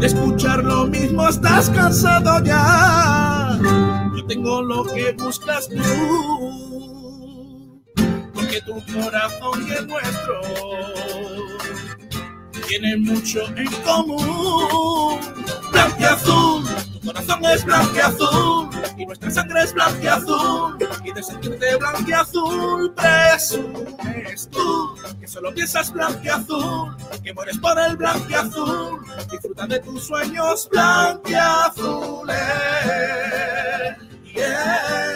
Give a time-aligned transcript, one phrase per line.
[0.00, 3.58] de escuchar lo mismo estás cansado ya.
[4.16, 7.82] Yo tengo lo que buscas tú,
[8.32, 10.40] porque tu corazón y el nuestro
[12.66, 15.20] tienen mucho en común.
[15.70, 18.69] Blanqueazul, tu corazón es blanqueazul
[19.00, 20.76] y nuestra sangre es blanqueazul.
[21.04, 29.00] Y de sentirte blanqueazul presumes tú que solo piensas blanqueazul, que mueres por el blanqueazul.
[29.30, 32.36] Disfruta de tus sueños blanqueazules.
[34.34, 35.09] Yeah,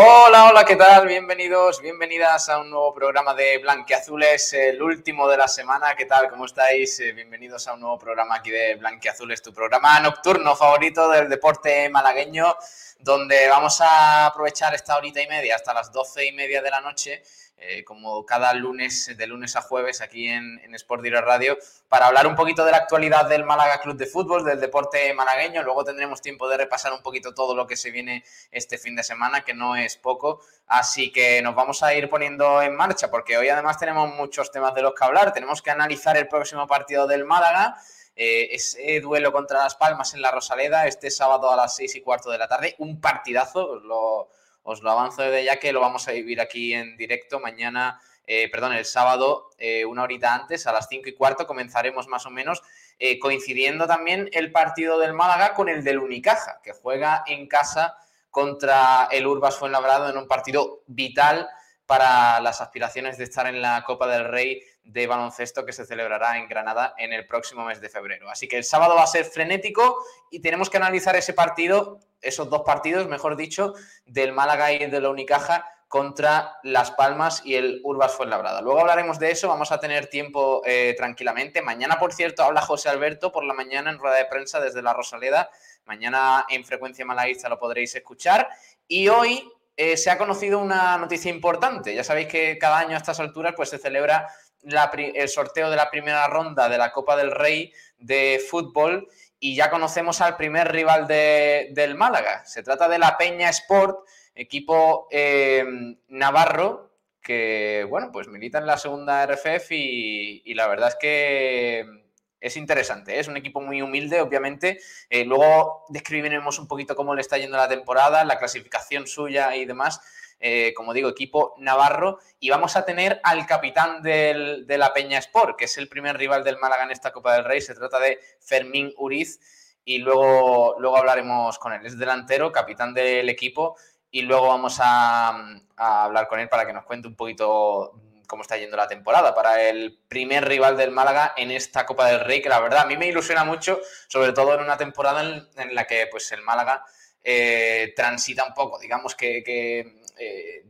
[0.00, 1.08] Hola, hola, ¿qué tal?
[1.08, 5.96] Bienvenidos, bienvenidas a un nuevo programa de Blanqueazules, el último de la semana.
[5.96, 6.30] ¿Qué tal?
[6.30, 7.00] ¿Cómo estáis?
[7.00, 11.88] Eh, bienvenidos a un nuevo programa aquí de Blanqueazules, tu programa nocturno favorito del deporte
[11.88, 12.56] malagueño,
[13.00, 16.80] donde vamos a aprovechar esta horita y media hasta las doce y media de la
[16.80, 17.20] noche
[17.60, 21.58] eh, como cada lunes, de lunes a jueves, aquí en, Sport Direct Radio,
[21.88, 25.64] para hablar un poquito de la actualidad del Málaga Club de Fútbol, del deporte malagueño.
[25.64, 29.02] Luego tendremos tiempo de repasar un poquito todo lo que se viene este fin de
[29.02, 30.40] semana, que no es poco.
[30.68, 34.72] Así que nos vamos a ir poniendo en marcha, porque hoy además tenemos muchos temas
[34.74, 35.32] de los que hablar.
[35.32, 37.76] Tenemos que analizar el próximo partido del Málaga.
[38.14, 42.02] Eh, ese duelo contra Las Palmas en la Rosaleda este sábado a las seis y
[42.02, 42.76] cuarto de la tarde.
[42.78, 44.30] Un partidazo, lo,
[44.68, 48.50] os lo avanzo desde ya que lo vamos a vivir aquí en directo mañana, eh,
[48.50, 52.30] perdón, el sábado, eh, una horita antes, a las cinco y cuarto, comenzaremos más o
[52.30, 52.62] menos,
[52.98, 57.94] eh, coincidiendo también el partido del Málaga con el del Unicaja, que juega en casa
[58.30, 61.48] contra el Urbas Fuenlabrado en un partido vital
[61.86, 66.38] para las aspiraciones de estar en la Copa del Rey de baloncesto que se celebrará
[66.38, 68.30] en Granada en el próximo mes de febrero.
[68.30, 72.48] Así que el sábado va a ser frenético y tenemos que analizar ese partido, esos
[72.48, 73.74] dos partidos, mejor dicho,
[74.06, 78.62] del Málaga y de la Unicaja contra Las Palmas y el Urbas Fuenlabrada.
[78.62, 81.60] Luego hablaremos de eso, vamos a tener tiempo eh, tranquilamente.
[81.60, 84.94] Mañana, por cierto, habla José Alberto por la mañana en rueda de prensa desde la
[84.94, 85.50] Rosaleda.
[85.84, 88.48] Mañana en Frecuencia Malaguista lo podréis escuchar.
[88.86, 91.94] Y hoy eh, se ha conocido una noticia importante.
[91.94, 94.28] Ya sabéis que cada año a estas alturas pues, se celebra
[94.62, 99.08] el sorteo de la primera ronda de la Copa del Rey de fútbol
[99.40, 102.44] y ya conocemos al primer rival del Málaga.
[102.44, 105.64] Se trata de la Peña Sport, equipo eh,
[106.08, 106.92] navarro
[107.22, 112.08] que, bueno, pues milita en la segunda RFF y, y la verdad es que
[112.40, 113.20] es interesante, ¿eh?
[113.20, 114.78] es un equipo muy humilde, obviamente.
[115.10, 119.64] Eh, luego describiremos un poquito cómo le está yendo la temporada, la clasificación suya y
[119.64, 120.00] demás.
[120.40, 122.18] Eh, como digo, equipo navarro.
[122.38, 126.44] Y vamos a tener al capitán de la Peña Sport, que es el primer rival
[126.44, 127.60] del Málaga en esta Copa del Rey.
[127.60, 129.40] Se trata de Fermín Uriz.
[129.84, 131.86] Y luego, luego hablaremos con él.
[131.86, 133.76] Es delantero, capitán del equipo.
[134.10, 137.92] Y luego vamos a, hablar con él para que nos cuente un poquito
[138.26, 142.20] cómo está yendo la temporada para el primer rival del Málaga en esta Copa del
[142.20, 145.74] Rey, que la verdad a mí me ilusiona mucho, sobre todo en una temporada en,
[145.74, 146.84] la que pues el Málaga
[147.22, 150.64] eh, transita un poco, digamos que, eh,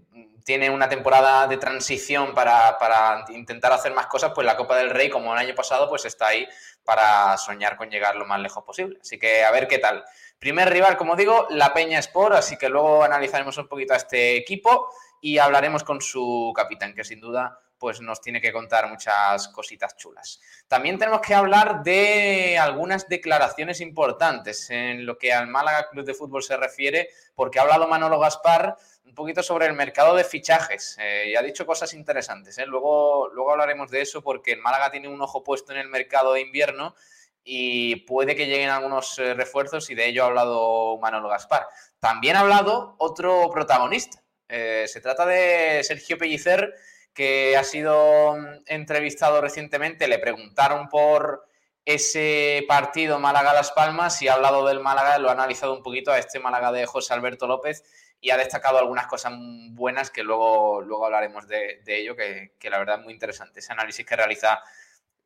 [0.44, 4.91] tiene una temporada de transición para, para, intentar hacer más cosas, pues la Copa del
[4.91, 6.48] Rey, como el año pasado, pues está ahí
[6.84, 8.98] para soñar con llegar lo más lejos posible.
[9.00, 10.04] Así que a ver qué tal.
[10.38, 14.36] Primer rival, como digo, la Peña Sport, así que luego analizaremos un poquito a este
[14.36, 14.88] equipo
[15.20, 19.97] y hablaremos con su capitán, que sin duda pues nos tiene que contar muchas cositas
[19.97, 20.41] chulas.
[20.66, 26.15] También tenemos que hablar de algunas declaraciones importantes en lo que al Málaga Club de
[26.15, 28.76] Fútbol se refiere, porque ha hablado Manolo Gaspar
[29.08, 32.58] un poquito sobre el mercado de fichajes eh, y ha dicho cosas interesantes.
[32.58, 32.66] ¿eh?
[32.66, 36.34] Luego, luego hablaremos de eso porque el Málaga tiene un ojo puesto en el mercado
[36.34, 36.94] de invierno
[37.42, 41.66] y puede que lleguen algunos eh, refuerzos y de ello ha hablado Manolo Gaspar.
[41.98, 46.74] También ha hablado otro protagonista, se trata de Sergio Pellicer,
[47.12, 50.06] que ha sido mm, entrevistado recientemente.
[50.06, 51.48] Le preguntaron por
[51.84, 56.18] ese partido Málaga-Las Palmas y ha hablado del Málaga, lo ha analizado un poquito a
[56.18, 57.82] este Málaga de José Alberto López
[58.20, 59.32] y ha destacado algunas cosas
[59.70, 63.72] buenas que luego, luego hablaremos de, ello, que, que, la verdad es muy interesante ese
[63.72, 64.60] análisis que realiza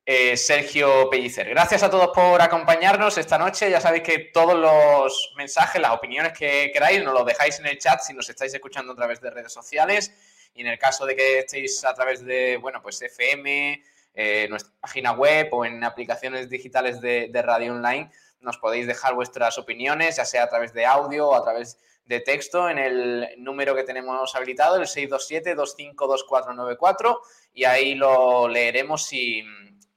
[0.05, 1.49] eh, Sergio Pellicer.
[1.49, 3.71] Gracias a todos por acompañarnos esta noche.
[3.71, 7.79] Ya sabéis que todos los mensajes, las opiniones que queráis, nos los dejáis en el
[7.79, 10.13] chat si nos estáis escuchando a través de redes sociales.
[10.55, 13.81] Y en el caso de que estéis a través de, bueno, pues FM,
[14.15, 18.11] eh, nuestra página web o en aplicaciones digitales de, radio online,
[18.41, 21.81] nos podéis dejar vuestras opiniones, ya sea a través de audio o a través de
[22.25, 27.19] texto en el número que tenemos habilitado, el 627-252494,
[27.55, 29.43] y ahí lo leeremos y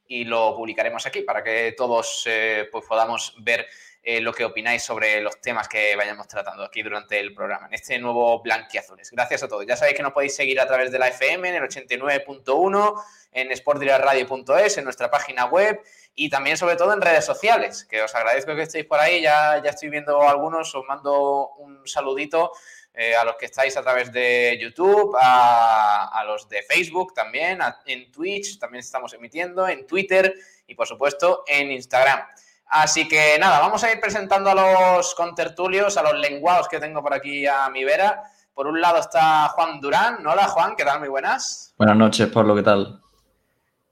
[0.07, 3.67] y lo publicaremos aquí para que todos eh, pues podamos ver
[4.07, 7.73] eh, lo que opináis sobre los temas que vayamos tratando aquí durante el programa, en
[7.73, 9.09] este nuevo Blanquiazules.
[9.09, 9.65] Gracias a todos.
[9.65, 13.57] Ya sabéis que nos podéis seguir a través de la FM en el 89.1, en
[13.57, 15.81] sportdiraradio.es, en nuestra página web
[16.13, 19.59] y también sobre todo en redes sociales, que os agradezco que estéis por ahí, ya,
[19.63, 22.51] ya estoy viendo algunos, os mando un saludito.
[22.97, 28.09] Eh, a los que estáis a través de YouTube, a, los de Facebook también, en
[28.09, 30.33] Twitch también estamos emitiendo, en Twitter
[30.65, 32.25] y por supuesto en Instagram.
[32.67, 37.01] Así que nada, vamos a ir presentando a los contertulios, a los lenguados que tengo
[37.01, 38.23] por aquí a mi vera.
[38.53, 40.25] Por un lado está Juan Durán.
[40.25, 40.99] Hola Juan, ¿qué tal?
[40.99, 41.73] Muy buenas.
[41.77, 43.01] Buenas noches, Pablo, ¿qué tal?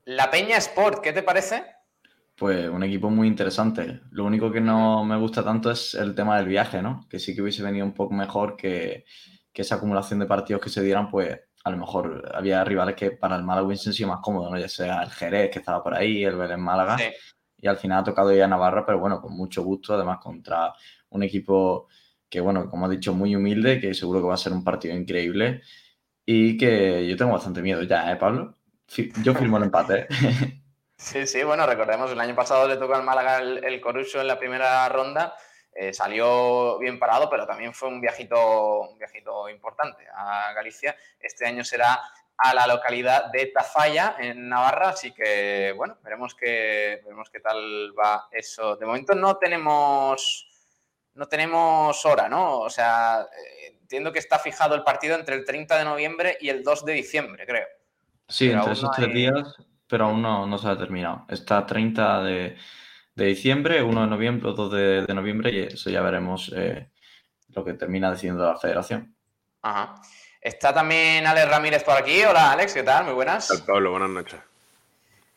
[0.06, 1.64] La Peña Sport, ¿qué te parece?
[2.36, 4.02] Pues un equipo muy interesante.
[4.12, 7.06] Lo único que no me gusta tanto es el tema del viaje, ¿no?
[7.10, 9.06] Que sí que hubiese venido un poco mejor que,
[9.54, 13.36] esa acumulación de partidos que se dieran, pues a lo mejor había rivales que para
[13.36, 14.58] el Málaga hubiesen sido más cómodos, ¿no?
[14.58, 16.98] Ya sea el Jerez, que estaba por ahí, el Vélez Málaga.
[16.98, 17.06] Sí
[17.64, 20.74] y al final ha tocado ya Navarra, pero bueno, con mucho gusto, además contra
[21.12, 21.88] un equipo
[22.30, 24.94] que, bueno, como ha dicho, muy humilde, que seguro que va a ser un partido
[24.94, 25.62] increíble
[26.26, 28.58] y que yo tengo bastante miedo ya, ¿eh, Pablo?
[29.24, 30.02] Yo firmo el empate.
[30.02, 30.08] ¿eh?
[30.96, 34.28] Sí, sí, bueno, recordemos, el año pasado le tocó al Málaga el, el Corucho en
[34.28, 35.36] la primera ronda,
[35.76, 40.96] eh, salió bien parado, pero también fue un viajito, un viajito importante a Galicia.
[41.20, 42.00] Este año será
[42.38, 44.90] a la localidad de Tafalla, en Navarra.
[44.90, 48.76] Así que, bueno, veremos qué, veremos qué tal va eso.
[48.76, 50.48] De momento no tenemos,
[51.14, 52.60] no tenemos hora, ¿no?
[52.60, 56.50] O sea, eh, entiendo que está fijado el partido entre el 30 de noviembre y
[56.50, 57.68] el 2 de diciembre, creo.
[58.28, 59.56] Sí, entre esos tres días,
[59.88, 61.26] pero aún no, se ha terminado.
[61.30, 62.58] Está 30 de,
[63.16, 66.90] diciembre, 1 de noviembre, 2 de, noviembre y eso ya veremos eh,
[67.50, 69.16] lo que termina decidiendo la federación.
[69.62, 69.96] Ajá.
[70.44, 72.22] Está también Alex Ramírez por aquí.
[72.26, 73.06] Hola Alex, ¿qué tal?
[73.06, 73.50] Muy buenas.
[73.50, 74.42] Hola Pablo, buenas noches.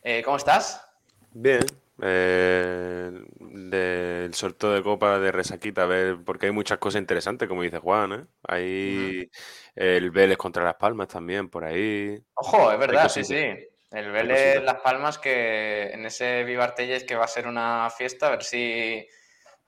[0.02, 0.84] Eh, ¿Cómo estás?
[1.30, 1.64] Bien.
[2.02, 7.62] Eh, del sorteo de copa de Resaquita, a ver, porque hay muchas cosas interesantes, como
[7.62, 8.24] dice Juan, ¿eh?
[8.48, 9.30] Hay
[9.76, 12.20] el Vélez contra Las Palmas también por ahí.
[12.34, 13.54] Ojo, es verdad, sí, sí.
[13.92, 18.30] El Vélez Las Palmas que en ese Vivartelles que va a ser una fiesta, a
[18.30, 19.06] ver si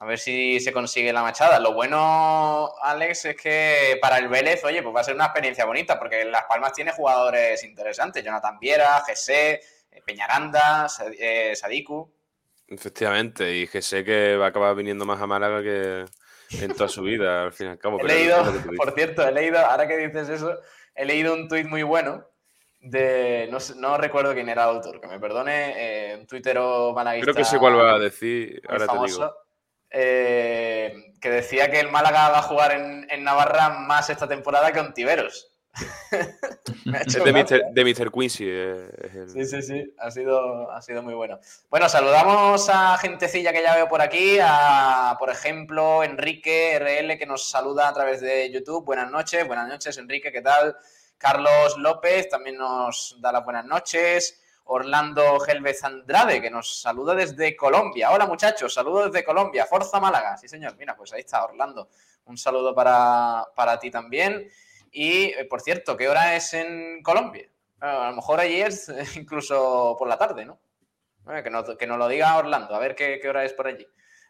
[0.01, 1.59] a ver si se consigue la machada.
[1.59, 5.65] Lo bueno, Alex, es que para el Vélez, oye, pues va a ser una experiencia
[5.65, 8.25] bonita, porque Las Palmas tiene jugadores interesantes.
[8.25, 9.61] Jonathan Viera, Jesse, eh,
[10.05, 10.87] Peñaranda,
[11.19, 12.13] eh, Sadiku.
[12.69, 16.05] Efectivamente, y Jesse que va a acabar viniendo más a Málaga que
[16.63, 17.99] en toda su vida, al fin y al cabo.
[18.01, 18.37] He leído,
[18.77, 20.61] por cierto, he leído, ahora que dices eso,
[20.95, 22.25] he leído un tuit muy bueno
[22.81, 27.33] de, no, recuerdo quién era el autor, que me perdone, eh, un tuitero malaguista.
[27.33, 29.48] Creo que sé cuál va a decir, ahora te digo
[29.91, 34.81] eh, que decía que el Málaga va a jugar en, Navarra más esta temporada que
[34.81, 35.53] Ontiveros.
[36.11, 38.11] de, Mr.
[38.11, 38.45] Quincy.
[38.49, 41.39] Eh, sí, sí, sí, ha sido, ha sido muy bueno.
[41.71, 47.27] Bueno, saludamos a gentecilla que ya veo por aquí, a, por ejemplo, Enrique RL, que
[47.27, 48.85] nos saluda a través de YouTube.
[48.85, 50.77] Buenas noches, buenas noches, Enrique, ¿qué tal?
[51.17, 54.41] Carlos López también nos da las buenas noches.
[54.71, 58.11] Orlando Gelvez Andrade, que nos saluda desde Colombia.
[58.11, 59.65] Hola muchachos, saludos desde Colombia.
[59.65, 60.37] Forza Málaga.
[60.37, 60.77] Sí, señor.
[60.77, 61.89] Mira, pues ahí está Orlando.
[62.27, 64.51] Un saludo para, ti también.
[64.93, 67.49] Y, eh, por cierto, ¿qué hora es en Colombia?
[67.81, 70.59] a lo mejor allí es incluso por la tarde, ¿no?
[71.33, 71.65] Eh, que, ¿no?
[71.65, 73.87] que nos lo diga Orlando, a ver qué, hora es por allí.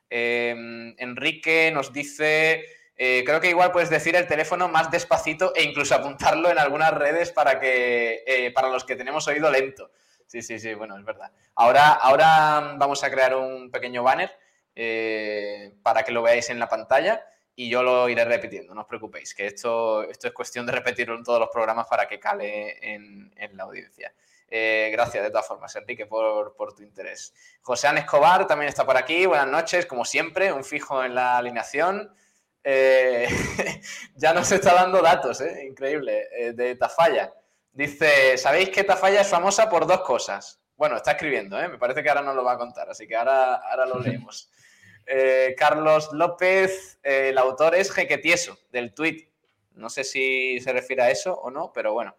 [0.08, 2.64] Em, Enrique nos dice,
[2.96, 6.92] eh, creo que igual puedes decir el teléfono más despacito e incluso apuntarlo en algunas
[6.92, 9.90] redes para, que, para los que tenemos oído lento.
[10.28, 11.32] Sí, sí, sí, bueno, es verdad.
[11.54, 14.30] Ahora, ahora vamos a crear un pequeño banner
[14.74, 17.24] eh, para que lo veáis en la pantalla
[17.56, 21.16] y yo lo iré repitiendo, no os preocupéis, que esto, esto es cuestión de repetirlo
[21.16, 24.12] en todos los programas para que cale en, la audiencia.
[24.50, 27.32] Eh, gracias de todas formas, Enrique, por, tu interés.
[27.62, 29.24] José Escobar también está por aquí.
[29.24, 32.14] Buenas noches, como siempre, un fijo en la alineación.
[32.62, 33.28] Eh,
[34.14, 37.32] ya nos está dando datos, increíble, de Tafalla.
[37.72, 40.60] Dice, ¿sabéis que Tafalla es famosa por dos cosas?
[40.76, 41.68] Bueno, está escribiendo, ¿eh?
[41.68, 44.50] me parece que ahora no lo va a contar, así que ahora, ahora lo leemos.
[45.06, 49.28] Eh, Carlos López, eh, el autor es Jequetieso, del tweet.
[49.72, 52.16] No sé si se refiere a eso o no, pero bueno.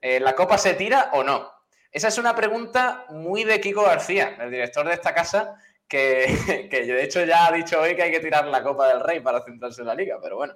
[0.00, 1.52] ¿La copa se tira o no?
[1.92, 6.86] Esa es una pregunta muy de Kiko García, el director de esta casa, que, que
[6.86, 9.42] de hecho ya ha dicho hoy que hay que tirar la Copa del Rey para
[9.42, 10.54] centrarse en la liga, pero bueno.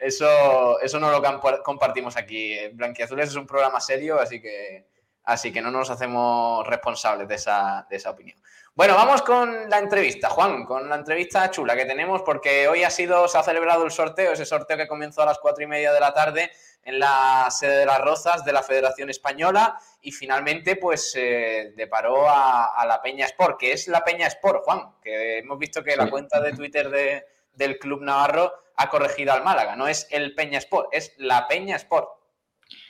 [0.00, 1.22] Eso, eso no lo
[1.62, 2.56] compartimos aquí.
[2.72, 4.86] Blanquiazules es un programa serio, así que
[5.24, 8.36] Así que no nos hacemos responsables de esa, de esa opinión.
[8.74, 12.90] Bueno, vamos con la entrevista, Juan, con la entrevista chula que tenemos, porque hoy ha
[12.90, 15.92] sido, se ha celebrado el sorteo, ese sorteo que comenzó a las cuatro y media
[15.92, 16.50] de la tarde
[16.82, 22.28] en la sede de las Rozas de la Federación Española y finalmente pues eh, deparó
[22.28, 26.08] a, la Peña Sport, que es la Peña Sport, Juan, que hemos visto que la
[26.08, 30.58] cuenta de Twitter de, del Club Navarro ha corregido al Málaga, no es el Peña
[30.58, 32.08] Sport, es la Peña Sport.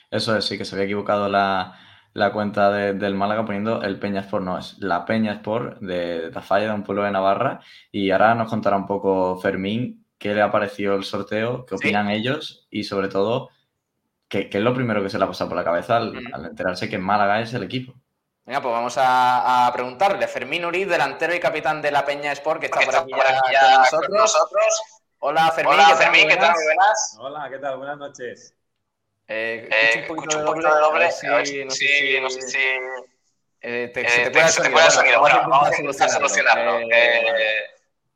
[0.09, 1.77] Eso es, sí, que se había equivocado la,
[2.33, 6.73] cuenta del Málaga poniendo el Peña Sport, no, es la Peña Sport de Tafalla, de
[6.73, 7.61] un pueblo de Navarra.
[7.91, 12.09] Y ahora nos contará un poco Fermín qué le ha parecido el sorteo, qué opinan
[12.09, 13.49] ellos y sobre todo
[14.31, 16.97] ¿Qué, es lo primero que se le ha pasado por la cabeza al, enterarse que
[16.97, 17.93] Málaga es el equipo?
[18.45, 20.25] Venga, pues vamos a, preguntarle.
[20.25, 23.11] Fermín Uriz, delantero y capitán de la Peña Sport, que está, por, aquí
[23.51, 25.00] ya, con, nosotros.
[25.23, 25.73] Hola, Fermín.
[25.75, 26.53] Hola, Fermín, ¿qué tal?
[26.53, 27.17] Buenas.
[27.19, 27.77] Hola, ¿qué tal?
[27.77, 28.55] Buenas noches.
[29.27, 30.67] Eh, eh un poquito, de doble.
[30.67, 31.65] De doble.
[31.65, 32.57] no, sí, no sé si...
[33.61, 35.19] Eh, te, se te puede el sonido.
[35.19, 36.79] Bueno, vamos a intentar solucionarlo.
[36.91, 37.71] Eh,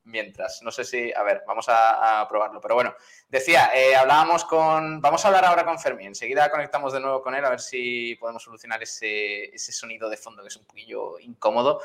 [0.05, 0.63] mientras.
[0.63, 2.59] No sé si, a ver, vamos a, probarlo.
[2.59, 2.95] Pero bueno,
[3.29, 6.07] decía, eh, hablábamos con, vamos a hablar ahora con Fermín.
[6.07, 10.41] Enseguida conectamos de nuevo con él a ver si podemos solucionar ese, sonido de fondo
[10.41, 11.81] que es un poquillo incómodo.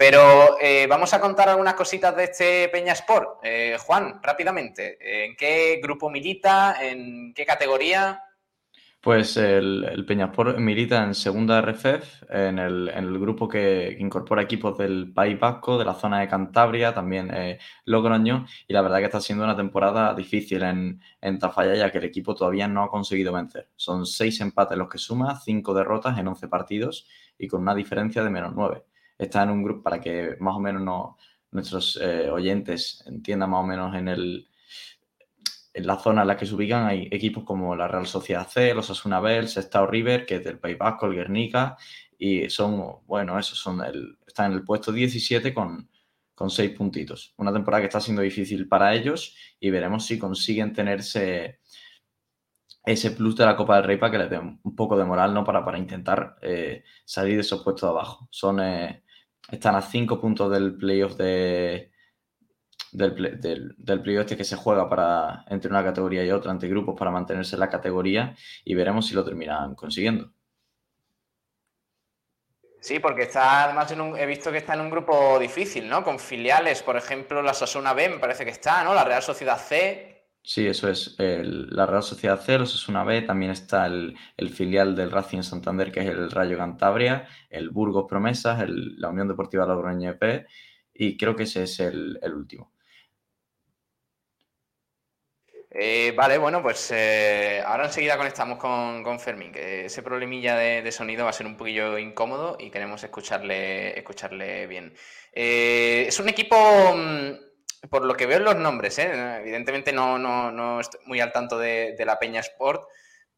[0.00, 3.40] Pero eh, vamos a contar algunas cositas de este Peña Sport.
[3.42, 6.74] Eh, Juan, rápidamente, ¿en qué grupo milita?
[6.80, 8.18] ¿En qué categoría?
[9.02, 15.12] Pues el, el Peñaspor milita en segunda RFEF, en el, grupo que, incorpora equipos del
[15.12, 19.20] País Vasco, de la zona de Cantabria, también eh, Logroño, y la verdad que está
[19.20, 23.34] siendo una temporada difícil en, en Tafalla, ya que el equipo todavía no ha conseguido
[23.34, 23.68] vencer.
[23.76, 27.06] Son seis empates los que suma, cinco derrotas en once partidos
[27.38, 28.84] y con una diferencia de menos nueve.
[29.20, 31.16] Está en un grupo para que más o menos
[31.50, 34.48] nuestros eh, oyentes entiendan más o menos en el,
[35.74, 38.74] en la zona en la que se ubican hay equipos como la Real Sociedad C,
[38.74, 41.76] los Asuna Bell, Sestao River, que es del País Vasco, el Guernica,
[42.16, 45.90] y son, bueno, esos son el, están en el puesto 17 con,
[46.34, 47.34] con seis puntitos.
[47.36, 51.60] Una temporada que está siendo difícil para ellos y veremos si consiguen tenerse
[52.82, 55.34] ese plus de la Copa del Rey para que les den un poco de moral,
[55.34, 55.44] ¿no?
[55.44, 58.26] Para, para intentar eh, salir de esos puestos de abajo.
[58.30, 59.04] Son, eh,
[59.50, 61.90] están a cinco puntos del playoff de,
[62.92, 66.96] del, del, del este que se juega para, entre una categoría y otra, entre grupos,
[66.98, 70.32] para mantenerse en la categoría y veremos si lo terminan consiguiendo.
[72.80, 76.02] Sí, porque está además en un, he visto que está en un grupo difícil, ¿no?
[76.02, 78.94] Con filiales, por ejemplo, la Sasuna B me parece que está, ¿no?
[78.94, 80.19] La Real Sociedad C.
[80.42, 81.16] Sí, eso es.
[81.18, 84.16] la Real Sociedad C, los Sasuna B, también está el,
[84.52, 89.66] filial del Racing Santander, que es el Rayo Cantabria, el Burgos Promesas, la Unión Deportiva
[89.66, 90.46] Logroño EP,
[90.94, 92.72] y creo que ese es el último.
[95.72, 101.24] Eh, vale, bueno, pues eh, ahora enseguida conectamos con, Fermín, que ese problemilla de, sonido
[101.24, 104.92] va a ser un poquillo incómodo y queremos escucharle, escucharle bien.
[105.32, 106.56] Eh, es un equipo,
[106.96, 107.49] mm,
[107.88, 111.96] por lo que veo en los nombres, evidentemente no, no, estoy muy al tanto de,
[112.04, 112.84] la Peña Sport,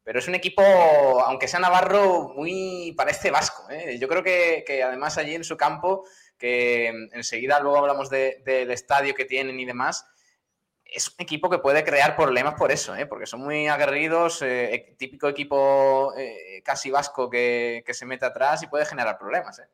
[0.03, 3.63] pero es un equipo, aunque sea Navarro, muy parece vasco.
[3.97, 6.03] Yo creo que, que, además allí en su campo,
[6.37, 10.05] que enseguida luego hablamos del estadio que tienen y demás,
[10.93, 13.05] es un equipo que puede crear problemas por eso, ¿eh?
[13.05, 18.61] porque son muy aguerridos, eh, e, típico equipo eh, casi vasco que, se mete atrás
[18.63, 19.59] y puede generar problemas.
[19.59, 19.67] ¿eh?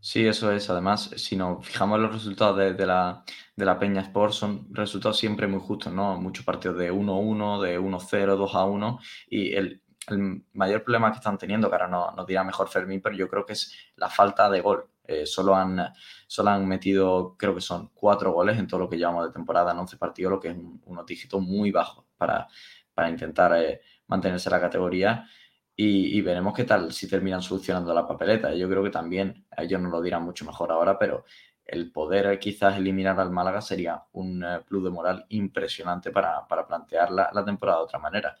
[0.00, 0.68] Sí, eso es.
[0.68, 3.24] Además, si nos fijamos los resultados de, la,
[3.78, 6.20] Peña Sport, son resultados siempre muy justos, ¿no?
[6.20, 8.98] Muchos partidos de 1-1, de 1-0, 2-1.
[9.28, 9.82] Y el,
[10.52, 13.44] mayor problema que están teniendo, que ahora nos no dirá mejor Fermín, pero yo creo
[13.44, 14.88] que es la falta de gol.
[15.04, 15.92] Eh, solo, han,
[16.26, 19.72] solo han metido, creo que son cuatro goles en todo lo que llevamos de temporada
[19.72, 22.46] en 11 partidos, lo que es un, unos dígitos muy bajos para,
[22.92, 25.26] para intentar eh, mantenerse en la categoría.
[25.78, 28.54] Y, veremos qué tal si terminan solucionando la papeleta.
[28.54, 31.26] Yo creo que también, ellos nos lo dirán mucho mejor ahora, pero
[31.66, 37.10] el poder quizás eliminar al Málaga sería un eh, plus de moral impresionante para, plantear
[37.10, 38.36] la, temporada de otra manera.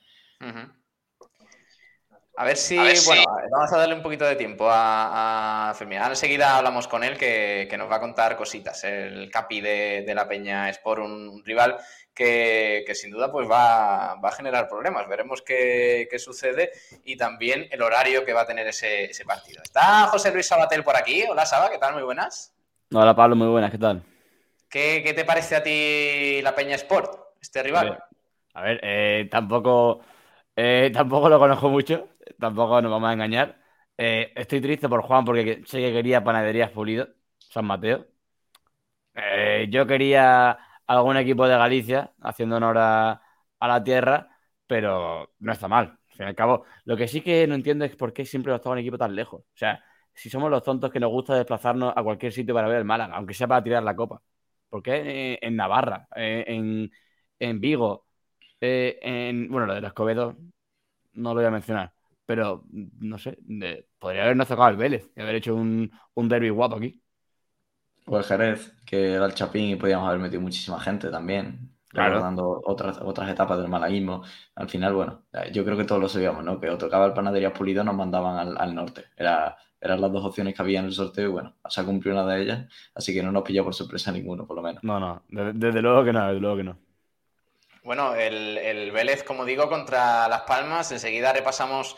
[2.38, 5.98] A ver si, bueno, vamos a darle un poquito de tiempo a, a Fermín.
[6.02, 8.84] enseguida hablamos con él que, nos va a contar cositas.
[8.84, 11.78] El capi de, la Peña Sport, un, un rival
[12.16, 15.06] que, sin duda pues va, a generar problemas.
[15.06, 16.72] Veremos qué, sucede
[17.04, 19.62] y también el horario que va a tener ese, partido.
[19.62, 21.24] Está José Luis Sabatel por aquí.
[21.28, 21.94] Hola Saba, ¿qué tal?
[21.94, 22.55] Muy buenas.
[22.92, 24.04] Hola Pablo, muy buenas, ¿qué tal?
[24.68, 27.98] ¿Qué, te parece a ti la Peña Sport, este rival?
[28.54, 30.02] A ver, eh, tampoco,
[30.54, 33.58] eh, tampoco lo conozco mucho tampoco nos vamos a engañar.
[33.98, 38.06] Eh, estoy triste por Juan porque sé que quería panaderías pulido, San Mateo.
[39.68, 43.22] Yo quería algún equipo de Galicia haciendo honor a,
[43.60, 44.28] la tierra,
[44.66, 45.98] pero no está mal.
[46.08, 48.60] fin y al cabo, lo que sí que no entiendo es por qué siempre nos
[48.60, 49.40] toca un equipo tan lejos.
[49.40, 49.82] O sea,
[50.16, 53.16] si somos los tontos que nos gusta desplazarnos a cualquier sitio para ver el Málaga,
[53.16, 54.22] aunque sea para tirar la copa.
[54.70, 56.90] ¿Por qué en Navarra, eh, en,
[57.38, 58.06] en Vigo,
[58.60, 60.36] eh, en, bueno, lo de los Escobedo
[61.14, 61.92] no lo voy a mencionar,
[62.26, 63.38] pero no sé,
[63.98, 67.02] podría habernos tocado el Vélez y haber hecho un, un derby guapo aquí.
[68.06, 71.72] O el Jerez, que era el Chapín y podíamos haber metido muchísima gente también.
[71.88, 72.20] Claro.
[72.20, 74.22] Dando otras, otras etapas del malaguismo.
[74.54, 76.60] Al final, bueno, yo creo que todos lo sabíamos, ¿no?
[76.60, 79.06] Que o tocaba el Panadería Pulido nos mandaban al, al norte.
[79.16, 79.56] Era,
[79.86, 82.34] eran las dos opciones que había en el sorteo y bueno, se ha cumplido una
[82.34, 84.84] de ellas, así que no nos pilló por sorpresa ninguno, por lo menos.
[84.84, 86.78] No, no, desde, luego que no, desde luego que no.
[87.82, 91.96] Bueno, el, el Vélez, como digo, contra Las Palmas, enseguida repasamos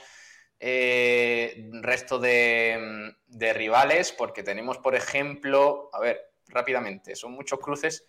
[0.60, 8.04] eh, resto de, de rivales, porque tenemos, por ejemplo, a ver, rápidamente, son muchos cruces,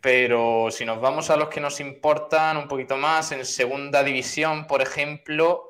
[0.00, 4.66] pero si nos vamos a los que nos importan un poquito más, en segunda división,
[4.66, 5.69] por ejemplo,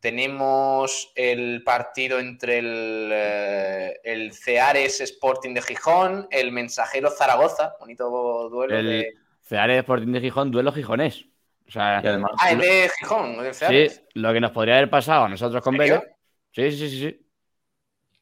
[0.00, 8.48] tenemos el partido entre el, eh, el, Ceares Sporting de Gijón, el Mensajero Zaragoza, bonito
[8.48, 9.14] duelo el de...
[9.42, 11.26] Ceares Sporting de Gijón, duelo gijonés.
[11.66, 13.94] O sea, además, ah, es de Gijón, de Ceares.
[13.94, 16.02] Sí, lo que nos podría haber pasado a nosotros con Vélez.
[16.52, 17.26] Sí, sí, sí, sí.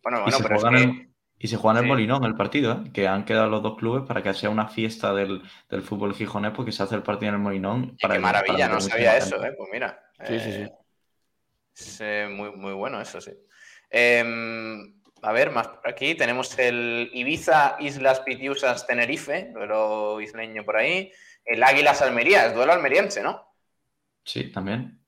[0.02, 1.06] Bueno, bueno, y pero es que...
[1.38, 2.90] Y se juega en el Molinón el partido, ¿eh?
[2.95, 6.52] que han quedado los dos clubes para que sea una fiesta del, del fútbol gijonés,
[6.52, 7.97] porque se hace el partido en el Molinón.
[8.00, 9.52] Para qué maravilla, no sabía eso, ¿eh?
[9.56, 10.00] Pues mira.
[10.26, 10.71] Sí, sí, sí.
[11.76, 13.33] Es eh, muy, muy bueno eso, sí.
[13.90, 20.76] Em, a ver, más por aquí tenemos el Ibiza Islas Pitiusas Tenerife, duelo isleño por
[20.76, 21.12] ahí.
[21.45, 23.54] El Águilas Almería, es duelo almeriense, ¿no?
[24.25, 24.99] Sí, también.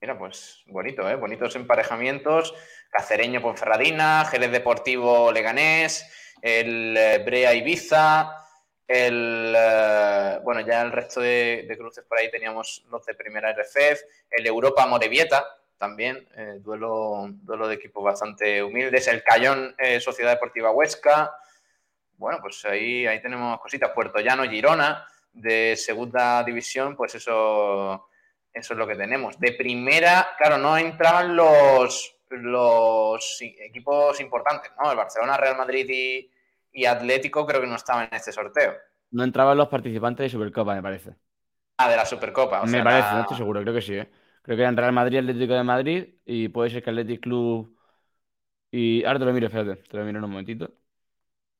[0.00, 1.16] Mira, pues bonito, ¿eh?
[1.16, 2.54] Bonitos emparejamientos.
[2.90, 6.06] Cacereño Ponferradina, Jerez Deportivo Leganés,
[6.40, 8.32] el eh, Brea Ibiza,
[8.86, 13.52] el, eh, bueno, ya el resto de, de, cruces por ahí teníamos los de primera
[13.52, 14.00] RFF,
[14.30, 15.44] el Europa Morevieta,
[15.78, 19.08] también, eh, duelo, duelo de equipos bastante humildes.
[19.08, 21.34] El Cayón eh, Sociedad Deportiva Huesca.
[22.16, 23.90] Bueno, pues ahí, ahí tenemos cositas.
[23.90, 28.08] Puerto Llano, Girona, de segunda división, pues eso,
[28.52, 29.38] eso es lo que tenemos.
[29.38, 34.90] De primera, claro, no entraban los, los equipos importantes, ¿no?
[34.90, 36.30] El Barcelona, Real Madrid y,
[36.72, 38.74] y Atlético creo que no estaban en este sorteo.
[39.10, 41.14] No entraban los participantes de Supercopa, me parece.
[41.76, 42.64] Ah, de la Supercopa.
[42.64, 44.08] me parece, no estoy seguro, creo que sí, ¿eh?
[44.46, 47.76] Creo que eran Real Madrid, Atlético de Madrid y puede ser que Atlético Club.
[48.70, 50.70] Y ahora te lo miro, fíjate, te lo miro en un momentito.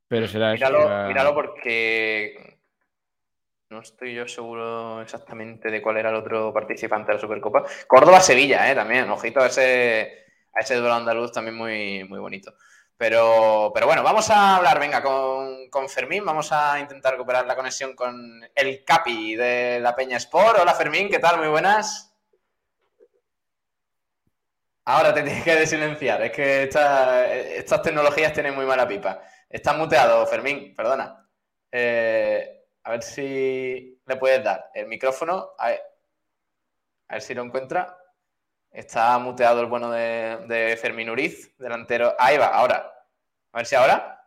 [0.06, 1.08] Pero será míralo, eso.
[1.08, 2.60] Míralo porque
[3.70, 7.64] no estoy yo seguro exactamente de cuál era el otro participante de la Supercopa.
[7.88, 8.76] Córdoba-Sevilla, ¿eh?
[8.76, 12.54] También, ojito a ese, a ese duelo andaluz también muy, muy bonito.
[12.96, 17.56] Pero, pero bueno, vamos a hablar, venga, con, con, Fermín, vamos a intentar recuperar la
[17.56, 20.60] conexión con el Capi de la Peña Sport.
[20.60, 21.40] Hola Fermín, ¿qué tal?
[21.40, 22.05] Muy buenas.
[24.88, 26.22] Ahora te tienes que desilenciar.
[26.22, 29.20] Es que estas tecnologías tienen muy mala pipa.
[29.50, 31.28] Estás muteado, Fermín, perdona.
[31.72, 35.54] Eh, a ver si le puedes dar el micrófono.
[35.58, 35.70] A
[37.08, 37.98] ver, si lo encuentra.
[38.70, 42.14] Está muteado el bueno de, Fermín Uriz, delantero.
[42.16, 42.92] Ahí va, ahora.
[43.52, 44.24] A ver si ahora.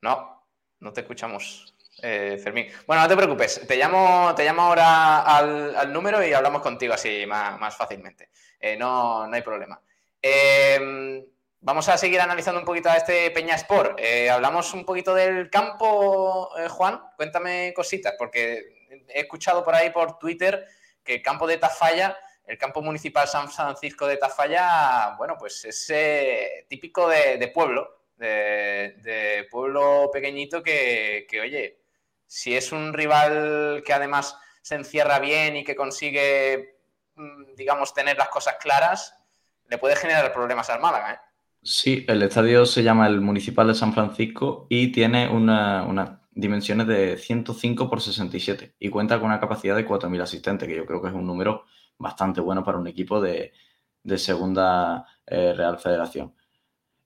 [0.00, 0.42] No,
[0.80, 1.71] no te escuchamos,
[2.02, 2.66] eh, Fermín.
[2.86, 3.66] Bueno, no te preocupes.
[3.66, 8.28] Te llamo, te llamo ahora al, número y hablamos contigo así más fácilmente.
[8.62, 9.80] Eh, no, no hay problema.
[10.22, 11.24] Eh,
[11.60, 13.98] vamos a seguir analizando un poquito a este Peña Sport.
[13.98, 17.00] Eh, hablamos un poquito del campo, Juan.
[17.16, 20.64] Cuéntame cositas, porque he escuchado por ahí por Twitter
[21.02, 26.68] que el campo de Tafalla, el campo municipal San Francisco de Tafalla, bueno, pues es
[26.68, 31.81] típico de, pueblo, de, pueblo pequeñito que, que, oye,
[32.32, 36.72] si es un rival que además se encierra bien y que consigue
[37.16, 39.14] Mm, digamos, tener las cosas claras,
[39.68, 41.12] le puede generar problemas al Málaga.
[41.12, 41.18] ¿eh?
[41.62, 46.86] Sí, el estadio se llama el Municipal de San Francisco y tiene unas una dimensiones
[46.86, 51.02] de 105 por 67 y cuenta con una capacidad de 4.000 asistentes, que yo creo
[51.02, 51.66] que es un número
[51.98, 53.52] bastante bueno para un equipo de,
[54.16, 56.34] segunda eh, Real Federación.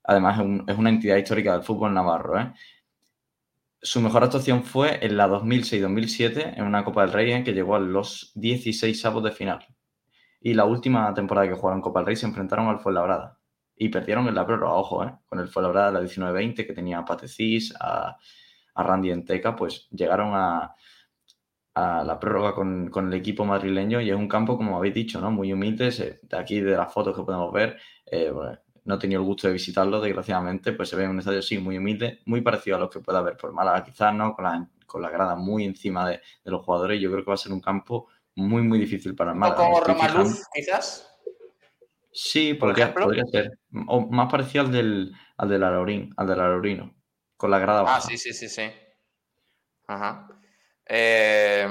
[0.05, 2.39] Además, es, es, una entidad histórica del fútbol navarro.
[2.39, 2.53] ¿eh?
[3.81, 7.75] Su mejor actuación fue en la 2006-2007 en una Copa del Rey en que llegó
[7.75, 9.65] a los 16 avos de final.
[10.41, 13.39] Y la última temporada que jugaron Copa del Rey se enfrentaron al Fuenlabrada.
[13.75, 15.13] Y perdieron en la prórroga, ojo, ¿eh?
[15.27, 18.17] con el Fuenlabrada la 19-20, que tenía a Patecís, a,
[18.73, 20.73] a Randy Enteca, pues llegaron a,
[21.75, 25.29] la prórroga con, con, el equipo madrileño y es un campo, como habéis dicho, ¿no?
[25.29, 25.91] muy humilde.
[26.23, 29.47] De aquí de las fotos que podemos ver, eh, bueno, no he tenido el gusto
[29.47, 32.89] de visitarlo, desgraciadamente, pues se ve un estadio sí muy humilde, muy parecido a lo
[32.89, 34.33] que pueda haber por Málaga, quizás, ¿no?
[34.33, 36.99] Con la, con la grada muy encima de, de los jugadores.
[36.99, 39.69] Yo creo que va a ser un campo muy, muy difícil para el Málaga.
[39.69, 41.03] estoy Romaluz, quizás.
[42.11, 43.05] Sí, por podría, ejemplo.
[43.05, 43.59] podría ser.
[43.87, 46.95] O más parecido al del, al del Alaurín, al del Alaurino,
[47.35, 48.01] con la grada Ah, baja.
[48.01, 48.63] sí, sí, sí, sí.
[49.87, 50.27] Ajá.
[50.85, 51.67] Eh,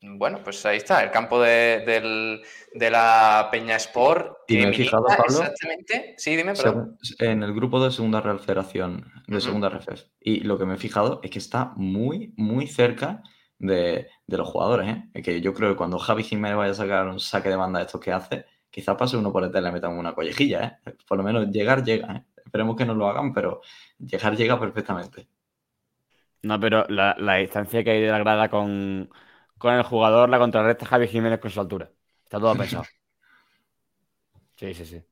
[0.00, 4.38] bueno, pues ahí está, el campo de, del- de la Peña Sport.
[4.48, 6.14] Y que me he fijado, Pablo, Exactamente.
[6.16, 6.96] Sí, dime, perdón.
[7.18, 9.40] En el grupo de Segunda Real Federación, de.
[9.40, 10.04] Segunda RFF.
[10.20, 13.22] Y lo que me he fijado es que está muy, muy cerca
[13.58, 14.88] de, de los jugadores.
[14.88, 15.04] ¿eh?
[15.14, 17.80] Es que yo creo que cuando Javi Jiménez vaya a sacar un saque de banda
[17.80, 20.80] de estos que hace, quizás pase uno por detrás y le metan una collejilla.
[20.86, 20.94] ¿eh?
[21.08, 22.14] Por lo menos llegar, llega.
[22.16, 22.24] ¿eh?
[22.44, 23.62] Esperemos que no lo hagan, pero
[23.98, 25.26] llegar, llega perfectamente.
[26.42, 29.10] No, pero la, la distancia que hay de la grada con,
[29.58, 31.90] con el jugador la contrarresta Javi Jiménez con su altura.
[32.24, 32.84] Está todo pensado.
[34.56, 34.96] Sí, sí, sí.
[34.96, 35.04] De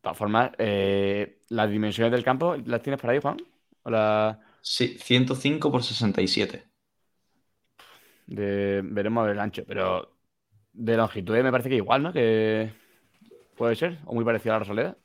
[0.00, 3.38] todas formas, eh, las dimensiones del campo, ¿las tienes por ahí, Juan?
[3.82, 6.64] ¿O la- Sí, 105 por 67.
[8.26, 10.10] de- veremos el ancho, pero
[10.72, 12.12] de longitud me parece que igual, ¿no?
[12.12, 12.72] Que
[13.56, 14.96] puede ser, o muy parecido a la Rosaleda.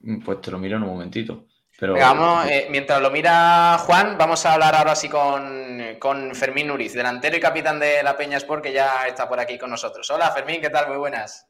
[0.00, 1.46] Mm, Pues te lo miro en un momentito.
[1.80, 6.34] Pero Venga, vamos, eh, mientras lo mira Juan, vamos a hablar ahora sí con, con
[6.34, 9.70] Fermín Nuriz, delantero y capitán de la Peña Sport, que ya está por aquí con
[9.70, 10.08] nosotros.
[10.10, 10.88] Hola, Fermín, ¿qué tal?
[10.88, 11.48] Muy buenas.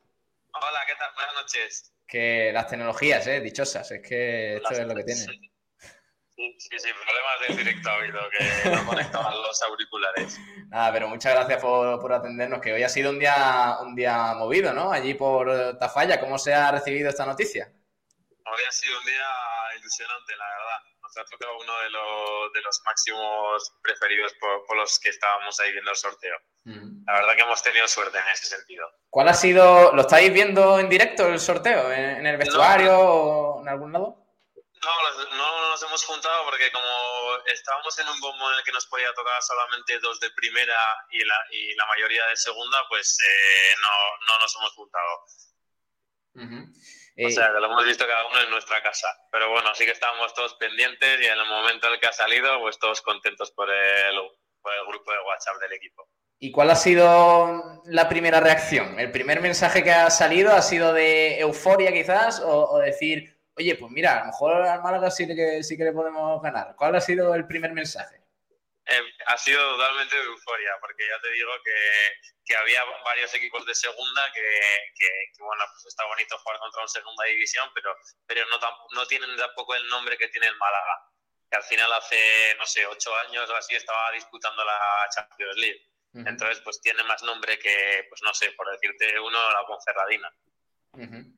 [0.52, 1.10] Hola, ¿qué tal?
[1.16, 1.92] Buenas noches.
[2.06, 3.40] Que las tecnologías, ¿eh?
[3.40, 5.20] Dichosas, es que esto es lo que tiene.
[5.20, 10.38] Sí, sí, sí, problemas del directo ha habido, que no conectaban los auriculares.
[10.68, 14.32] Nada, pero muchas gracias por, por atendernos, que hoy ha sido un día, un día
[14.34, 14.92] movido, ¿no?
[14.92, 17.72] Allí por eh, Tafalla, ¿cómo se ha recibido esta noticia?
[18.46, 19.28] Hoy ha sido un día
[19.78, 20.82] ilusionante, la verdad.
[21.02, 25.58] Nos ha tocado uno de los, de los máximos preferidos por, por los que estábamos
[25.60, 26.36] ahí viendo el sorteo.
[26.64, 28.86] La verdad que hemos tenido suerte en ese sentido.
[29.08, 31.90] ¿Cuál ha sido, lo estáis viendo en directo el sorteo?
[31.90, 34.16] ¿En, en el vestuario o en algún lado?
[34.82, 36.86] No, no nos hemos juntado porque como
[37.46, 40.78] estábamos en un bombo en el que nos podía tocar solamente dos de primera
[41.10, 45.24] y la, y la mayoría de segunda, pues eh, no, no nos hemos juntado.
[47.16, 49.08] Eh, sea, que lo hemos visto cada uno en nuestra casa.
[49.30, 52.12] Pero bueno, sí que estábamos todos pendientes y en el momento en el que ha
[52.12, 54.16] salido, pues todos contentos por el,
[54.62, 56.08] por el grupo de WhatsApp del equipo.
[56.38, 58.98] ¿Y cuál ha sido la primera reacción?
[58.98, 63.74] ¿El primer mensaje que ha salido ha sido de euforia quizás o, o decir, oye,
[63.74, 66.74] pues mira, a lo mejor al Málaga sí que, sí que le podemos ganar?
[66.76, 68.19] ¿Cuál ha sido el primer mensaje?
[68.92, 72.12] Eh, ha sido totalmente de euforia, porque ya te digo que,
[72.44, 74.40] que había varios equipos de segunda que,
[74.96, 78.86] que- que, bueno, pues está bonito jugar contra un segunda división, pero, pero no, tam-
[78.94, 81.06] no tienen tampoco el nombre que tiene el Málaga.
[81.48, 85.86] Que al final hace, no sé, ocho años o así estaba disputando la Champions League.
[86.26, 90.32] Entonces, pues tiene más nombre que, pues no sé, por decirte uno, la Ponferradina.
[90.94, 91.36] ujú.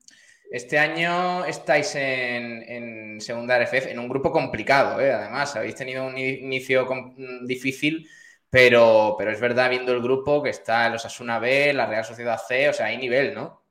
[0.52, 5.10] Este año estáis en, en segunda RFF, en un grupo complicado, ¿eh?
[5.12, 8.08] además, habéis tenido un inicio mm, difícil,
[8.50, 12.38] pero, pero es verdad, viendo el grupo, que está los Asuna B, la Real Sociedad
[12.46, 13.66] C, o sea, hay nivel, ¿no?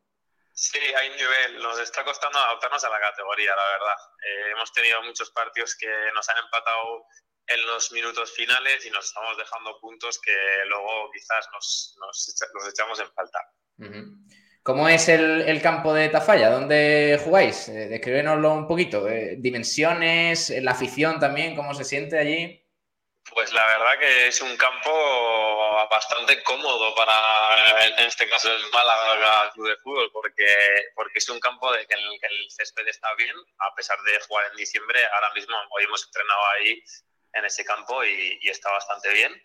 [0.54, 1.62] Sí, hay nivel.
[1.62, 3.96] Nos está costando adaptarnos a la categoría, la verdad.
[4.24, 7.06] Eh, hemos tenido muchos partidos que nos han empatado
[7.48, 10.36] en los minutos finales y nos estamos dejando puntos que
[10.68, 13.40] luego quizás nos, nos, echa- nos echamos en falta.
[13.80, 14.18] Ujú.
[14.64, 16.52] ¿Cómo es el, el campo de Tafalla?
[16.52, 17.68] ¿Dónde jugáis?
[17.70, 18.00] Eh,
[18.44, 19.08] un poquito.
[19.10, 22.64] Eh, dimensiones, eh, la afición también, ¿cómo se siente allí?
[23.34, 29.52] Pues la verdad que es un campo bastante cómodo para, en este caso, el Málaga
[29.54, 30.46] Club de Fútbol, porque,
[30.94, 34.20] porque es un campo de que el, que el césped está bien, a pesar de
[34.28, 35.00] jugar en diciembre.
[35.16, 36.84] Ahora mismo, hoy hemos entrenado ahí
[37.34, 39.42] en ese campo y está bastante bien.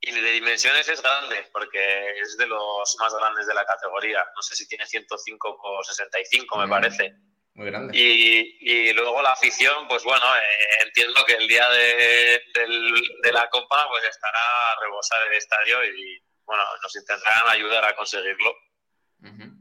[0.00, 4.24] Y de dimensiones es grande, porque es de los más grandes de la categoría.
[4.36, 6.70] No sé si tiene 105 por 65, me Mm.
[6.70, 7.14] parece.
[7.54, 7.98] Muy grande.
[7.98, 10.40] Y, y luego la afición, pues bueno, eh,
[10.86, 15.84] entiendo que el día de, del- de la Copa pues estará a rebosar el estadio
[15.84, 18.54] y bueno, nos intentarán ayudar a conseguirlo.
[19.24, 19.57] Ujú.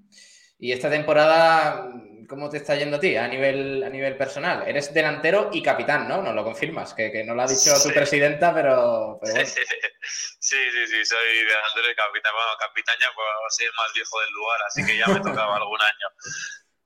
[0.60, 1.88] Y esta temporada,
[2.28, 4.67] ¿cómo te está yendo a ti a nivel, a nivel personal?
[4.67, 6.22] Eres delantero y capitán, ¿no?
[6.24, 7.93] Nos lo confirmas, que, que no lo ha dicho tu Sí.
[7.93, 9.48] presidenta, pero, pero bueno.
[9.48, 9.62] Sí,
[10.39, 12.34] sí, sí, soy delantero y capitán.
[12.34, 15.56] Bueno, capitán ya pues soy el más viejo del lugar, así que ya me tocaba
[15.58, 16.08] algún año.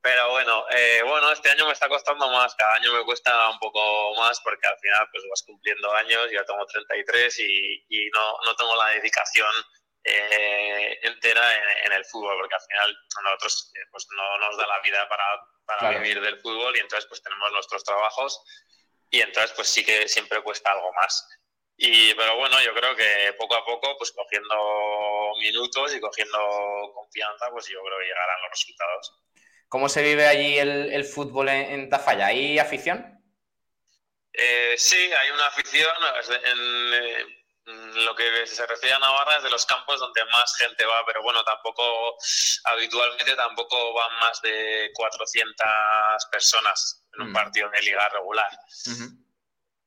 [0.02, 3.58] Pero bueno, eh, bueno, este año me está costando más, cada año me cuesta un
[3.60, 8.36] poco más porque al final pues vas cumpliendo años, ya tengo 33 y, y no,
[8.44, 9.48] no tengo la dedicación
[10.04, 14.56] eh, entera en, en el fútbol, porque al final a nosotros eh, pues no nos
[14.56, 15.24] da la vida para,
[15.66, 16.00] para Claro.
[16.00, 18.42] vivir del fútbol y entonces pues tenemos nuestros trabajos
[19.10, 21.28] y entonces pues sí que siempre cuesta algo más.
[21.76, 26.38] Y, pero bueno, yo creo que poco a poco, pues cogiendo minutos y cogiendo
[26.94, 29.18] confianza, pues yo creo que llegarán los resultados.
[29.68, 32.26] ¿Cómo se vive allí el, el fútbol en, en Tafalla?
[32.26, 33.18] ¿Hay afición?
[34.34, 35.94] Eh, sí, hay una afición.
[36.44, 37.41] en, eh,
[37.96, 41.04] en lo que se refiere a Navarra es de los campos donde más gente va,
[41.06, 42.16] pero bueno, tampoco,
[42.64, 45.66] habitualmente tampoco van más de 400
[46.30, 47.34] personas en un Mm.
[47.34, 48.48] partido de liga regular.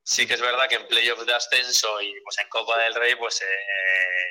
[0.02, 3.16] Sí que es verdad que en playoff de ascenso y pues en Copa del Rey
[3.16, 3.46] pues eh,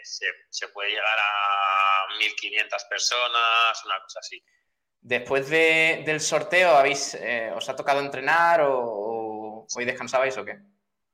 [0.04, 4.42] se, se puede llegar a 1.500 personas, una cosa así.
[5.02, 10.46] Después de- del sorteo, ¿habéis, eh, ¿os ha tocado entrenar o, o hoy descansabais o
[10.46, 10.56] qué?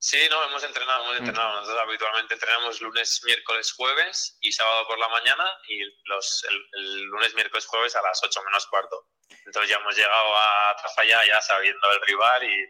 [0.04, 1.26] Sí, no, hemos entrenado, hemos Mm.
[1.26, 1.56] entrenado.
[1.62, 7.04] Nosotros habitualmente entrenamos lunes, miércoles, jueves y sábado por la mañana y los, el, el
[7.04, 9.06] lunes, miércoles, jueves a las 8 menos cuarto.
[9.46, 12.66] Entonces ya hemos llegado a Tafalla ya sabiendo el rival y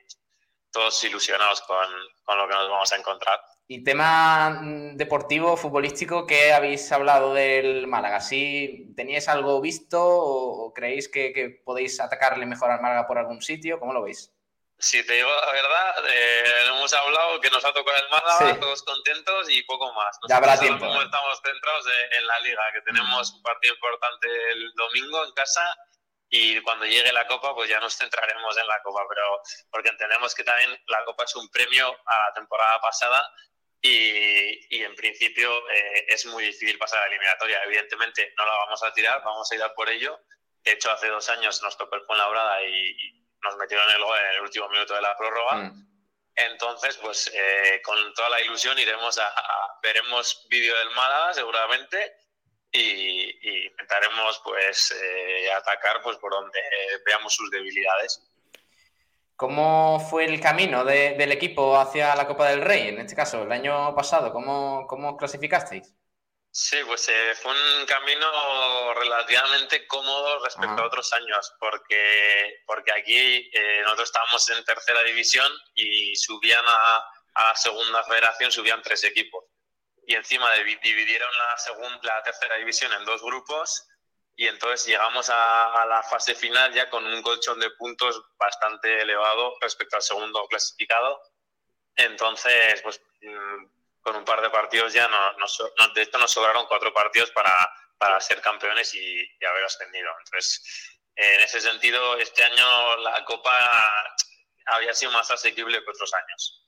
[0.74, 1.88] todos ilusionados con,
[2.24, 3.42] con lo que nos vamos a encontrar.
[3.66, 8.20] Y tema mm, deportivo, futbolístico, ¿qué habéis hablado del Málaga?
[8.20, 13.18] ¿Sí teníais algo visto o, o creéis que, que podéis atacarle mejor al Málaga por
[13.18, 13.80] algún sitio?
[13.80, 14.34] ¿Cómo lo veis?
[14.82, 18.60] Si te digo la verdad, eh, hemos hablado que nos ha tocado el Málaga, Sí.
[18.60, 20.18] todos contentos y poco más.
[20.28, 21.06] Ya habrá Nosotros tiempo, ¿eh?
[21.06, 25.78] estamos centrados en, en la liga, que tenemos un partido importante el domingo en casa
[26.30, 30.34] y cuando llegue la Copa, pues ya nos centraremos en la Copa, pero porque entendemos
[30.34, 33.32] que también la Copa es un premio a la temporada pasada
[33.82, 37.62] y, y en principio eh, es muy difícil pasar a la eliminatoria.
[37.66, 40.20] Evidentemente no la vamos a tirar, vamos a ir a por ello.
[40.64, 44.18] De hecho, hace dos años nos tocó el Fuenlabrada y, y nos metieron el gol
[44.20, 45.56] en el último minuto de la prórroga.
[45.56, 45.88] Mm.
[46.36, 52.16] Entonces, pues eh, con toda la ilusión iremos a, a- veremos vídeo del Málaga seguramente
[52.72, 56.60] y, y intentaremos pues eh, atacar pues por donde
[57.06, 58.22] veamos sus debilidades.
[59.36, 62.90] ¿Cómo fue el camino de- del equipo hacia la Copa del Rey?
[62.90, 65.94] En este caso, el año pasado, ¿cómo, cómo os clasificasteis?
[66.54, 70.82] Sí, pues eh, fue un camino relativamente cómodo respecto Ajá.
[70.82, 76.98] a otros años, porque, porque aquí eh, nosotros estábamos en tercera división y subían a,
[77.36, 79.46] a la segunda federación, subían tres equipos.
[80.06, 83.88] Y encima divi- dividieron la, segunda, la tercera división en dos grupos
[84.36, 89.04] y entonces llegamos a, a la fase final ya con un colchón de puntos bastante
[89.04, 91.22] elevado respecto al segundo clasificado.
[91.96, 93.66] Entonces, pues mm,
[94.02, 95.18] con un par de partidos ya no,
[95.94, 97.54] de esto nos sobraron cuatro partidos para,
[97.98, 100.10] para ser campeones y, haber ascendido.
[100.26, 103.52] Entonces, en ese sentido, este año la Copa
[104.66, 106.68] había sido más asequible que otros años.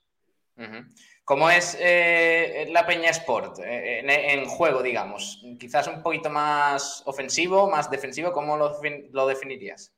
[1.25, 5.41] ¿Cómo es eh, la Peña Sport eh, en, en juego, digamos?
[5.59, 8.79] Quizás un poquito más ofensivo, más defensivo, ¿cómo lo,
[9.11, 9.93] lo definirías?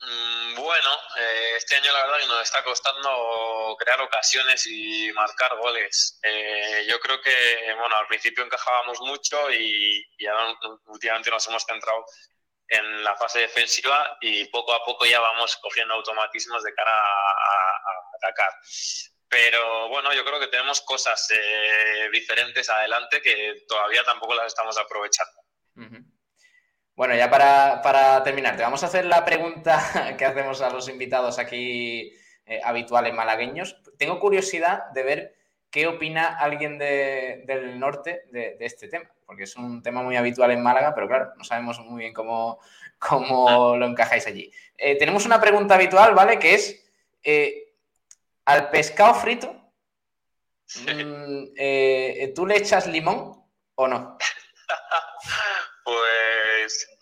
[0.00, 5.56] Mm, Bueno, eh, este año la verdad que nos está costando crear ocasiones y marcar
[5.56, 6.18] goles.
[6.22, 10.56] Eh, yo creo que, bueno, al principio encajábamos mucho y, ahora
[10.86, 12.04] últimamente nos hemos centrado
[12.68, 17.80] en la fase defensiva y poco a poco ya vamos cogiendo automatismos de cara a,
[18.16, 18.50] atacar.
[19.28, 24.76] Pero bueno, yo creo que tenemos cosas eh, diferentes adelante que todavía tampoco las estamos
[24.78, 25.40] aprovechando.
[26.96, 29.78] Bueno, ya para, para terminar, te vamos a hacer la pregunta
[30.18, 32.12] que hacemos a los invitados aquí
[32.46, 33.76] eh, habituales malagueños.
[33.98, 35.34] Tengo curiosidad de ver
[35.70, 40.16] qué opina alguien de- del norte de, de este tema, porque es un tema muy
[40.16, 42.60] habitual en Málaga, pero claro, no sabemos muy bien cómo,
[42.98, 44.50] cómo lo encajáis allí.
[44.78, 46.38] Eh, tenemos una pregunta habitual, ¿vale?
[46.38, 46.82] Que es,
[47.22, 47.74] eh,
[48.46, 49.52] al pescado frito,
[50.86, 54.16] mm, ¿tú le echas limón o no?
[55.84, 56.35] Pues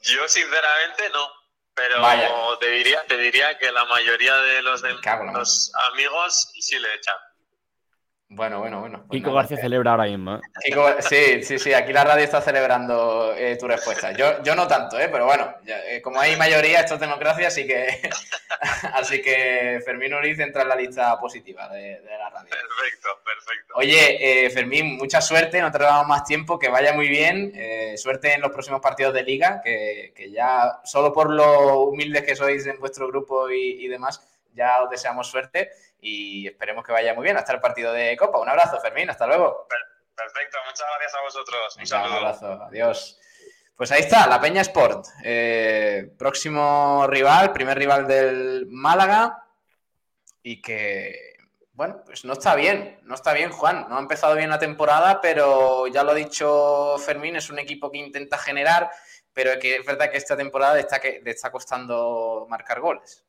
[0.02, 1.30] yo sinceramente no,
[1.74, 2.30] pero Vaya.
[2.60, 7.16] te diría, te diría que la mayoría de los, de, los amigos sí le echan.
[8.34, 9.04] Bueno, bueno, bueno.
[9.06, 10.36] Pues Kiko nada, García eh, celebra ahora mismo.
[10.36, 10.40] ¿eh?
[10.68, 14.12] Kiko- sí, sí, sí, aquí la radio está celebrando eh, tu respuesta.
[14.12, 15.08] Yo, yo no tanto, ¿eh?
[15.10, 18.00] pero bueno, ya, eh, como hay mayoría, esto es democracia, así que,
[18.94, 22.50] así que Fermín Uriz entra en la lista positiva de, de la radio.
[22.50, 23.74] Perfecto, perfecto.
[23.76, 27.52] Oye, eh, Fermín, mucha suerte, no te robamos más tiempo, que vaya muy bien.
[27.54, 32.22] eh, suerte en los próximos partidos de liga, que, que ya solo por lo humildes
[32.24, 34.20] que sois en vuestro grupo y, y demás,
[34.54, 38.38] ya os deseamos suerte y esperemos que vaya muy bien hasta el partido de Copa.
[38.38, 39.66] Un abrazo, Fermín, hasta luego.
[40.14, 41.76] Perfecto, muchas gracias a vosotros.
[41.76, 42.16] Un Venga, un saludo.
[42.16, 43.20] abrazo, adiós.
[43.76, 45.06] Pues ahí está, la Peña Sport.
[45.24, 49.42] Eh, próximo rival, primer rival del Málaga.
[50.44, 51.36] Y que,
[51.72, 53.86] bueno, pues no está bien, no está bien, Juan.
[53.88, 57.90] No ha empezado bien la temporada, pero ya lo ha dicho Fermín, es un equipo
[57.90, 58.90] que intenta generar,
[59.32, 63.24] pero que es verdad que esta temporada le está, que, le está costando marcar goles.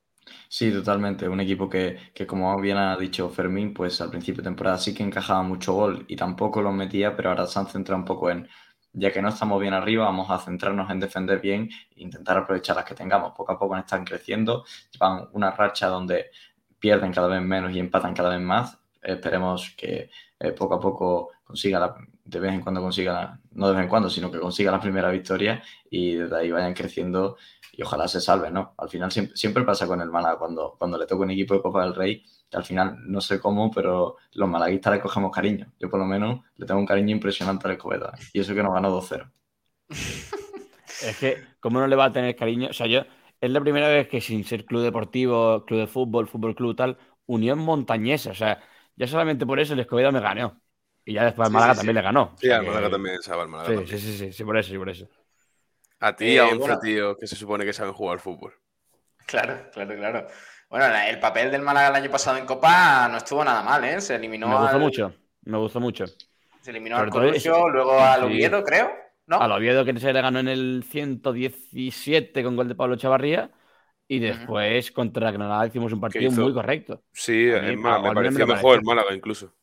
[0.50, 1.28] Sí, totalmente.
[1.30, 4.94] Un equipo que, que, como bien ha dicho Fermín, pues al principio de temporada sí
[4.94, 8.30] que encajaba mucho gol y tampoco lo metía, pero ahora se han centrado un poco
[8.32, 8.48] en,
[8.94, 12.76] ya que no estamos bien arriba, vamos a centrarnos en defender bien e intentar aprovechar
[12.76, 13.34] las que tengamos.
[13.36, 16.32] Poco a poco están creciendo, llevan una racha donde
[16.80, 18.80] pierden cada vez menos y empatan cada vez más.
[19.02, 20.10] Esperemos que
[20.40, 23.90] eh, poco a poco consiga la, de vez en cuando consiga, no de vez en
[23.90, 27.38] cuando, sino que consiga la primera victoria y desde ahí vayan creciendo
[27.78, 28.74] y ojalá se salven, ¿no?
[28.78, 31.62] Al final siempre, siempre pasa con el Málaga cuando, cuando le toca un equipo de
[31.62, 35.72] Copa del Rey, que al final no sé cómo, pero los malaguistas le cogemos cariño.
[35.80, 38.08] Yo por lo menos le tengo un cariño impresionante al Escobedo.
[38.14, 38.20] ¿eh?
[38.34, 39.32] Y eso que nos ganó 2-0.
[41.00, 42.70] Es que, ¿cómo no le va a tener cariño?
[42.70, 43.02] O sea, yo,
[43.42, 46.98] es la primera vez que sin ser club deportivo, club de fútbol, fútbol club tal,
[47.26, 48.32] Unión Montañesa.
[48.32, 48.62] O sea,
[48.96, 50.62] ya solamente por eso el Escobedo me ganó.
[51.06, 51.96] Y ya después el Sí, Málaga sí, también sí.
[51.96, 52.36] le ganó.
[52.36, 53.98] Sí, al Málaga también sabe, al Málaga también.
[53.98, 55.08] sí, sí, sí, sí, por eso, sí, por eso.
[56.00, 56.80] A ti y a Eh, 11 bueno.
[56.80, 58.54] tíos que se supone que saben jugar al fútbol.
[59.26, 60.28] Claro, claro, claro.
[60.70, 64.02] Bueno, el papel del Málaga el año pasado en Copa no estuvo nada mal, ¿eh?
[64.02, 66.06] Se eliminó Me gustó al, mucho, me gustó mucho.
[66.62, 68.26] Se eliminó Sobre al todo Corusio, ese- luego al sí.
[68.26, 68.92] Oviedo, creo.
[69.28, 69.42] ¿No?
[69.42, 73.52] Al Oviedo que se le ganó en el 117 con gol de Pablo Chavarría.
[74.08, 77.02] Y después contra Granada hicimos un partido muy correcto.
[77.12, 78.84] Sí, mí- es más, me pareció me mejor el.
[78.84, 79.56] Málaga incluso.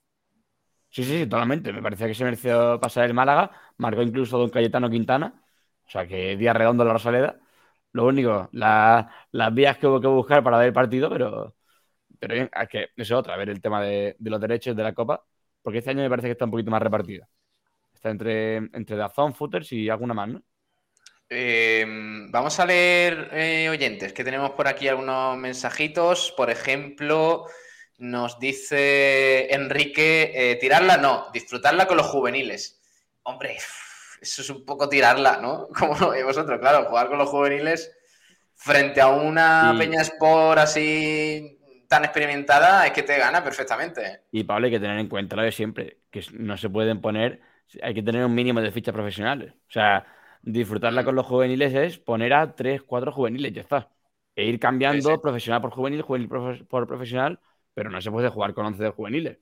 [0.90, 1.72] Sí, sí, sí, totalmente.
[1.72, 3.52] Me parecía que se mereció pasar el Málaga.
[3.76, 5.41] Marcó incluso Don Cayetano Quintana.
[5.86, 7.38] O sea que día redondo la Rosaleda.
[7.92, 11.56] Lo único, la- las vías que hubo que buscar para ver el partido, pero,
[12.20, 14.82] pero bien, es que eso es otra, ver el tema de, de los derechos de
[14.84, 15.24] la Copa.
[15.62, 17.26] Porque este año me parece que está un poquito más repartido.
[17.94, 20.42] Está entre, entre Dazón, Footers y alguna más, ¿no?
[21.28, 21.84] Eh,
[22.30, 26.32] vamos a leer eh, oyentes, que tenemos por aquí algunos mensajitos.
[26.36, 27.46] Por ejemplo,
[27.98, 32.80] nos dice Enrique, eh, tirarla no, disfrutarla con los juveniles.
[33.22, 33.56] Hombre,
[34.22, 35.68] eso es un poco tirarla, ¿no?
[35.78, 37.92] Como lo veis vosotros, claro, jugar con los juveniles
[38.54, 41.58] frente a una Peña Sport así
[41.88, 44.22] tan experimentada es que te gana perfectamente.
[44.30, 47.40] Y Pablo, hay que tener en cuenta lo de siempre, que no se pueden poner,
[47.82, 49.52] hay que tener un mínimo de fichas profesionales.
[49.68, 50.06] O sea,
[50.42, 53.90] disfrutarla con los juveniles es poner a tres, cuatro juveniles, ya está.
[54.34, 55.20] E ir cambiando Sí, sí.
[55.20, 57.40] profesional por juvenil, juvenil por, por profesional,
[57.74, 59.38] pero no se puede jugar con 11 de juveniles.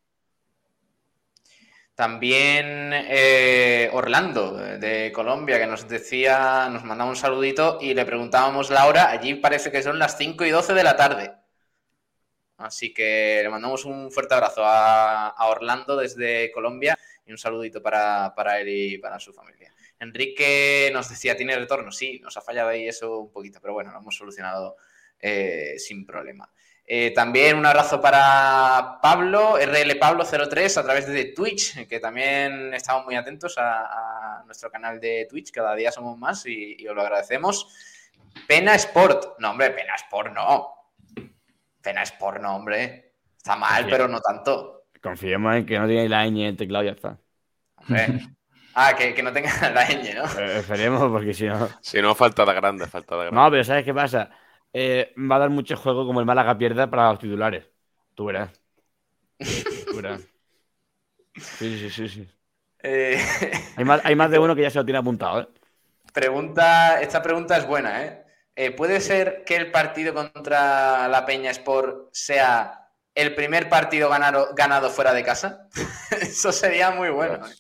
[2.01, 8.71] También eh, Orlando, de Colombia, que nos decía, nos mandaba un saludito y le preguntábamos
[8.71, 9.11] la hora.
[9.11, 11.35] Allí parece que son las 5 y 12 de la tarde.
[12.57, 18.33] Así que le mandamos un fuerte abrazo a, Orlando desde Colombia y un saludito para,
[18.35, 19.71] para él y para su familia.
[19.99, 21.93] Enrique nos decía, ¿tiene retorno?
[21.93, 24.79] Sí, nos ha fallado ahí eso un poquito, pero bueno, lo hemos solucionado
[25.21, 26.51] eh, sin problema.
[26.93, 32.75] Eh, también un abrazo para Pablo, RL Pablo 03 a través de Twitch, que también
[32.75, 36.89] estamos muy atentos a, a nuestro canal de Twitch, cada día somos más y, y
[36.89, 37.73] os lo agradecemos.
[38.49, 40.75] Pena Sport, no hombre, Pena Sport no.
[41.81, 43.13] Pena Sport no, hombre.
[43.37, 44.87] Está mal, pero no tanto.
[45.01, 47.19] Confiemos en que no tiene la ñ en el teclado y ya está.
[47.77, 48.19] Hombre.
[48.75, 50.41] Ah, que, que no tenga la ñ, ¿no?
[50.41, 51.69] Eh, esperemos, porque si no.
[51.81, 53.41] Si no, falta de grande, falta de grande.
[53.41, 54.29] No, pero ¿sabes qué pasa?
[54.73, 57.67] Eh, va a dar mucho juego como el Málaga pierda para los titulares.
[58.15, 58.51] Tú verás.
[59.89, 60.23] Tú verás.
[61.59, 62.29] Sí, sí, sí, sí.
[62.83, 63.19] Eh,
[63.75, 65.49] Hay más, hay más de uno que ya se lo tiene apuntado, ¿eh?
[66.13, 68.25] Pregunta, esta pregunta es buena, ¿eh?
[68.57, 74.49] Eh, ¿Puede ser que el partido contra la Peña Sport sea el primer partido ganado,
[74.55, 75.69] ganado fuera de casa?
[76.11, 77.47] Eso sería muy bueno.
[77.47, 77.55] ¿eh?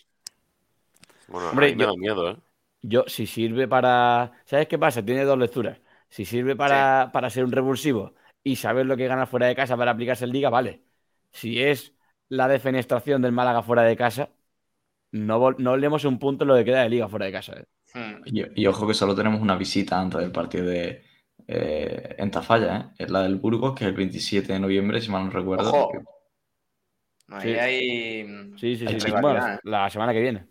[1.26, 2.36] Bueno, Hombre, me yo- da miedo, ¿eh?
[2.82, 4.32] Yo, si sirve para.
[4.46, 5.04] ¿Sabes qué pasa?
[5.04, 5.78] Tiene dos lecturas.
[6.10, 9.76] Si sirve para, para ser un revulsivo y saber lo que gana fuera de casa
[9.76, 10.84] para aplicarse en liga, vale.
[11.32, 11.94] Si es
[12.28, 14.30] la defenestración del Málaga fuera de casa,
[15.12, 17.54] no, no leemos un punto en lo que queda de liga fuera de casa.
[17.60, 17.66] ¿eh?
[17.94, 18.22] Hmm.
[18.24, 21.02] Y, y ojo que solo tenemos una visita antes del partido de
[21.46, 23.04] eh, en Tafalla, ¿eh?
[23.04, 25.70] Es la del Burgos, que es el 27 de noviembre, si mal no recuerdo.
[25.70, 25.92] Ojo.
[27.28, 27.58] Ahí Sí.
[27.58, 28.52] hay.
[28.56, 29.10] Sí, sí, Hay sí.
[29.20, 30.46] Bueno, la semana que viene.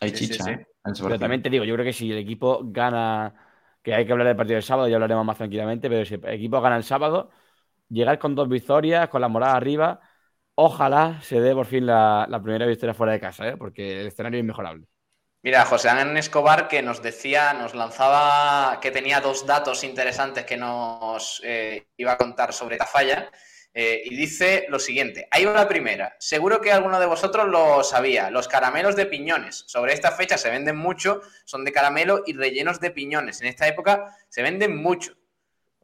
[0.00, 0.50] Hay sí, chicha, sí.
[0.52, 0.66] ¿eh?
[1.06, 3.34] Pero también te digo, yo creo que si el equipo gana,
[3.88, 6.28] que hay que hablar del partido del sábado, ya hablaremos más tranquilamente, pero si el
[6.28, 7.30] equipo gana el sábado,
[7.88, 10.00] llegar con dos victorias, con la morada arriba,
[10.56, 13.56] ojalá se dé por fin la, primera victoria fuera de casa, ¿eh?
[13.56, 14.86] porque el escenario es inmejorable.
[15.42, 20.58] Mira, José Ángel Escobar que nos decía, nos lanzaba que tenía dos datos interesantes que
[20.58, 23.30] nos eh, iba a contar sobre Tafalla.
[23.80, 28.28] Eh, y dice lo siguiente, va la primera, seguro que alguno de vosotros lo sabía,
[28.28, 32.80] los caramelos de piñones, sobre esta fecha se venden mucho, son de caramelo y rellenos
[32.80, 35.16] de piñones, en esta época se venden mucho.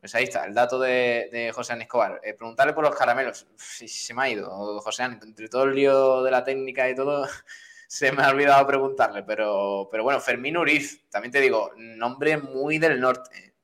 [0.01, 2.21] Pues ahí está, el dato de, José Ángel Escobar.
[2.25, 6.25] Eh, preguntarle por los caramelos, se me ha ido, José Ángel, entre todo el lío
[6.25, 7.29] de la técnica y todo,
[7.87, 12.79] se me ha olvidado preguntarle, pero, pero bueno, Fermín Uriz, también te digo, nombre muy
[12.79, 13.55] del norte.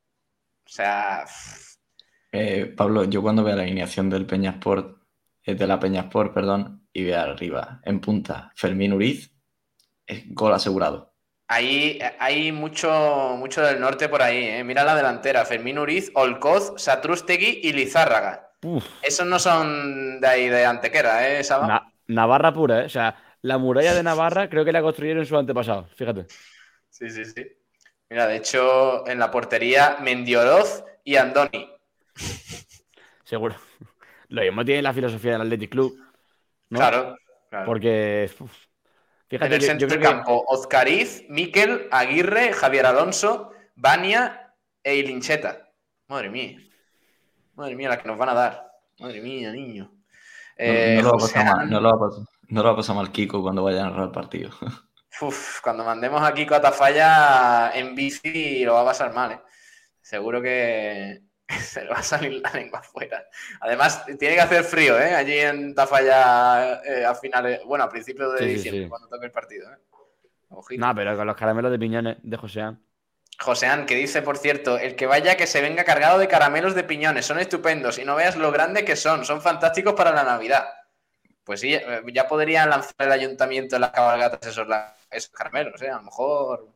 [0.64, 1.26] O sea,
[2.32, 4.98] Eh, Pablo, yo cuando vea la alineación del Peñasport,
[5.44, 9.32] eh, de la Peñasport, perdón, y vea arriba, en punta, Fermín Uriz,
[10.06, 11.14] es gol asegurado.
[11.48, 14.44] ahí hay mucho, mucho del norte por ahí.
[14.44, 14.64] ¿eh?
[14.64, 18.52] Mira la delantera, Fermín Uriz, Olcoz, Satrústegui y Lizárraga.
[18.62, 21.66] Uf, Esos no son de ahí de Antequera, ¿eh, Saba?
[21.66, 22.86] Na- Navarra pura, ¿eh?
[22.86, 26.26] o sea, La muralla de Navarra creo que la construyeron en su antepasado, fíjate.
[26.88, 27.46] Sí, sí, sí.
[28.10, 31.70] Mira, de hecho, en la portería, Mendioroz y Andoni.
[33.24, 33.54] Seguro.
[34.28, 35.98] Lo mismo tiene la filosofía del Athletic Club.
[36.70, 36.78] ¿no?
[36.78, 37.16] Claro,
[37.48, 37.66] claro.
[37.66, 38.30] Porque.
[38.38, 44.52] uf, en fíjate, el centro del que- campo, Oscariz, Miquel, Aguirre, Javier Alonso, Bania
[44.82, 45.68] e Ilincheta.
[46.08, 46.58] Madre mía.
[47.54, 48.72] Madre mía, la que nos van a dar.
[48.98, 49.84] Madre mía, niño.
[49.92, 50.00] No,
[50.56, 52.60] Eh, no lo va a José pasar mal, An- no lo va a pasar, no
[52.62, 54.50] lo va a pasar mal Kiko cuando vaya a narrar el partido.
[55.22, 59.40] Uf, cuando mandemos a Kiko a Tafalla en bici lo va a pasar mal, ¿eh?
[60.02, 61.22] Seguro que
[61.60, 63.24] se le va a salir la lengua afuera.
[63.60, 65.14] Además, tiene que hacer frío, ¿eh?
[65.14, 68.88] Allí en Tafalla eh, a finales, bueno, a principios de Sí, diciembre, sí.
[68.88, 69.78] cuando toque el partido, ¿eh?
[70.50, 70.86] Ojito.
[70.86, 72.82] No, pero con los caramelos de piñones de Joseán.
[73.38, 76.84] Joseán, que dice, por cierto, el que vaya que se venga cargado de caramelos de
[76.84, 80.68] piñones, son estupendos y no veas lo grande que son, son fantásticos para la Navidad.
[81.44, 84.46] Pues sí, eh, ya podrían lanzar el ayuntamiento en las cabalgatas
[85.10, 85.90] esos caramelos, ¿eh?
[85.90, 86.68] A lo mejor,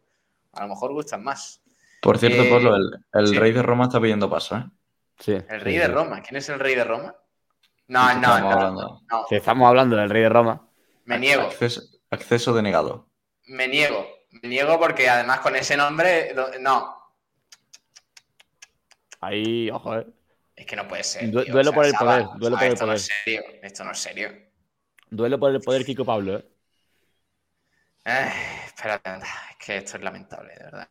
[0.53, 1.61] a lo mejor gustan más.
[2.05, 3.37] Por cierto, Eh, Pablo, el, el sí.
[3.37, 4.65] rey de Roma está pidiendo paso, ¿eh?
[5.19, 5.33] Sí.
[5.47, 5.89] El sí, rey de sí.
[5.89, 7.17] Roma, ¿quién es el rey de Roma?
[7.89, 9.03] No, no, estamos no, hablando.
[9.11, 10.69] no, Si estamos hablando del rey de Roma.
[11.07, 13.11] me niego, Acceso, acceso denegado.
[13.47, 14.07] me niego,
[14.43, 16.95] me niego porque además con ese nombre, no,
[19.21, 20.07] Ahí, ojo, eh.
[20.57, 21.33] es que no puede ser.
[21.33, 22.95] Du- tío, duelo por el Saba, poder, duelo por el esto no poder.
[22.95, 24.31] es serio, esto no es serio.
[25.09, 26.45] Duelo por el poder Kiko Pablo, eh.
[28.05, 28.31] Ay,
[28.67, 30.89] espérate, es que esto es lamentable, de verdad.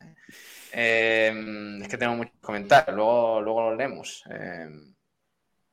[0.74, 1.32] ¿Eh?
[1.32, 4.24] Eh, es que tengo muchos comentarios, luego, luego los leemos.
[4.30, 4.68] Eh,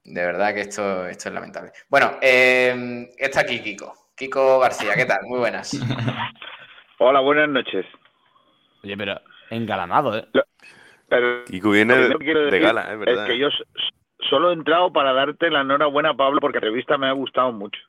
[0.05, 1.73] de verdad que esto, esto es lamentable.
[1.89, 3.95] Bueno, eh, está aquí Kiko.
[4.15, 5.21] Kiko García, ¿qué tal?
[5.25, 5.73] Muy buenas.
[6.99, 7.87] Hola, buenas noches.
[8.85, 9.21] Oye, pero
[9.51, 10.29] engalanado, eh.
[11.09, 13.27] Pero Kiko viene lo de, que no quiero de decir gala, es verdad.
[13.27, 13.49] que yo
[14.29, 17.81] solo he entrado para darte la enhorabuena, Pablo, porque la revista me ha gustado mucho.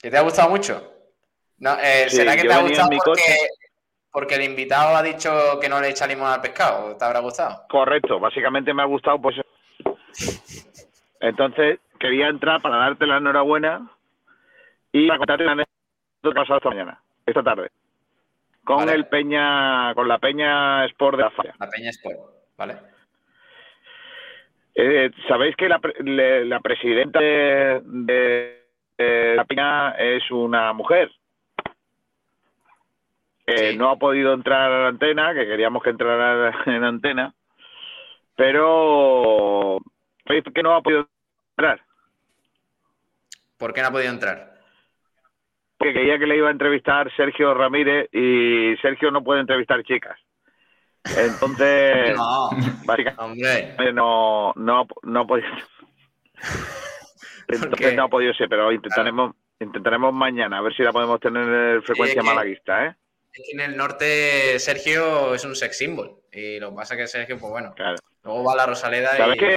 [0.00, 0.92] ¿Que te ha gustado mucho?
[1.58, 3.36] No, eh, Sí, ¿Será que te ha gustado porque, coche.
[4.12, 5.30] Porque el invitado ha dicho
[5.60, 6.96] que no le echa limón al pescado?
[6.96, 7.62] ¿Te habrá gustado?
[7.68, 9.42] Correcto, básicamente me ha gustado por eso.
[11.20, 13.90] Entonces, quería entrar para darte la enhorabuena
[14.92, 17.70] y para contarte una anécdota pasado esta mañana, esta tarde.
[18.64, 18.92] Con Vale.
[18.92, 21.54] el Peña, con la Peña Sport de la Falla.
[21.58, 22.18] La Peña Sport,
[22.56, 22.76] ¿vale?
[24.74, 25.80] Eh, Sabéis que la,
[26.44, 28.58] la presidenta de, de-
[28.96, 31.10] de la Peña es una mujer.
[33.50, 33.74] Eh.
[33.76, 37.34] No ha podido entrar a la antena, que queríamos que entrara en antena,
[38.36, 39.78] pero
[40.26, 41.08] ¿sabéis que no ha podido
[41.56, 41.80] entrar?
[43.56, 44.52] ¿Por qué no ha podido entrar?
[45.78, 50.18] Porque quería que le iba a entrevistar Sergio Ramírez y Sergio no puede entrevistar chicas.
[51.16, 52.50] Entonces, No,
[52.84, 55.48] básicamente no, no, no ha podido.
[57.48, 61.42] Entonces no ha podido ser, pero intentaremos, intentaremos mañana a ver si la podemos tener
[61.76, 62.94] en frecuencia Sí, es que- malaguista, ¿eh?
[63.32, 66.16] Es que en el norte Sergio es un sex symbol.
[66.32, 67.96] Y lo que pasa es que Sergio, pues bueno, Claro.
[68.24, 69.18] luego va a la Rosaleda y.
[69.18, 69.56] ¿Sabes qué?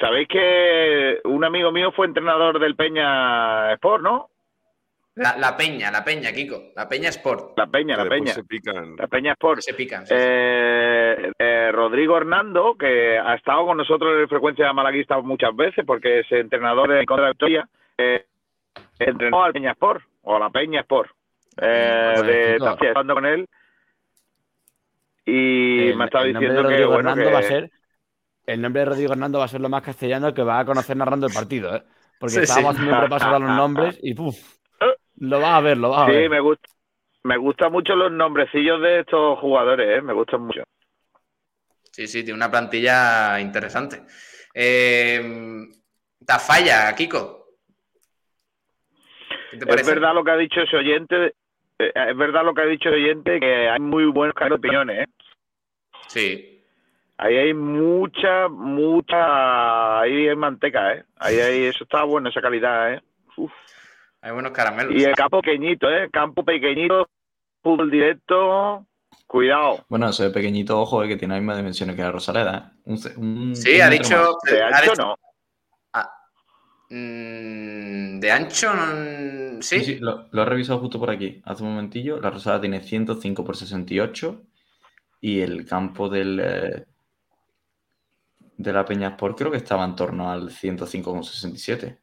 [0.00, 4.30] Sabéis que un amigo mío fue entrenador del Peña Sport, ¿no?
[5.16, 6.72] La, la Peña, la Peña, Kiko.
[6.74, 7.56] La Peña Sport.
[7.56, 8.32] La Peña, Que la Peña.
[8.32, 8.96] se pican.
[8.96, 9.60] La Peña Sport.
[9.60, 10.04] Se pican.
[10.04, 10.20] sí, sí.
[10.20, 16.18] Eh, eh, Rodrigo Hernando, que ha estado con nosotros en frecuencia malaguista muchas veces, porque
[16.20, 18.26] es entrenador de Contra Victoria, eh,
[18.98, 21.12] entrenó al Peña Sport, o a la Peña Sport,
[21.60, 22.58] eh, Bueno, de.
[22.58, 23.48] Tapia, estando con él.
[25.26, 27.34] Y El- me ha estado el nombre de diciendo que, Rodrigo bueno, Hernando que...
[27.34, 27.70] va a ser.
[28.46, 30.96] El nombre de Rodrigo Hernando va a ser lo más castellano que va a conocer
[30.96, 31.82] narrando el partido, ¿eh?
[32.18, 32.82] Porque Sí, estábamos sí.
[32.82, 34.36] haciendo un repaso a los nombres y ¡puf!
[35.16, 36.30] Lo vas a ver, lo vas a Sí, ver.
[36.30, 36.68] me gusta.
[37.22, 40.02] Me gustan mucho los nombrecillos de estos jugadores, ¿eh?
[40.02, 40.62] me gustan mucho.
[41.90, 44.02] Sí, sí, tiene una plantilla interesante.
[44.52, 45.64] Eh,
[46.26, 47.46] Tafalla, Kiko.
[49.50, 51.34] ¿Qué te Es verdad lo que ha dicho ese oyente, eh,
[51.78, 54.98] es verdad lo que ha dicho ese oyente, que hay muy buenos canales de opiniones,
[55.00, 55.10] ¿eh?
[56.08, 56.50] Sí.
[57.16, 61.04] Ahí hay mucha, mucha, ahí hay manteca, ¿eh?
[61.16, 63.00] Ahí hay, eso está bueno, esa calidad, ¿eh?
[63.36, 63.52] Uf.
[64.20, 64.94] Hay buenos caramelos.
[64.94, 66.08] Y el campo pequeñito, ¿eh?
[66.10, 67.08] Campo pequeñito,
[67.62, 68.84] fútbol directo,
[69.26, 69.84] cuidado.
[69.88, 72.72] Bueno, ese pequeñito ojo eh, que tiene las mismas dimensiones que la Rosaleda.
[72.74, 72.78] ¿eh?
[72.84, 74.16] Un ce- un- Sí, un ha dicho.
[74.16, 75.16] ha dicho- no.
[76.94, 79.78] Mm, de ancho, mm, sí.
[79.80, 82.20] Sí, sí, lo, lo he revisado justo por aquí, hace un momentillo.
[82.20, 84.42] La Rosaleda tiene 105 por 68
[85.20, 86.84] y el campo del, eh,
[88.56, 91.98] de la Peña Sport creo que estaba en torno al 105,67.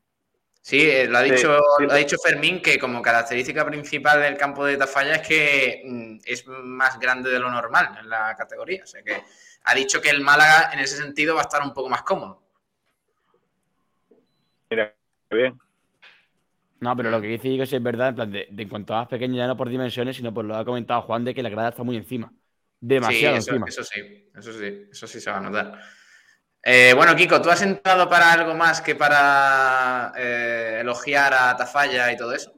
[0.64, 1.86] Sí, eh, lo ha Sí, dicho, sí.
[1.86, 6.20] lo ha dicho Fermín que como característica principal del campo de Tafalla es que mm,
[6.24, 8.84] es más grande de lo normal en la categoría.
[8.84, 9.24] O sea que
[9.64, 12.41] ha dicho que el Málaga en ese sentido va a estar un poco más cómodo.
[14.72, 14.96] Mira,
[15.30, 15.60] bien.
[16.80, 18.96] No, pero lo que dice Diego sí es verdad, en plan, de, de en cuanto
[18.96, 21.36] a más pequeño, ya no por dimensiones, sino por lo que ha comentado Juan, de
[21.36, 22.32] que la grada está muy encima.
[22.80, 23.66] Demasiado sí, eso, encima.
[23.68, 25.80] eso sí, eso sí, eso sí se va a notar.
[26.64, 32.12] Eh, bueno, Kiko, ¿tú has entrado para algo más que para eh, elogiar a Tafalla
[32.12, 32.54] y todo eso?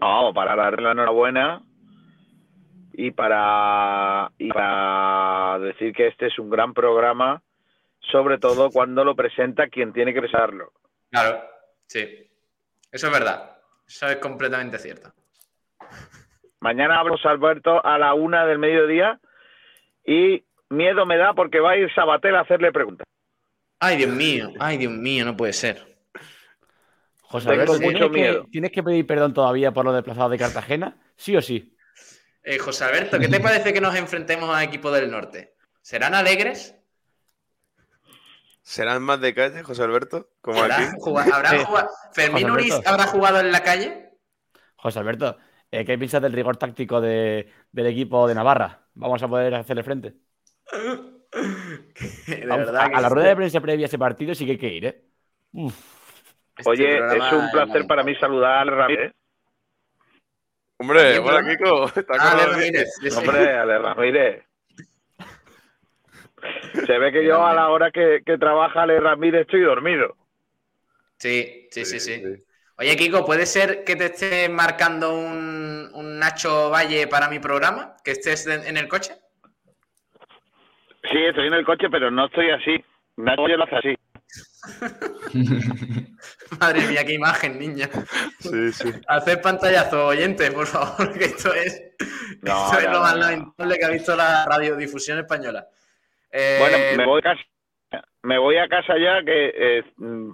[0.00, 1.62] No, para darle la enhorabuena
[2.92, 7.42] y para, y para decir que este es un gran programa,
[8.10, 10.72] sobre todo cuando lo presenta quien tiene que presentarlo.
[11.10, 11.42] Claro,
[11.86, 12.28] sí.
[12.90, 13.56] Eso es verdad.
[13.86, 15.12] Eso es completamente cierto.
[16.60, 19.20] Mañana hablamos Alberto a la una del mediodía
[20.04, 23.06] y miedo me da porque va a ir Sabatel a hacerle preguntas.
[23.80, 25.84] Ay, Dios mío, ay, Dios mío, no puede ser.
[27.22, 28.46] José Tengo Alberto, mucho ¿tienes que, miedo.
[28.50, 30.96] ¿tienes que pedir perdón todavía por los desplazados de Cartagena?
[31.16, 31.74] ¿Sí o sí?
[32.44, 35.54] Eh, José Alberto, ¿qué te parece que nos enfrentemos a equipos del norte?
[35.80, 36.76] ¿Serán alegres?
[38.62, 40.30] ¿Serán más de calle, José Alberto?
[40.40, 40.72] Como aquí.
[40.72, 41.64] ¿Habrán jugado- habrán Sí.
[41.64, 42.80] jugado- ¿Fermín Alberto.
[42.86, 44.10] habrá jugado en la calle?
[44.76, 45.36] José Alberto,
[45.70, 48.86] eh, ¿qué piensas del rigor táctico de- del equipo de Navarra?
[48.94, 50.14] ¿Vamos a poder hacerle frente?
[51.32, 54.44] De Vamos, verdad a, que a la rueda de prensa previa a ese partido sí
[54.44, 55.02] que hay que ir, ¿eh?
[55.52, 55.74] Uf.
[56.58, 59.12] este Oye, es un placer para mí saludar al Ramírez.
[60.78, 61.42] Hombre, Bien, hola.
[61.42, 61.90] Kiko.
[61.94, 62.46] ¿Te Ah, Ale?
[62.46, 62.90] Ramírez.
[63.16, 64.44] Hombre, Ale Ramírez.
[66.72, 70.16] Se ve que yo a la hora que, que trabaja Ale Ramírez estoy dormido.
[71.18, 72.22] Sí, sí, sí, sí.
[72.78, 77.96] Oye, Kiko, ¿puede ser que te esté marcando un, un Nacho Valle para mi programa?
[78.02, 79.14] ¿Que estés en, en el coche?
[81.10, 82.84] Sí, estoy en el coche, pero no estoy así.
[83.16, 83.96] Nadie lo hace así.
[86.60, 87.90] Madre mía, qué imagen, niña.
[88.38, 88.92] Sí, sí.
[89.06, 91.82] Hacer pantallazo, oyente, por favor, que esto es,
[92.40, 95.66] No, esto es lo más lamentable que ha visto la radiodifusión española.
[96.32, 97.42] Eh, Bueno, me voy a casa.
[98.22, 100.30] Me voy a casa ya que eh, mm,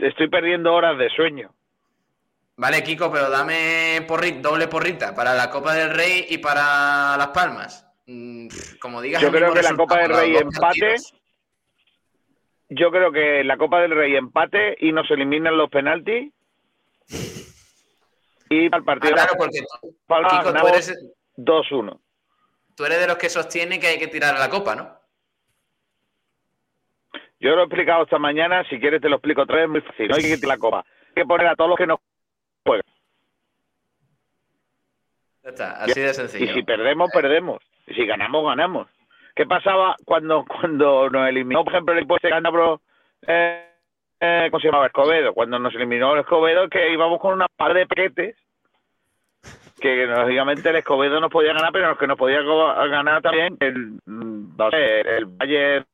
[0.00, 1.54] estoy perdiendo horas de sueño.
[2.56, 7.28] Vale, Kiko, pero dame porri- doble porrita para la Copa del Rey y para Las
[7.28, 7.86] Palmas.
[8.06, 8.48] Mm,
[8.80, 10.60] Como digas, Yo el creo que la Copa del Rey empate.
[10.60, 11.14] partidos.
[12.70, 16.32] Yo creo que la Copa del Rey empate y nos eliminan los penaltis.
[18.50, 20.94] Y al Ah, partido claro, porque tú, Palma Kiko, tú eres,
[21.36, 22.00] 2-1.
[22.76, 24.96] tú eres de los que sostiene que hay que tirar a la Copa, ¿no?
[27.44, 30.08] Yo lo he explicado esta mañana, si quieres te lo explico otra vez, muy fácil.
[30.08, 30.78] No hay que tirar la copa.
[30.78, 32.00] Hay que poner a todos los que no
[32.64, 32.86] juegan.
[35.42, 36.54] Ya está, así de Y sencillo.
[36.54, 37.60] si perdemos, perdemos.
[37.86, 38.88] Y si ganamos, ganamos.
[39.36, 42.80] ¿Qué pasaba cuando cuando nos eliminó, por ejemplo, el equipo de Cantabro,
[43.26, 43.68] eh,
[44.20, 44.86] eh, ¿cómo se llamaba?
[44.86, 45.34] Escobedo.
[45.34, 48.36] Cuando nos eliminó el Escobedo, que íbamos con una par de paquetes
[49.82, 53.98] que lógicamente el Escobedo nos podía ganar, pero los que nos podía ganar también el,
[54.06, 55.84] mm, sé, el Valle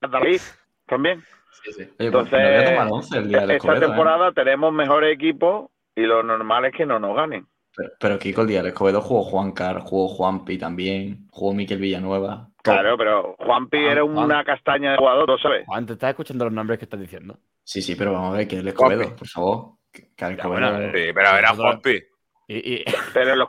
[0.00, 0.40] David
[0.86, 1.22] también.
[1.64, 1.82] Sí, sí.
[1.82, 3.86] Oye, Entonces, me voy a tomar once el día del Esta Escobedo, ¿eh?
[3.88, 7.46] temporada tenemos mejor equipo y lo normal es que no nos ganen.
[7.76, 11.78] Pero, pero Kiko, el día del Escobedo jugó Juan Car, jugó Juanpi también, jugó Miquel
[11.78, 12.48] Villanueva.
[12.62, 14.16] Claro, pero Juanpi Juan- era Juan.
[14.18, 15.66] una castaña de jugador, ¿lo sabes?
[15.66, 17.38] Juan, ¿te estás escuchando los nombres que estás diciendo?
[17.62, 19.18] Sí, sí, pero vamos a ver que el Escobedo, Juanpi.
[19.18, 19.64] por favor.
[19.92, 22.02] Que, que el Ya, Escobedo- bueno, Sí, pero era Juanpi.
[22.48, 22.84] Y, y-
[23.14, 23.48] Pero los-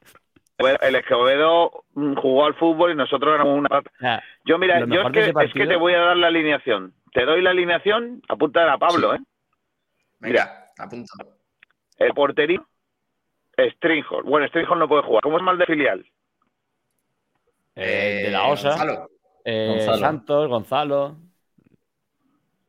[0.81, 3.69] el Escobedo jugó al fútbol y nosotros éramos una...
[4.43, 6.93] Yo, mira, yo es que, es que te voy a dar la alineación.
[7.17, 9.19] Te doy la alineación, apunta a Pablo, ¿eh?
[10.19, 11.11] Venga, apunto.
[11.97, 12.61] El portería,
[13.57, 14.29] Stringhorn.
[14.29, 15.23] Bueno, Stringhorn no puede jugar.
[15.23, 16.05] ¿Cómo es mal de filial?
[17.73, 19.07] eh, de Eh, la OSA, Gonzalo.
[19.43, 19.97] eh, Gonzalo.
[19.97, 21.15] Santos, Gonzalo.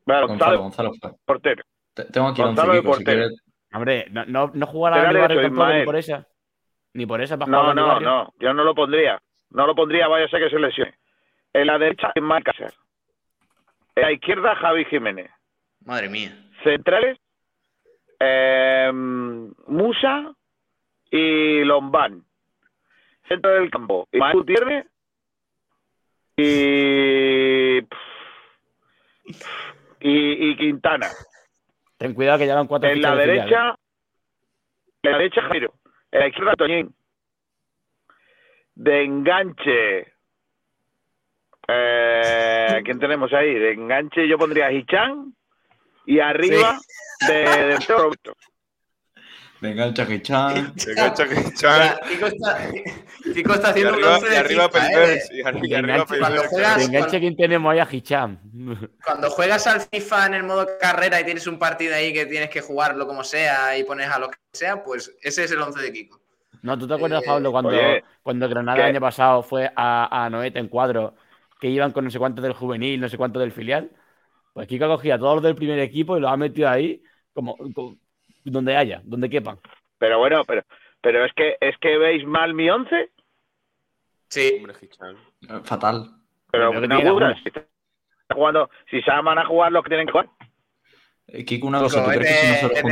[0.06, 0.92] Bueno, Gonzalo, Gonzalo,
[1.26, 1.62] portero.
[1.92, 3.28] Te- Tengo aquí Gonzalo 11 de si portero.
[3.74, 6.26] Hombre, no, no, no jugará ni por esa.
[6.94, 8.32] Ni por esa para No, no, no.
[8.40, 9.20] Yo no lo pondría.
[9.50, 10.94] No lo pondría, vaya a ser que se lesione.
[11.52, 12.74] En la derecha, Ismael Cáceres.
[14.00, 15.30] La izquierda, Javi Jiménez.
[15.84, 16.36] Madre mía.
[16.62, 17.18] Centrales,
[18.20, 20.34] eh, Musa
[21.10, 22.24] y Lombán.
[23.28, 24.86] Centro del campo, Ismael Gutiérrez
[26.36, 27.82] y, y,
[30.00, 31.08] y Quintana.
[31.98, 33.32] Ten cuidado que llevan cuatro En la filial, ¿eh?
[33.32, 33.74] derecha,
[35.02, 35.74] en la derecha Jairo.
[36.10, 36.94] En la izquierda Toñín.
[38.74, 40.14] De enganche.
[41.70, 43.54] Eh, ¿Quién tenemos ahí?
[43.54, 45.34] De enganche yo pondría a Hichan
[46.06, 46.78] y arriba
[47.26, 48.34] de, de Roberto.
[49.60, 50.72] Venga, el Chaquichan.
[50.86, 51.56] Venga, Chucky O Chan.
[51.56, 52.58] sea, Kiko está,
[53.34, 55.22] Kiko está Y haciendo un arriba, y de arriba FIFA, ¿eh?
[55.32, 58.38] Y arri- y De arriba enganche, De enganche, ¿quién tenemos ahí a Hicham?
[59.04, 62.50] Cuando juegas al FIFA en el modo carrera y tienes un partido ahí que tienes
[62.50, 65.82] que jugarlo como sea y pones a lo que sea, pues ese es el 11
[65.82, 66.20] de Kiko.
[66.62, 68.82] No, ¿tú te acuerdas, Eh, Pablo, cuando, oye, cuando Granada ¿qué?
[68.84, 71.14] el año pasado fue a, a Noeta en cuadro,
[71.58, 73.90] que iban con no sé cuánto del juvenil, no sé cuánto del filial?
[74.52, 77.02] Pues Kiko cogía a todos los del primer equipo y los ha metido ahí
[77.32, 77.96] como, como,
[78.44, 79.58] donde haya, donde quepan.
[79.98, 80.62] Pero bueno, pero,
[81.00, 83.10] pero es que es que veis mal mi once.
[84.28, 84.54] Sí.
[84.58, 84.74] Hombre,
[85.64, 86.10] Fatal.
[86.50, 87.34] Pero Pero no alguna.
[87.42, 87.64] si están
[88.32, 90.28] jugando, si se van a jugar los que tienen que jugar.
[91.28, 92.84] Eh, Kiko, una Kiko, cosa, ¿tú crees que si vete- nosotros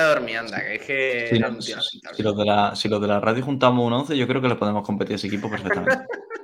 [0.00, 1.72] a dormir, anda, que es que si, no- si-
[2.14, 4.48] si los de la, si los de la radio juntamos un 11, yo creo que
[4.48, 6.06] le podemos competir a ese equipo perfectamente.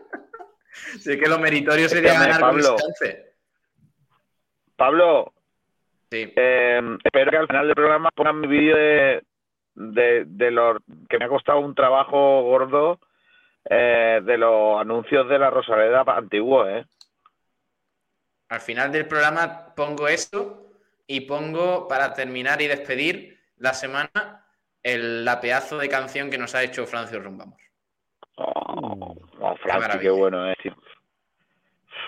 [0.73, 2.77] Sí, que lo meritorio sería Escúchame, ganar Pablo.
[4.77, 5.33] Pablo,
[6.11, 6.33] Sí.
[6.35, 9.23] eh, espero que al final del programa pongan mi vídeo de,
[9.75, 12.99] de, de los que me ha costado un trabajo gordo
[13.69, 16.85] eh, de los anuncios de la Rosaleda antiguos, ¿eh?
[18.49, 20.73] Al final del programa pongo esto
[21.07, 24.45] y pongo, para terminar y despedir la semana,
[24.83, 27.61] el, la pedazo de canción que nos ha hecho Francio Rumbamos.
[28.37, 29.99] Oh, oh, maravilla.
[30.01, 30.57] qué bueno, ¿eh?
[30.63, 30.75] tío.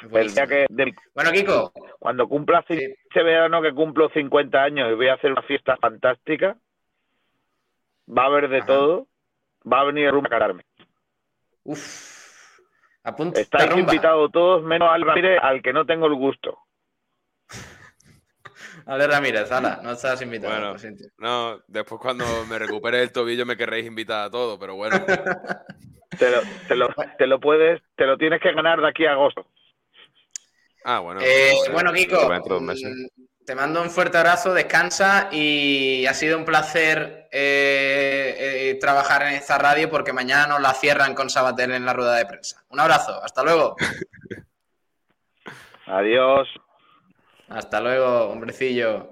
[0.02, 0.46] El Buenísimo.
[0.46, 5.08] día que, de- Bueno, Kiko, cuando cumpla este verano que cumplo 50 años y voy
[5.08, 6.56] a hacer una fiesta fantástica,
[8.08, 8.66] va a haber de Ajá.
[8.66, 9.06] todo,
[9.70, 10.64] va a venir Rumba a cararme.
[11.64, 12.58] uff,
[13.04, 16.58] apunta Estáis invitados todos, menos al Ramírez, al que no tengo el gusto.
[18.86, 20.52] Ale Ramírez, ala, no estás invitado.
[20.52, 20.72] Bueno.
[20.72, 21.04] lo siento.
[21.18, 24.96] No, después cuando me recupere el tobillo me querréis invitar a todo, pero bueno.
[26.18, 29.12] Te lo, te lo, te lo puedes, te lo tienes que ganar de aquí a
[29.12, 29.46] agosto.
[30.84, 31.20] Ah, bueno.
[31.22, 32.70] Eh, pues, bueno, Kiko, mm,
[33.46, 39.34] te mando un fuerte abrazo, descansa y ha sido un placer eh, eh, trabajar en
[39.34, 42.62] esta radio porque mañana nos la cierran con Sabater en la rueda de prensa.
[42.68, 43.76] Un abrazo, hasta luego.
[45.86, 46.48] Adiós.
[47.53, 49.11] Hasta luego, hombrecillo.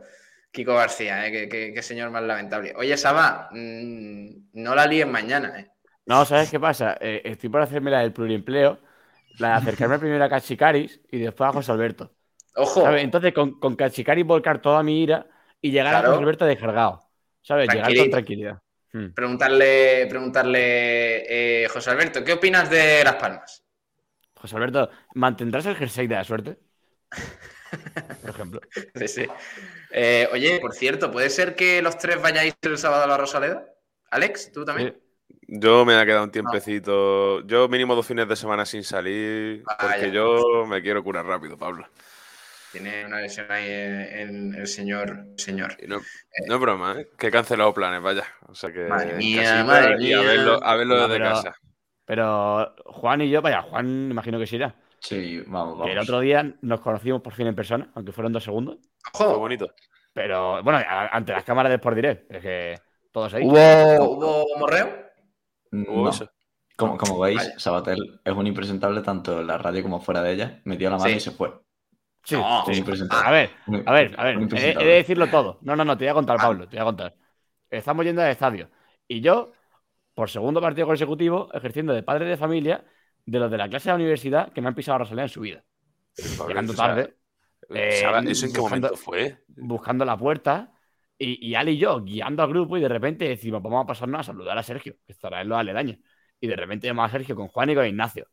[0.53, 2.75] Kiko García, eh, qué, qué- qué señor más lamentable.
[2.77, 5.71] Oye, Saba, mm, no la líes mañana, ¿eh?
[6.07, 6.97] No, ¿sabes qué pasa?
[7.01, 8.81] Eh, estoy por hacerme la del pluriempleo,
[9.39, 12.15] la de acercarme primero a Cachicaris y después a José Alberto.
[12.55, 13.05] Ojo, ¿sabes?
[13.05, 15.29] Entonces, con, con Cachicaris volcar toda mi ira
[15.61, 15.99] y llegar Claro.
[15.99, 17.11] a José Alberto descargado.
[17.43, 17.71] ¿Sabes?
[17.73, 18.63] Llegar con tranquilidad.
[18.93, 19.09] Hmm.
[19.15, 23.65] preguntarle, preguntarle, eh, José Alberto, ¿qué opinas de Las Palmas?
[24.35, 26.59] José Alberto, ¿mantendrás el jersey de la suerte?
[28.21, 28.61] Por ejemplo.
[28.95, 29.27] Sí, sí.
[29.93, 33.65] Eh, oye, por cierto, ¿puede ser que los tres vayáis el sábado a la Rosaleda?
[34.11, 34.95] Alex, ¿tú también?
[35.29, 35.37] Sí.
[35.53, 37.45] Yo me ha quedado un tiempecito.
[37.47, 39.79] Yo mínimo dos fines de semana sin salir, Vaya.
[39.81, 41.87] porque yo me quiero curar rápido, Pablo.
[42.73, 45.25] Tiene una lesión ahí en, en el señor.
[45.37, 45.77] señor.
[45.83, 46.01] Y no,
[46.47, 47.09] no es broma, ¿eh?
[47.19, 48.25] que he cancelado planes, vaya.
[48.47, 48.85] O sea que.
[48.87, 50.21] Madre mía, madre a mía.
[50.21, 51.55] verlo, a verlo No, desde pero- casa.
[52.05, 54.75] Pero Juan y yo, vaya, Juan imagino que sí irá.
[55.01, 55.91] Sí, vamos, vamos.
[55.91, 58.79] el otro día nos conocimos por fin en persona, aunque fueron dos segundos.
[59.15, 59.73] Fue Ojo, bonito.
[60.13, 62.75] Pero bueno, a- ante las cámaras de Sport Direct, es que
[63.11, 63.45] todos ahí.
[63.45, 64.89] ¿hubo, ¿hubo morreo?
[65.73, 66.11] Hubo No.
[66.11, 66.29] eso.
[66.77, 67.59] Como, como veis, Vaya.
[67.59, 70.61] Sabatel es un impresentable tanto en la radio como fuera de ella.
[70.65, 71.17] Metió la mano Sí.
[71.17, 71.53] y se fue.
[72.25, 72.73] Sí, No, sí.
[72.73, 73.27] Un impresentable.
[73.27, 73.51] A ver,
[73.87, 75.59] a ver, a ver, he, de decirlo todo.
[75.63, 76.43] No, no, no, te voy a contar, Ah.
[76.43, 77.15] Pablo, te voy a contar.
[77.71, 78.69] Estamos yendo al estadio.
[79.09, 79.53] Y yo,
[80.15, 82.85] por segundo partido consecutivo, ejerciendo de padre de familia
[83.27, 85.29] de los de la clase de la universidad que me han pisado a Rosalía en
[85.29, 85.65] su vida.
[86.37, 87.15] Pablo, Llegando o sea, tarde,
[87.71, 89.39] eh, ¿sabes ¿Eso en qué buscando- momento fue?
[89.49, 90.73] buscando la puerta,
[91.19, 94.21] y, y Ali y yo guiando al grupo, y de repente decimos, vamos a pasarnos
[94.21, 95.99] a saludar a Sergio, que estará en los aledaños.
[96.41, 98.27] Y de repente llamamos a Sergio con Juan y con Ignacio.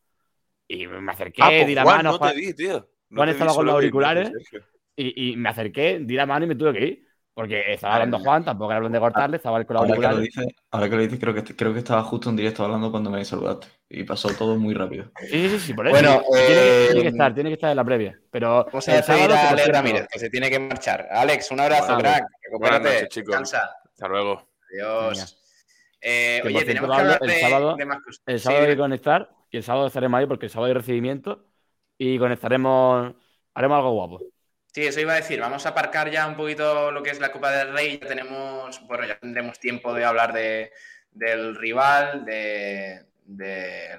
[0.68, 2.90] Y me acerqué, Ah, pues di la Juan, mano, no Juan- te vi, tío.
[3.10, 4.32] No Juan te vi, estaba con solo los vi auriculares.
[4.96, 7.07] Y, y me acerqué, di la mano y me tuve que ir.
[7.38, 8.18] Porque estaba hablando.
[8.18, 9.94] Juan, tampoco era plan de cortarle, estaba él con los Ahora
[10.72, 13.24] ahora que lo dices, creo que, creo que estaba justo en directo hablando cuando me
[13.24, 13.68] saludaste.
[13.90, 15.12] Y pasó todo muy rápido.
[15.20, 15.94] Sí, sí, sí, sí, por eso.
[15.96, 18.20] Bueno, tiene, que, eh, tiene que estar, tiene que estar en la previa.
[18.32, 21.08] Pero Vamos a el que a por Ale cierto, Ramírez, que se tiene que marchar.
[21.12, 22.02] Alex, un abrazo, Vale.
[22.02, 22.26] crack.
[22.44, 22.84] Recupérate.
[22.86, 23.28] noches, chicos.
[23.28, 23.70] Descansa.
[23.86, 24.48] Hasta luego.
[24.74, 25.40] Adiós.
[26.02, 28.24] Eh, oye, tenemos que hablar el de, sábado- de más cosas.
[28.26, 30.74] el Sí, sábado hay que conectar y el sábado estaremos ahí porque el sábado hay
[30.74, 31.46] recibimiento
[32.00, 33.14] y conectaremos,
[33.54, 34.22] haremos algo guapo.
[34.78, 35.40] Sí, eso iba a decir.
[35.40, 37.98] Vamos a aparcar ya un poquito lo que es la Copa del Rey.
[38.00, 40.72] Ya tenemos, bueno, ya tendremos tiempo de hablar de,
[41.10, 43.04] del rival, de,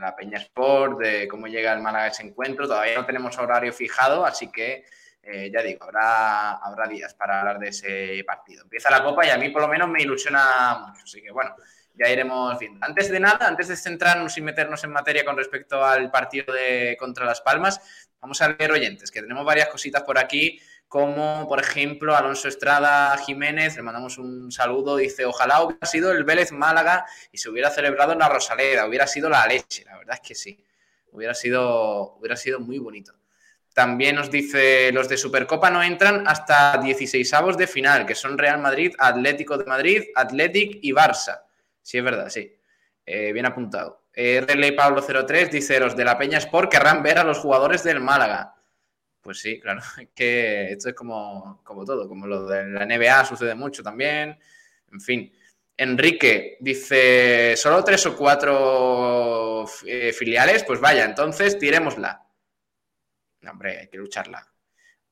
[0.00, 2.68] la Peña Sport, de cómo llega el Málaga ese encuentro.
[2.68, 4.84] Todavía no tenemos horario fijado, así que
[5.20, 8.62] eh, ya digo, habrá, habrá días para hablar de ese partido.
[8.62, 11.02] Empieza la Copa y a mí por lo menos me ilusiona mucho.
[11.02, 11.56] Así que bueno,
[11.98, 12.86] ya iremos viendo.
[12.86, 16.96] Antes de nada, antes de centrarnos y meternos en materia con respecto al partido de
[17.00, 21.60] contra Las Palmas, vamos a leer oyentes, que tenemos varias cositas por aquí, como por
[21.60, 27.04] ejemplo Alonso Estrada Jiménez, le mandamos un saludo, dice, ojalá hubiera sido el Vélez Málaga
[27.30, 30.34] y se hubiera celebrado en la Rosaleda, hubiera sido la leche, la verdad es que
[30.34, 30.64] sí,
[31.12, 33.14] hubiera sido, hubiera sido muy bonito.
[33.74, 38.36] También nos dice, los de Supercopa no entran hasta 16 avos de final, que son
[38.36, 41.42] Real Madrid, Atlético de Madrid, Athletic y Barça.
[41.80, 42.56] Sí, es verdad, sí.
[43.06, 43.97] Eh, bien apuntado.
[44.20, 47.84] Eh, Relay Pablo 03 dice, los de la Peña Sport querrán ver a los jugadores
[47.84, 48.52] del Málaga.
[49.20, 49.80] Pues sí, claro.
[50.12, 54.36] Que esto es como, como todo, como lo de la NBA sucede mucho también.
[54.90, 55.32] En fin.
[55.76, 62.20] Enrique dice, solo tres o cuatro eh, filiales, pues vaya, entonces tirémosla.
[63.42, 64.44] No, hombre, hay que lucharla.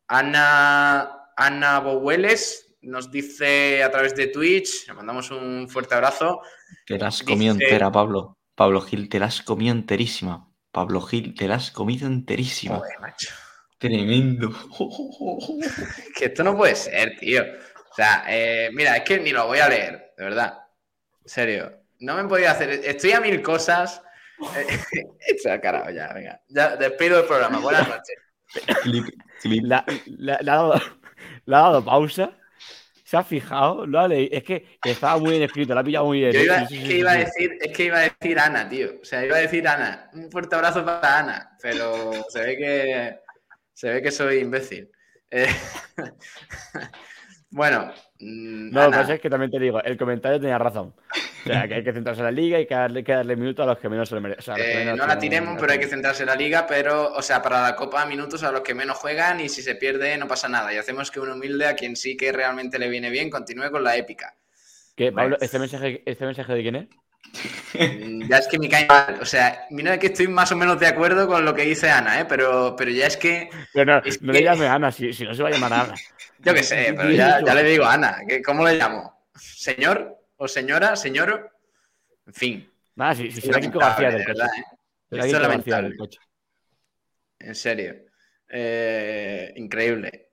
[0.08, 6.40] Ana, Ana Boweles nos dice a través de Twitch, le mandamos un fuerte abrazo.
[6.84, 8.36] Te la has comido Dice- entera, Pablo.
[8.56, 10.50] Pablo Gil, te la has comido enterísima.
[10.72, 12.78] Pablo Gil, te la has comido enterísima.
[12.78, 13.28] Joder, macho.
[13.78, 14.50] Tremendo.
[16.16, 17.42] Que esto no puede ser, tío.
[17.42, 20.58] O sea, eh, mira, es que ni lo voy a leer, de verdad.
[21.22, 21.72] En serio.
[22.00, 22.70] No me podía hacer.
[22.70, 24.02] Estoy a mil cosas.
[25.26, 26.40] Echa carajo ya, venga.
[26.48, 27.58] Ya despido el programa.
[27.58, 28.16] Buenas noches.
[28.64, 30.74] Ha dado,
[31.44, 32.38] le ha dado pausa,
[33.06, 34.36] se ha fijado, lo ha leído.
[34.36, 36.32] Es que estaba muy bien escrito, lo ha pillado muy bien.
[36.32, 36.44] Yo ¿eh?
[36.44, 38.94] iba, Sí, sí, es que iba a decir, es que iba a decir Ana, tío.
[39.00, 40.10] O sea, iba a decir Ana.
[40.12, 43.16] Un fuerte abrazo para Ana, pero se ve que
[43.72, 44.90] se ve que soy imbécil.
[45.30, 45.46] Eh,
[47.50, 50.94] bueno, mm, No, lo que pasa es que también te digo, el comentario tenía razón.
[51.44, 53.62] O sea, que hay que centrarse en la liga y que darle, que darle minutos
[53.64, 54.54] a los que menos se lo merecen.
[54.54, 57.22] O sea, Eh, no la tiremos, pero hay que centrarse en la liga, pero, o
[57.22, 60.26] sea, para la Copa minutos a los que menos juegan y si se pierde no
[60.26, 60.72] pasa nada.
[60.74, 63.84] Y hacemos que un humilde a quien sí que realmente le viene bien continúe con
[63.84, 64.34] la épica.
[64.96, 65.44] ¿Qué, Pablo, Vale.
[65.44, 66.88] ¿este mensaje, ¿este mensaje de quién es?
[67.74, 69.18] Mm, Ya es que me cae mal.
[69.20, 72.20] O sea, mira que estoy más o menos de acuerdo con lo que dice Ana,
[72.20, 72.24] ¿eh?
[72.28, 75.24] pero, pero ya es que, Pero no, Es no que- le llame Ana, si, si
[75.24, 75.94] no se va a llamar Ana.
[76.38, 79.26] yo qué sé, pero ya, ya le digo a Ana, que- ¿cómo le llamo?
[79.34, 80.16] ¿Señor?
[80.36, 80.96] ¿O señora?
[80.96, 81.50] ¿Señor?
[82.26, 82.72] En fin.
[82.94, 84.38] Nada, si, si es será Kiko García de del coche.
[84.38, 84.60] verdad, ¿eh?
[84.60, 85.96] Esto es García del lamentable.
[85.96, 86.18] coche.
[87.38, 87.94] En serio.
[88.48, 90.30] Eh, increíble.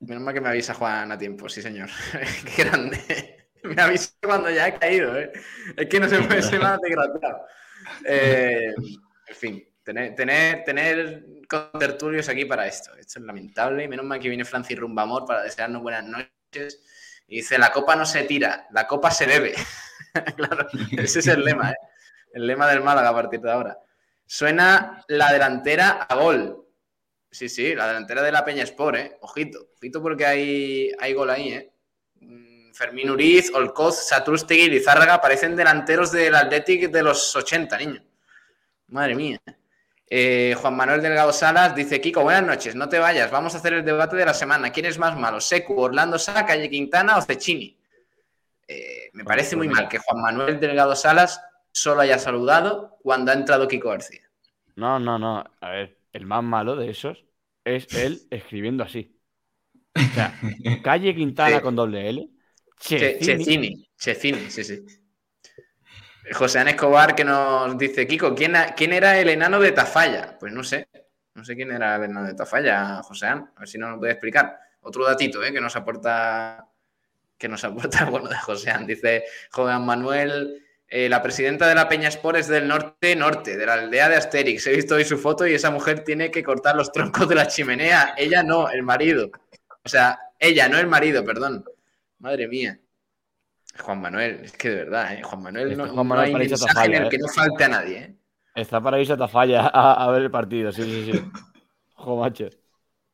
[0.00, 1.88] Menos mal que me avisa Juan a tiempo, sí, señor.
[2.56, 3.32] Qué grande.
[3.62, 5.32] Me avisa cuando ya he caído, ¿eh?
[5.76, 7.40] Es que no se puede ser más desgraciado.
[8.04, 8.72] Eh,
[9.28, 12.90] en fin, tener, tener, tener contertulios aquí para esto.
[12.96, 13.84] Esto es lamentable.
[13.84, 16.82] Y menos mal que viene Francis Rumbamor para desearnos buenas noches.
[17.28, 19.54] Y dice, la copa no se tira, la copa se bebe.
[20.36, 21.76] claro, ese es el lema, ¿eh?
[22.32, 23.78] El lema del Málaga a partir de ahora.
[24.26, 26.66] Suena la delantera a gol.
[27.30, 29.18] Sí, sí, la delantera de la Peña Sport, ¿eh?
[29.20, 31.72] Ojito, ojito porque hay, hay gol ahí, ¿eh?
[32.20, 38.04] Mm, Fermín Uriz, Olcoz, Satrústegui Lizárraga parecen delanteros del Athletic de los 80, niño.
[38.88, 39.40] Madre mía.
[40.08, 43.72] Eh, Juan Manuel Delgado Salas dice, Kiko, buenas noches, no te vayas, vamos a hacer
[43.72, 44.70] el debate de la semana.
[44.70, 47.76] ¿Quién es más malo, Secu, Orlando Sá, Calle Quintana o Cecchini?
[48.68, 51.40] Eh, me parece muy mal que Juan Manuel Delgado Salas
[51.72, 54.22] solo haya saludado cuando ha entrado Kiko García.
[54.76, 55.44] No, no, no.
[55.60, 57.24] A ver, el más malo de esos
[57.64, 59.18] es él escribiendo así.
[59.96, 60.38] O sea,
[60.82, 61.62] calle Quintana Sí.
[61.62, 62.28] con doble L.
[62.78, 63.44] Che- Checini.
[63.44, 64.84] Checini, Checini, sí, sí.
[66.32, 70.36] José Ana Escobar que nos dice, Kiko, ¿quién, ¿quién era el enano de Tafalla?
[70.38, 70.88] Pues no sé,
[71.34, 73.98] no sé quién era el enano de Tafalla, José Ana, a ver si nos lo
[73.98, 74.58] puede explicar.
[74.80, 75.52] Otro datito, ¿eh?
[75.52, 76.66] que nos aporta,
[77.36, 78.86] que nos aporta, bueno, de José Ana.
[78.86, 83.66] Dice Juan Manuel, eh, la presidenta de la Peña Sport es del norte, norte, de
[83.66, 84.66] la aldea de Asterix.
[84.66, 87.46] He visto hoy su foto y esa mujer tiene que cortar los troncos de la
[87.46, 88.14] chimenea.
[88.16, 89.30] Ella no, el marido.
[89.84, 91.64] O sea, ella, no el marido, perdón.
[92.18, 92.78] Madre mía.
[93.78, 95.22] Juan Manuel, es que de verdad, ¿eh?
[95.22, 97.08] Juan Manuel Este no, Juan no Manuel hay en el ¿eh?
[97.08, 98.16] que no falte a nadie, ¿eh?
[98.54, 101.20] Está para irse a Tafalla a, a ver el partido, sí, sí, sí.
[101.94, 102.48] Jo, macho.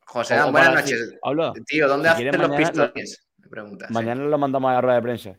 [0.04, 1.08] José, buenas noches.
[1.10, 1.52] sí, Habla.
[1.66, 3.26] Tío, ¿dónde Si quieres los pistones?
[3.38, 3.90] Me preguntas.
[3.90, 5.38] Mañana lo mandamos a la rueda de prensa.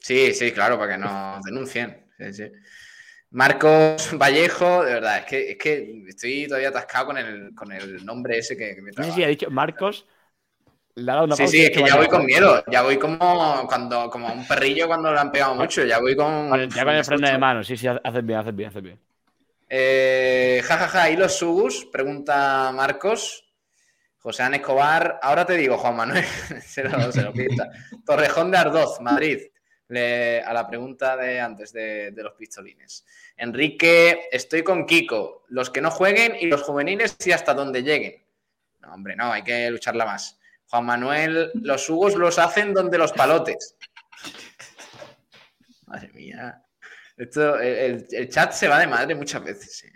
[0.00, 2.06] Sí, sí, claro, para que nos denuncien.
[2.18, 2.52] Sí, sí.
[3.30, 8.04] Marcos Vallejo, de verdad, es que, es que estoy todavía atascado con el, con el
[8.04, 9.12] nombre ese que, que me sé traba.
[9.12, 10.06] si ha dicho Marcos.
[10.96, 12.64] Le ha dado una Sí, sí, es que ya voy con miedo.
[12.68, 15.84] Ya voy como cuando como un perrillo cuando lo han pegado mucho.
[15.84, 16.48] Ya voy con.
[16.50, 17.62] Vale, ya con el freno de mano.
[17.62, 18.98] Sí, sí, haces bien, haces bien, haces bien.
[19.68, 21.86] Eh, ja, ja, ja, ¿y los subus?
[21.92, 23.44] Pregunta Marcos.
[24.18, 25.20] José Ana Escobar.
[25.22, 26.24] Ahora te digo, Juan Manuel.
[26.64, 27.32] se, lo, se lo.
[28.06, 29.40] Torrejón de Ardoz, Madrid.
[29.88, 33.04] Le- a la pregunta de antes de, de los pistolines.
[33.36, 35.44] Enrique, estoy con Kiko.
[35.48, 38.24] Los que no jueguen y los juveniles y hasta donde lleguen.
[38.80, 40.40] No, hombre, no, hay que lucharla más.
[40.68, 43.76] Juan Manuel, los hugos los hacen donde los palotes.
[45.86, 46.62] Madre mía.
[47.16, 49.84] Esto, el, el- chat se va de madre muchas veces.
[49.84, 49.92] ¿eh?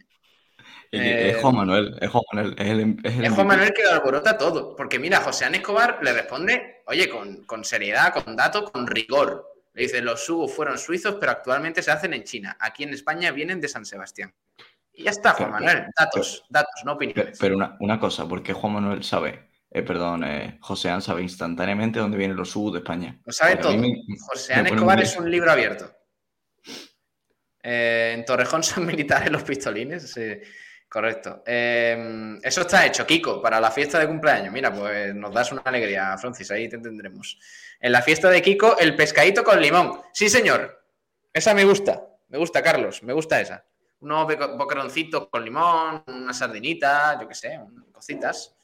[0.92, 2.54] Es, Eh, es Juan Manuel, es Juan Manuel.
[2.58, 3.46] Es el, es el Es Juan.
[3.46, 4.74] Manuel que lo alborota todo.
[4.76, 9.46] Porque mira, José Ana Escobar le responde, oye, con, con seriedad, con datos, con rigor.
[9.74, 12.56] Le dice, los hugos fueron suizos, pero actualmente se hacen en China.
[12.60, 14.34] Aquí en España vienen de San Sebastián.
[14.92, 15.86] Y ya está, Juan Pero- Manuel.
[15.98, 17.38] Datos, datos, no opiniones.
[17.38, 21.98] pero una, una cosa, porque Juan Manuel sabe, eh, perdón, eh, José An sabe instantáneamente
[22.00, 23.18] dónde vienen los subs de España.
[23.24, 23.76] Lo sabe todo.
[23.76, 24.02] me-
[24.56, 25.90] pone Escobar es un libro abierto.
[27.62, 30.10] Eh, en Torrejón son militares los pistolines.
[30.10, 30.38] sí.
[30.88, 31.44] Correcto.
[31.46, 34.52] Eh, eso está hecho, Kiko, para la fiesta de cumpleaños.
[34.52, 37.38] Mira, pues nos das una alegría, Francis, ahí te tendremos.
[37.78, 40.00] En la fiesta de Kiko, el pescadito con limón.
[40.12, 40.84] Sí, señor.
[41.32, 42.04] Esa me gusta.
[42.26, 43.04] Me gusta, Carlos.
[43.04, 43.64] Me gusta esa.
[44.00, 44.26] Unos
[44.58, 47.60] boqueroncitos con limón, una sardinita, yo qué sé,
[47.92, 48.56] cositas.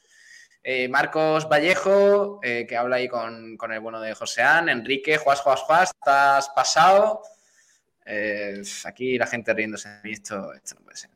[0.69, 4.69] Eh, Marcos Vallejo, eh, que habla ahí con, el bueno de Joseán.
[4.69, 7.23] Enrique, Juas, Juas, Juas, estás pasado.
[8.05, 11.11] Eh, aquí la gente riéndose de mí, esto, esto no puede ser.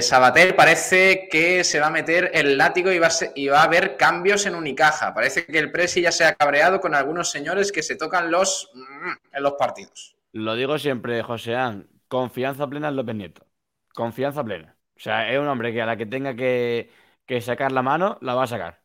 [0.00, 4.54] Sabater parece que se va a meter el látigo y va, a haber cambios en
[4.54, 5.12] Unicaja.
[5.12, 8.70] Parece que el Presi ya se ha cabreado con algunos señores que se tocan los
[8.74, 10.16] mm, en los partidos.
[10.30, 13.44] Lo digo siempre, Joseán, confianza plena en López Nieto.
[13.92, 14.76] Confianza plena.
[14.96, 16.90] O sea, es un hombre que a la que tenga que,
[17.26, 18.82] que sacar la mano, la va a sacar.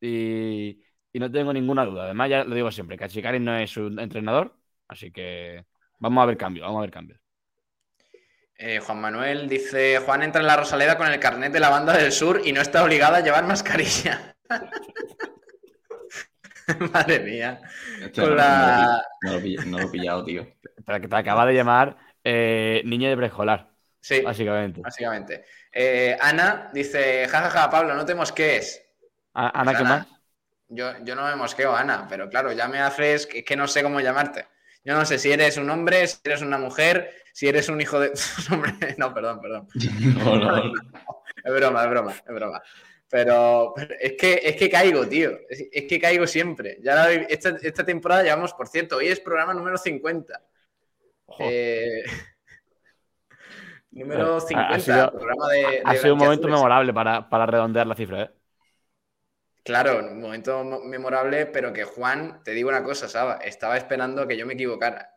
[0.00, 0.82] Y,
[1.12, 2.04] y no tengo ninguna duda.
[2.04, 4.56] Además, ya lo digo siempre, Cachicari no es un entrenador,
[4.88, 5.66] así que
[5.98, 7.20] vamos a ver cambios, vamos a ver cambios.
[8.58, 11.96] Eh, Juan Manuel dice: Juan entra en la Rosaleda con el carnet de la banda
[11.96, 14.34] del sur y no está obligado a llevar mascarilla.
[16.92, 17.60] Madre mía.
[18.14, 20.46] Con no, la- no lo he pillado, no lo he pillado, tío.
[20.84, 23.70] Pero que te acaba de llamar eh, niña de preescolar,
[24.00, 24.80] Sí, básicamente.
[24.82, 25.44] básicamente.
[25.78, 28.82] Eh, Ana dice: jajaja, Pablo, no te mosquees.
[29.34, 29.88] A- Ana, ¿qué Ana.
[29.90, 30.06] más?
[30.68, 33.82] Yo, yo no me mosqueo, Ana, pero claro, ya me haces que, que no sé
[33.82, 34.46] cómo llamarte.
[34.84, 38.00] Yo no sé si eres un hombre, si eres una mujer, si eres un hijo
[38.00, 38.12] de.
[38.50, 39.68] Hombre, no, perdón, perdón.
[40.24, 40.72] No, no.
[41.44, 42.62] Es broma, es broma, es broma.
[43.08, 45.38] Pero, pero es, que, es que caigo, tío.
[45.48, 46.78] Es, es que caigo siempre.
[46.82, 50.42] Ya la- esta, esta temporada llevamos, por cierto, hoy es programa número 50.
[51.26, 51.52] Joder.
[51.52, 52.02] Eh,
[54.00, 55.60] número Ha- 50, ha sido- programa de.
[55.60, 58.30] de Ha sido un momento memorable para, para redondear la cifra, ¿eh?
[59.68, 64.22] Claro, un momento mo- memorable, pero que Juan, te digo una cosa, Saba, estaba esperando
[64.22, 65.10] a que yo me equivocara.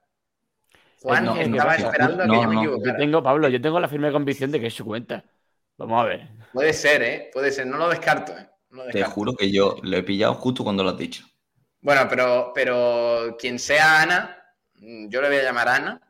[1.01, 2.77] Juan no, estaba no, esperando a que no, yo me no.
[2.83, 2.95] Yo equivocara.
[2.95, 5.25] tengo, Pablo, yo tengo la firme convicción de que es su cuenta.
[5.77, 6.29] Vamos a ver.
[6.51, 7.29] Puede ser, ¿eh?
[7.33, 8.47] Puede ser, no lo descarto, ¿eh?
[8.69, 11.23] No lo Te juro que yo lo he pillado justo cuando lo has dicho.
[11.81, 14.37] Bueno, pero, pero quien sea Ana,
[14.75, 16.08] yo le voy a llamar Ana,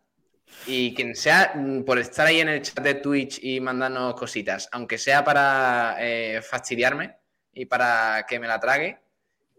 [0.66, 4.70] y quien sea, mm, por estar ahí en el chat de Twitch y mandarnos cositas,
[4.72, 7.18] aunque sea para eh, fastidiarme
[7.54, 9.00] y para que me la trague,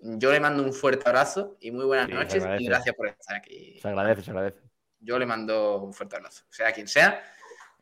[0.02, 3.36] yo le mando un fuerte abrazo y muy buenas Sí, noches y gracias por estar
[3.36, 3.78] aquí.
[3.80, 4.60] Se agradece, se agradece.
[5.00, 6.44] yo le mando un fuerte abrazo.
[6.50, 7.22] Sea quien sea,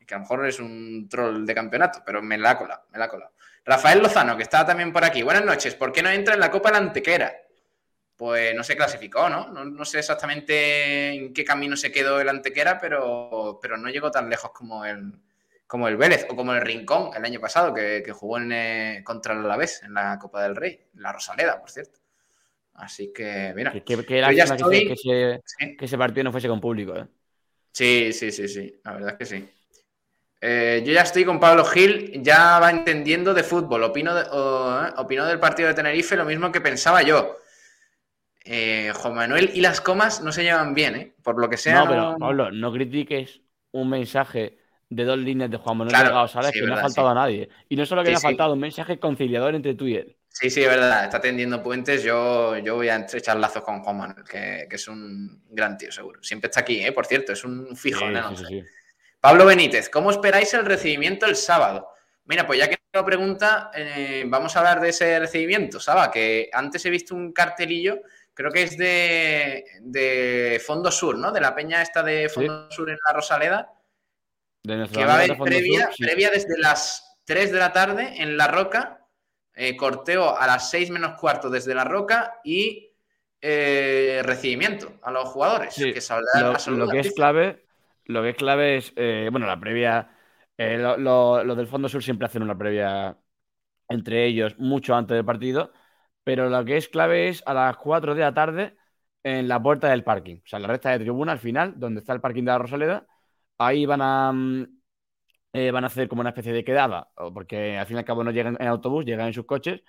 [0.05, 2.97] que a lo mejor es un troll de campeonato, pero me la ha colado, me
[2.97, 3.31] la ha colado.
[3.63, 5.21] Rafael Lozano, que está también por aquí.
[5.21, 5.75] Buenas noches.
[5.75, 7.31] ¿Por qué no entra en la Copa la Antequera?
[8.19, 9.47] Pues no se clasificó, ¿no?
[9.47, 14.11] No, no sé exactamente en qué camino se quedó el Antequera, pero, pero no llegó
[14.11, 15.13] tan lejos como el,
[15.65, 19.01] como el Vélez o como el Rincón el año pasado, que, que jugó en, eh,
[19.05, 21.97] contra el Alavés en la Copa del Rey, en la Rosaleda, por cierto.
[22.73, 23.71] Así que, mira.
[23.71, 25.77] Que, que, que Yo ya estoy- ese, que, Sí.
[25.77, 27.07] que ese partido no fuese con público, ¿eh?
[27.71, 29.49] Sí, sí, sí, sí, la verdad es que sí.
[30.41, 33.81] Eh, yo ya estoy con Pablo Gil, ya va entendiendo de fútbol.
[33.83, 37.37] Opino, de- eh, opinó del partido de Tenerife lo mismo que pensaba yo.
[38.51, 41.13] Eh, Juan Manuel y las comas no se llevan bien, ¿eh?
[41.21, 41.75] Por lo que sea.
[41.75, 43.41] No, no- pero Pablo, no critiques
[43.71, 44.57] un mensaje
[44.89, 47.11] de dos líneas de Juan Manuel Claro, Delgado sí, que no ha verdad, faltado sí.
[47.11, 47.49] a nadie.
[47.69, 50.15] Y no solo que Sí, no ha faltado, un mensaje conciliador entre tú y él.
[50.29, 52.01] Sí, sí, es verdad, está tendiendo puentes.
[52.03, 55.91] Yo, yo voy a estrechar lazos con Juan Manuel, que, que es un gran tío,
[55.91, 56.23] seguro.
[56.23, 56.91] Siempre está aquí, ¿eh?
[56.91, 58.33] Por cierto, es un fijo, ¿no?
[59.19, 61.89] Pablo Benítez, ¿cómo esperáis el recibimiento el sábado?
[62.25, 66.49] Mira, pues ya que lo pregunta, eh, vamos a hablar de ese recibimiento, Saba, que
[66.53, 67.99] antes he visto un cartelillo,
[68.39, 71.33] creo que es de, de Fondo Sur, ¿no?
[71.33, 73.69] De la peña esta de Fondo Sur en la Rosaleda,
[74.63, 76.03] De que va a haber previa, Sur, sí.
[76.05, 79.05] previa desde las 3 de la tarde en La Roca,
[79.55, 82.93] eh, corteo a las 6 menos cuarto desde La Roca y
[83.41, 87.65] eh, recibimiento a los jugadores, Sí, que saldrán Lo, que es clave,
[88.05, 90.15] lo que es clave es, eh, bueno, la previa,
[90.57, 93.17] eh, lo, lo- los del Fondo Sur siempre hacen una previa
[93.89, 95.73] entre ellos mucho antes del partido,
[96.29, 98.77] pero lo que es clave es a las 4 de la tarde
[99.23, 102.01] en la puerta del parking, o sea, en la recta de tribuna al final, donde
[102.01, 103.07] está el parking de la Rosaleda,
[103.57, 104.63] ahí van a, mm,
[105.53, 108.23] eh, van a hacer como una especie de quedada, porque al fin y al cabo
[108.23, 109.81] no llegan en autobús, llegan en sus coches,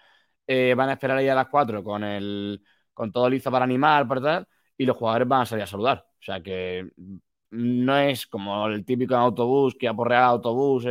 [0.47, 2.63] eh, van a esperar ahí a las 4 con, el,
[2.95, 6.07] con todo listo para animar, para tal, y los jugadores van a salir a saludar.
[6.21, 6.91] O sea que
[7.51, 10.87] no es como el típico autobús que aporrea autobús,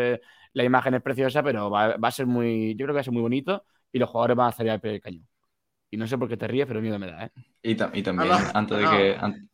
[0.53, 3.13] la imagen es preciosa, pero va, a ser muy, yo creo que va a ser
[3.13, 5.28] muy bonito y los jugadores van a salir al pie del cañón.
[5.91, 7.31] Y no sé por qué te ríes, pero miedo me da, ¿eh?
[7.61, 8.89] Y, ta- y también, antes, de no.
[8.89, 9.49] que, an-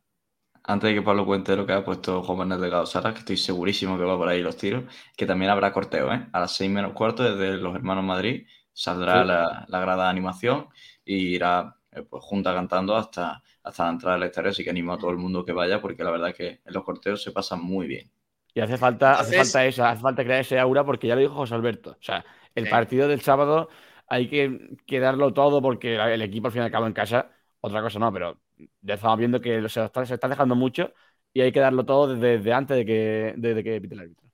[0.64, 3.36] antes de que Pablo cuente lo que ha puesto Juan Manuel Delgado Saras, que estoy
[3.36, 4.84] segurísimo que va por ahí los tiros,
[5.16, 6.28] que también habrá corteo, ¿eh?
[6.32, 9.26] A las seis menos cuarto, desde los Hermanos Madrid, saldrá Sí.
[9.26, 10.68] la, la grada de animación
[11.04, 14.92] y irá eh, pues, junta cantando hasta, hasta la entrada del estadio, así que animo
[14.94, 17.32] a todo el mundo que vaya, porque la verdad es que en los corteos se
[17.32, 18.10] pasan muy bien.
[18.54, 21.34] Y hace falta, hace falta eso, hace falta crear ese aura porque ya lo dijo
[21.34, 21.90] José Alberto.
[21.92, 22.24] O sea,
[22.54, 22.68] el Sí.
[22.68, 23.68] partido del sábado
[24.08, 27.30] hay que, que darlo todo porque el equipo al fin y al cabo en casa,
[27.60, 28.40] otra cosa no, pero
[28.80, 30.92] ya estamos viendo que se está, se está dejando mucho
[31.32, 34.26] y hay que darlo todo desde, desde antes de que, desde que pite el árbitro.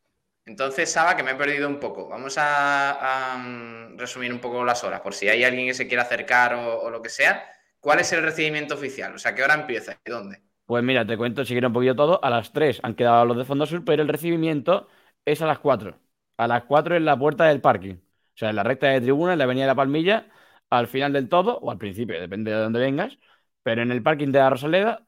[0.45, 2.09] Entonces, Saba, que me he perdido un poco.
[2.09, 5.87] Vamos a, a, mm, resumir un poco las horas, por si hay alguien que se
[5.89, 7.49] quiera acercar o, o lo que sea.
[7.81, 9.14] ¿Cuál es el recibimiento oficial?
[9.14, 10.43] O sea, ¿qué hora empieza y dónde?
[10.66, 12.25] Pues mira, te cuento si quieres un poquito todo.
[12.25, 14.89] A las 3 han quedado los de Fondo Sur, pero el recibimiento
[15.25, 15.99] es a las 4.
[16.37, 17.97] A las 4 en la puerta del parking.
[18.35, 20.26] O sea, en la recta de tribuna, en la avenida de la Palmilla,
[20.70, 23.18] al final del todo, o al principio, depende de dónde vengas,
[23.62, 25.07] pero en el parking de la Rosaleda,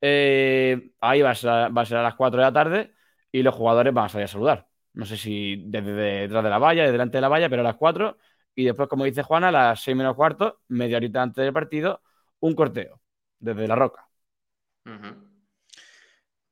[0.00, 2.94] eh, ahí va a, ser, a las 4 de la tarde
[3.32, 4.68] y los jugadores van a salir a saludar.
[4.92, 7.64] No sé si desde detrás de la valla, desde delante de la valla, pero a
[7.64, 8.18] las 4.
[8.54, 12.02] Y después, como dice Juana, a las 6 menos cuarto, media horita antes del partido,
[12.40, 13.00] un corteo
[13.38, 14.08] desde la roca.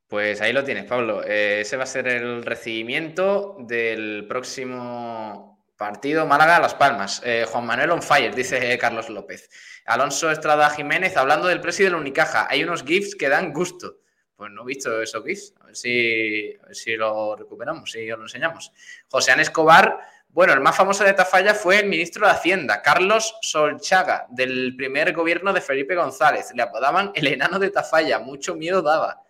[0.07, 1.23] Pues ahí lo tienes, Pablo.
[1.25, 7.23] Eh, ese va a ser el recibimiento del próximo partido Málaga-Las Palmas.
[7.25, 9.49] Eh, Juan Manuel on fire, dice Carlos López.
[9.87, 12.47] Alonso Estrada Jiménez, hablando del precio de la Unicaja.
[12.51, 14.01] Hay unos GIFs que dan gusto.
[14.37, 15.55] Pues no he visto esos GIFs.
[15.61, 18.73] A ver si, a ver si lo recuperamos, si os lo enseñamos.
[19.09, 20.01] José An Escobar.
[20.29, 25.15] Bueno, el más famoso de Tafalla fue el ministro de Hacienda, Carlos Solchaga, del primer
[25.15, 26.53] gobierno de Felipe González.
[26.55, 28.19] Le apodaban el enano de Tafalla.
[28.19, 29.23] Mucho miedo daba.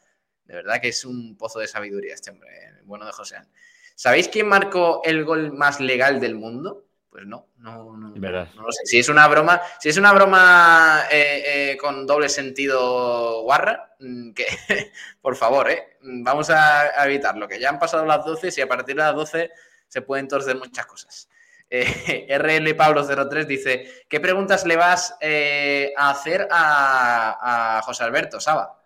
[0.44, 3.48] De verdad que es un pozo de sabiduría este hombre, el bueno de José An.
[3.98, 6.84] ¿Sabéis quién marcó el gol más legal del mundo?
[7.10, 8.48] Pues no, no, no, Es verdad.
[8.54, 8.86] no lo sé.
[8.86, 14.34] Si es una broma, si es una broma eh, eh, con doble sentido guarra, mm,
[14.34, 14.46] que
[15.20, 18.94] por favor, eh, vamos a, evitarlo, que ya han pasado las 12 y a partir
[18.94, 19.50] de las 12
[19.88, 21.28] se pueden torcer muchas cosas.
[21.68, 28.38] Eh, RL Pablo 03 dice, ¿qué preguntas le vas a hacer a, a José Alberto
[28.38, 28.80] Saba?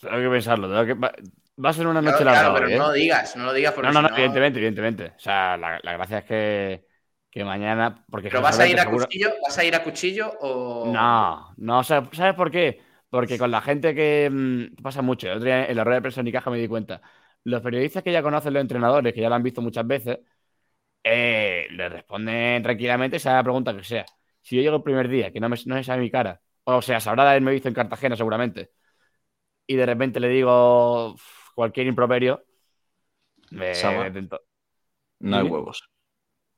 [0.00, 0.68] Tengo que pensarlo.
[0.68, 1.22] tengo que-
[1.64, 2.48] Va, a ser una noche Claro, larga.
[2.50, 2.78] claro, pero ¿eh?
[2.78, 5.06] no lo digas, no lo digas porque No, no, no, si evidentemente, evidentemente.
[5.16, 6.86] O sea, la, la gracia es que,
[7.30, 8.04] que mañana.
[8.10, 9.28] Porque ¿Pero vas a ir a seguro- cuchillo?
[9.42, 10.50] ¿Vas a ir a cuchillo o...?
[10.82, 12.80] No, no, o sea, ¿sabes por qué?
[13.10, 16.02] Porque con la gente que mm, pasa mucho, el otro día en la rueda de
[16.02, 17.02] prensa de Unicaja me di cuenta,
[17.44, 20.18] los periodistas que ya conocen los entrenadores, que ya lo han visto muchas veces,
[21.04, 24.06] eh, le responden tranquilamente, sea la pregunta que sea.
[24.42, 26.82] Si yo llego el primer día, que no, me, no se sabe mi cara, o
[26.82, 28.72] sea, sabrá de haberme visto en Cartagena seguramente,
[29.66, 31.16] y de repente le digo
[31.58, 32.44] cualquier improperio,
[33.50, 34.40] me tento-
[35.20, 35.88] No hay huevos.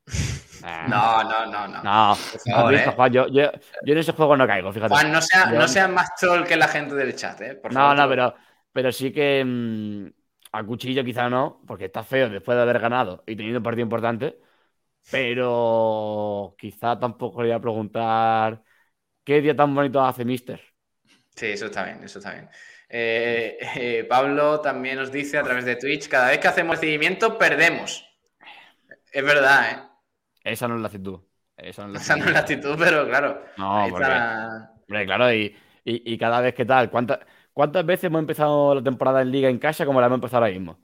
[0.63, 1.83] Ah, No, no, no, no.
[1.83, 2.93] No, Por ¿has favor, visto, ¿eh?
[2.93, 3.13] Juan?
[3.13, 3.51] Yo, yo,
[3.83, 4.97] yo en ese juego no caigo, fíjate.
[4.97, 7.55] Juan, no, sea, Yo- no seas más troll que la gente del chat, ¿eh?
[7.55, 8.35] Por No, favor, no, pero,
[8.73, 10.07] pero sí que mm,
[10.53, 13.85] a cuchillo quizá no, porque está feo después de haber ganado y tenido un partido
[13.85, 14.41] importante,
[15.11, 18.65] pero quizá tampoco le voy a preguntar
[19.25, 20.61] qué día tan bonito hace Mister.
[21.37, 22.49] Sí, eso está bien, eso está bien.
[22.93, 27.39] Eh, eh, Pablo también nos dice a través de Twitch, cada vez que hacemos seguimiento,
[27.39, 28.05] perdemos.
[29.13, 29.79] Es verdad, ¿eh?
[30.45, 31.21] Esa no es la actitud.
[31.57, 32.33] Esa no es la Esa no es actitud.
[32.33, 33.45] la actitud, pero claro.
[33.57, 37.21] No, porque- está- Hombre, claro, y, y- y cada vez que tal, ¿cuántas,
[37.53, 40.53] ¿cuántas veces hemos empezado la temporada en Liga en casa como la hemos empezado ahora
[40.57, 40.79] mismo?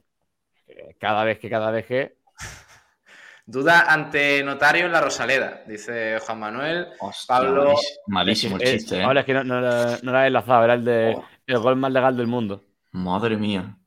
[0.68, 2.16] Eh, Cada vez que, cada vez que.
[3.46, 6.88] Duda ante notario en la Rosaleda, dice Juan Manuel.
[7.00, 9.02] Hostia, Pablo- malís- Malísimo el chiste, ¿eh?
[9.04, 11.24] Ahora es que no, no, no era enlazado, era el de Oh.
[11.46, 12.64] El gol más legal del mundo.
[12.92, 13.78] Madre mía.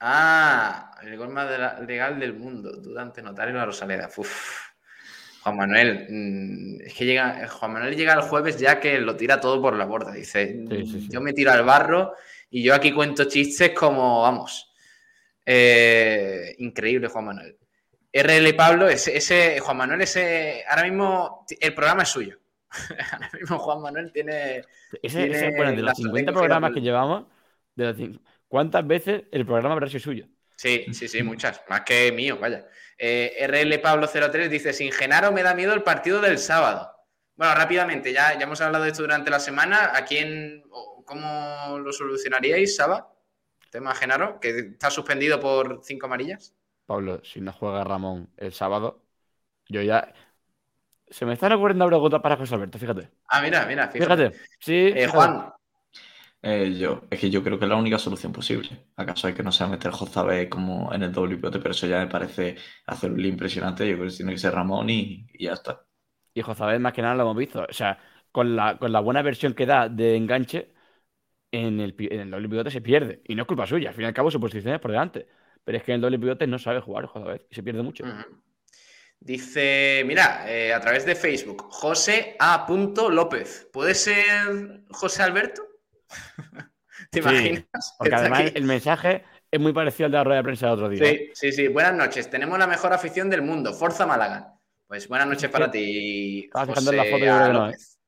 [0.00, 2.70] Ah, el gol más de la- legal del mundo.
[2.76, 4.08] Duda ante notario en la Rosaleda.
[4.16, 4.60] Uf.
[5.42, 9.40] Juan Manuel, mm, es que llega, Juan Manuel llega el jueves ya que lo tira
[9.40, 10.12] todo por la borda.
[10.12, 11.08] Dice, Sí, sí, sí.
[11.10, 12.14] yo me tiro al barro
[12.50, 14.72] y yo aquí cuento chistes como, vamos,
[15.46, 17.56] eh, increíble Juan Manuel.
[18.12, 22.38] RL Pablo, ese, ese- Juan Manuel, ese, ahora mismo el programa es suyo.
[23.12, 24.66] ahora mismo Juan Manuel tiene...
[25.02, 27.26] Ese, Tiene ese, bueno, de los 50 estrategia programas que llevamos,
[27.74, 30.26] de los cin- ¿cuántas veces el programa habrá sido suyo?
[30.56, 31.62] Sí, sí, sí, muchas.
[31.68, 32.66] Más que mío, vaya.
[32.98, 36.92] Eh, RL Pablo 03 dice, sin Genaro me da miedo el partido del sábado.
[37.36, 39.92] Bueno, rápidamente, ya, ya hemos hablado de esto durante la semana.
[39.96, 43.14] ¿A quién, o cómo lo solucionaríais, Saba?
[43.70, 46.54] Tema Genaro, que está suspendido por cinco amarillas.
[46.86, 49.04] Pablo, si no juega Ramón el sábado,
[49.68, 50.14] yo ya.
[51.10, 53.10] Se me están ocurriendo preguntas para José Alberto, fíjate.
[53.28, 54.22] Ah, mira, mira, fíjate.
[54.22, 54.32] Fíjate.
[54.60, 55.08] Sí, Eh, fíjate.
[55.08, 55.52] Juan,
[56.42, 58.86] Eh, yo, es que yo creo que es la única solución posible.
[58.96, 61.58] ¿Acaso hay que no sea meter Jozabé como en el doble pivote?
[61.58, 62.56] Pero eso ya me parece
[62.86, 63.88] hacer un lío impresionante.
[63.88, 65.84] Yo creo que tiene que ser Ramón y, y ya está.
[66.34, 67.66] Y Jozabed más que nada lo hemos visto.
[67.68, 67.98] O sea,
[68.32, 70.72] con la, con la buena versión que da de enganche,
[71.52, 73.22] en el, pi- en el doble pivote se pierde.
[73.26, 73.90] Y no es culpa suya.
[73.90, 75.28] Al fin y al cabo, su posición es por delante.
[75.64, 78.08] Pero es que en el doble pivote no sabe jugar Jozabed y se pierde mucho.
[79.20, 82.66] Dice, mira, eh, a través de Facebook, José A.
[83.10, 83.68] López.
[83.72, 85.62] ¿Puede ser José Alberto?
[87.10, 87.64] ¿Te Sí, imaginas?
[87.98, 88.52] Porque además aquí.
[88.54, 91.04] el mensaje es muy parecido al de la rueda de prensa del otro día.
[91.04, 91.68] Sí, sí, sí.
[91.68, 92.30] Buenas noches.
[92.30, 93.72] Tenemos la mejor afición del mundo.
[93.74, 94.54] Forza Málaga.
[94.86, 96.44] Pues buenas noches para ti.
[96.44, 97.98] Estaba fijando en la José foto no, López.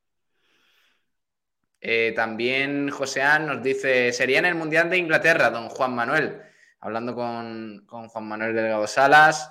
[1.83, 6.41] Eh, también Joseán nos dice, sería en el Mundial de Inglaterra, don Juan Manuel,
[6.81, 9.51] hablando con, con Juan Manuel Delgado Salas.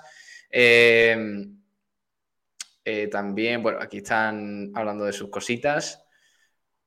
[0.50, 1.46] Eh,
[2.84, 6.04] eh, también, bueno, aquí están hablando de sus cositas.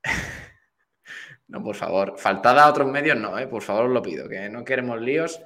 [1.48, 4.50] no, por favor, faltada a otros medios, no, eh, por favor, os lo pido, que
[4.50, 5.40] no queremos líos.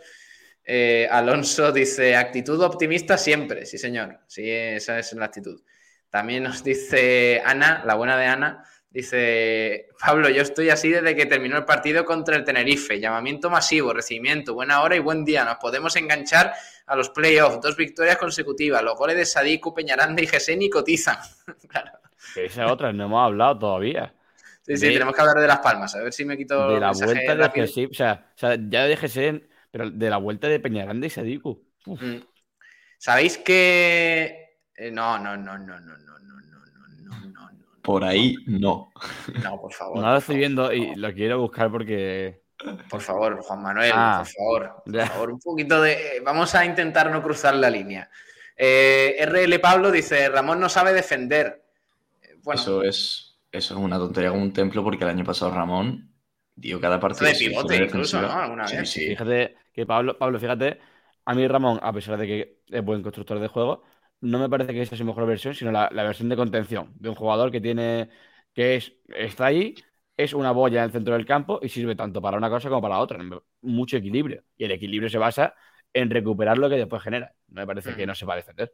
[0.63, 5.61] Eh, Alonso dice, actitud optimista siempre, sí señor, sí, esa es la actitud.
[6.09, 11.25] También nos dice Ana, la buena de Ana, Dice, Pablo, yo estoy así desde que
[11.25, 12.99] terminó el partido contra el Tenerife.
[12.99, 15.43] Llamamiento masivo, recibimiento, buena hora y buen día.
[15.43, 16.53] Nos podemos enganchar
[16.85, 17.61] a los playoffs.
[17.61, 18.81] Dos victorias consecutivas.
[18.81, 21.17] Los goles de Sadiku, Peñaranda y Geseni cotizan.
[21.67, 21.91] claro.
[22.35, 24.13] Esa otra no hemos hablado todavía.
[24.61, 25.95] Sí, sí, tenemos que hablar de las palmas.
[25.95, 26.69] A ver si me quito.
[26.69, 31.07] De la vuelta de O, sea, ya de Geseni, pero de la vuelta de Peñaranda
[31.07, 31.63] y Sadiku.
[31.85, 32.17] Mm.
[32.97, 34.59] ¿Sabéis que.?
[34.75, 36.17] Eh, no, no, no, no, no, no.
[37.87, 38.91] Por ahí no.
[39.43, 39.99] no, por favor.
[39.99, 42.41] no lo estoy viendo y lo quiero buscar porque.
[42.89, 44.17] Por favor, Juan Manuel, Ah.
[44.25, 46.21] por favor, por favor, un poquito de.
[46.25, 48.09] Vamos a intentar no cruzar la línea.
[48.57, 51.63] Eh, RL Pablo dice: Ramón no sabe defender.
[52.21, 55.51] Eh, Bueno, Eso es, eso es una tontería como un templo porque el año pasado
[55.51, 56.11] Ramón
[56.55, 57.31] dio cada partido.
[57.31, 58.19] de pivote incluso.
[58.21, 58.29] ¿no?
[58.31, 58.89] Alguna Sí, vez.
[58.89, 59.07] sí.
[59.07, 60.79] Fíjate que Pablo, Pablo, fíjate,
[61.23, 63.83] a mí Ramón, a pesar de que es buen constructor de juego,
[64.21, 66.93] no me parece que esa sea su mejor versión, sino la, la versión de contención
[66.95, 68.09] de un jugador que tiene,
[68.53, 69.75] que es, está ahí,
[70.17, 72.81] es una boya en el centro del campo y sirve tanto para una cosa como
[72.81, 73.19] para la otra.
[73.61, 74.43] Mucho equilibrio.
[74.57, 75.53] Y el equilibrio se basa
[75.93, 77.33] en recuperar lo que después genera.
[77.49, 78.07] No me parece que Ujú.
[78.07, 78.73] no se va a defender.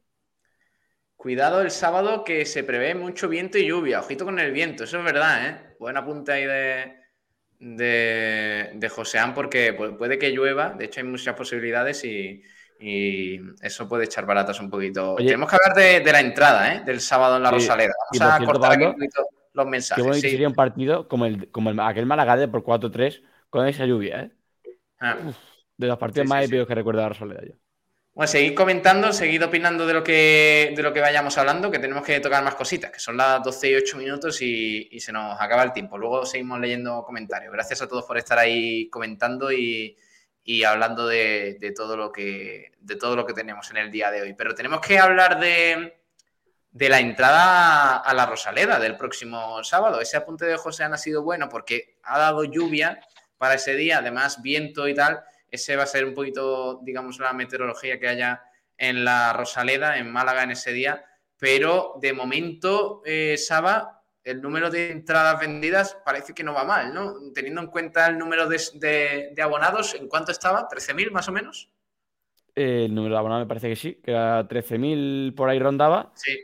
[1.16, 4.02] Cuidado el sábado que se prevé mucho viento y lluvia.
[4.02, 5.76] Ojito con el viento, eso es verdad, ¿eh?
[5.80, 6.96] Buen apunte ahí de,
[7.60, 10.72] de, de Joseán porque pu- puede que llueva.
[10.72, 12.44] De hecho, hay muchas posibilidades y,
[12.86, 15.14] y eso puede echar baratas un poquito.
[15.14, 15.28] Oye.
[15.28, 16.82] Tenemos que hablar de, de la entrada, ¿eh?
[16.86, 17.94] Del sábado en la Sí, Rosaleda.
[18.12, 20.06] Vamos a cierto, cortar aquí un poquito los Qué mensajes.
[20.06, 20.30] que sí.
[20.32, 24.32] sería un partido como, el, como el, aquel Málaga por 4-3 con esa lluvia, ¿eh?
[25.00, 25.18] Ah.
[25.78, 27.54] De los partidos Sí, más épicos que recuerdo a la Soledad yo.
[28.16, 32.04] Bueno, seguid comentando, seguid opinando de lo que, de lo que vayamos hablando, que tenemos
[32.04, 35.40] que tocar más cositas, que son las 12 y 8 minutos y, y se nos
[35.40, 35.98] acaba el tiempo.
[35.98, 37.52] Luego seguimos leyendo comentarios.
[37.54, 39.98] Gracias a todos por estar ahí comentando y,
[40.44, 44.22] y hablando de, todo lo que, de todo lo que tenemos en el día de
[44.22, 44.34] hoy.
[44.34, 45.98] Pero tenemos que hablar de,
[46.72, 50.02] de la entrada a la Rosaleda del próximo sábado.
[50.02, 53.00] Ese apunte de José ha sido bueno porque ha dado lluvia
[53.38, 55.24] para ese día, además viento y tal.
[55.50, 58.44] Ese va a ser un poquito, digamos, la meteorología que haya
[58.78, 61.06] en la Rosaleda, en Málaga en ese día.
[61.38, 66.94] Pero de momento, eh, Saba, el número de entradas vendidas parece que no va mal,
[66.94, 67.16] ¿no?
[67.34, 70.68] Teniendo en cuenta el número de, de- de abonados, ¿en cuánto estaba?
[70.70, 71.70] ¿13.000 más o menos?
[72.56, 76.12] Eh, el número de abonados me parece que sí, que era 13.000 por ahí rondaba.
[76.16, 76.38] Sí.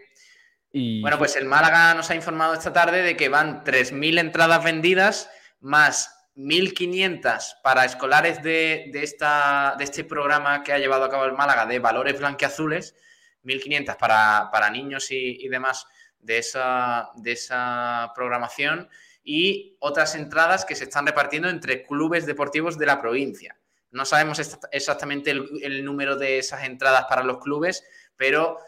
[0.72, 4.64] Y Bueno, pues el Málaga nos ha informado esta tarde de que van 3.000 entradas
[4.64, 11.10] vendidas más 1.500 para escolares de, de esta, de este programa que ha llevado a
[11.10, 12.96] cabo el Málaga de valores blanqueazules,
[13.44, 15.86] 1.500 para, para niños y, y demás
[16.20, 18.90] de esa, de esa programación
[19.24, 23.58] y otras entradas que se están repartiendo entre clubes deportivos de la provincia.
[23.92, 27.84] No sabemos exa- exactamente el, número de esas entradas para los clubes,
[28.16, 28.60] pero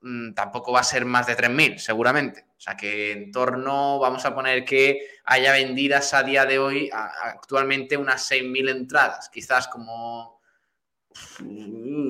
[0.00, 2.46] mm, tampoco va a ser más de 3.000, seguramente.
[2.56, 6.90] O sea que en torno, vamos a poner que haya vendidas a día de hoy
[6.92, 10.40] actualmente unas 6.000 entradas, quizás como,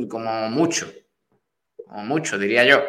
[0.08, 0.92] como mucho,
[1.86, 2.82] como mucho, diría yo.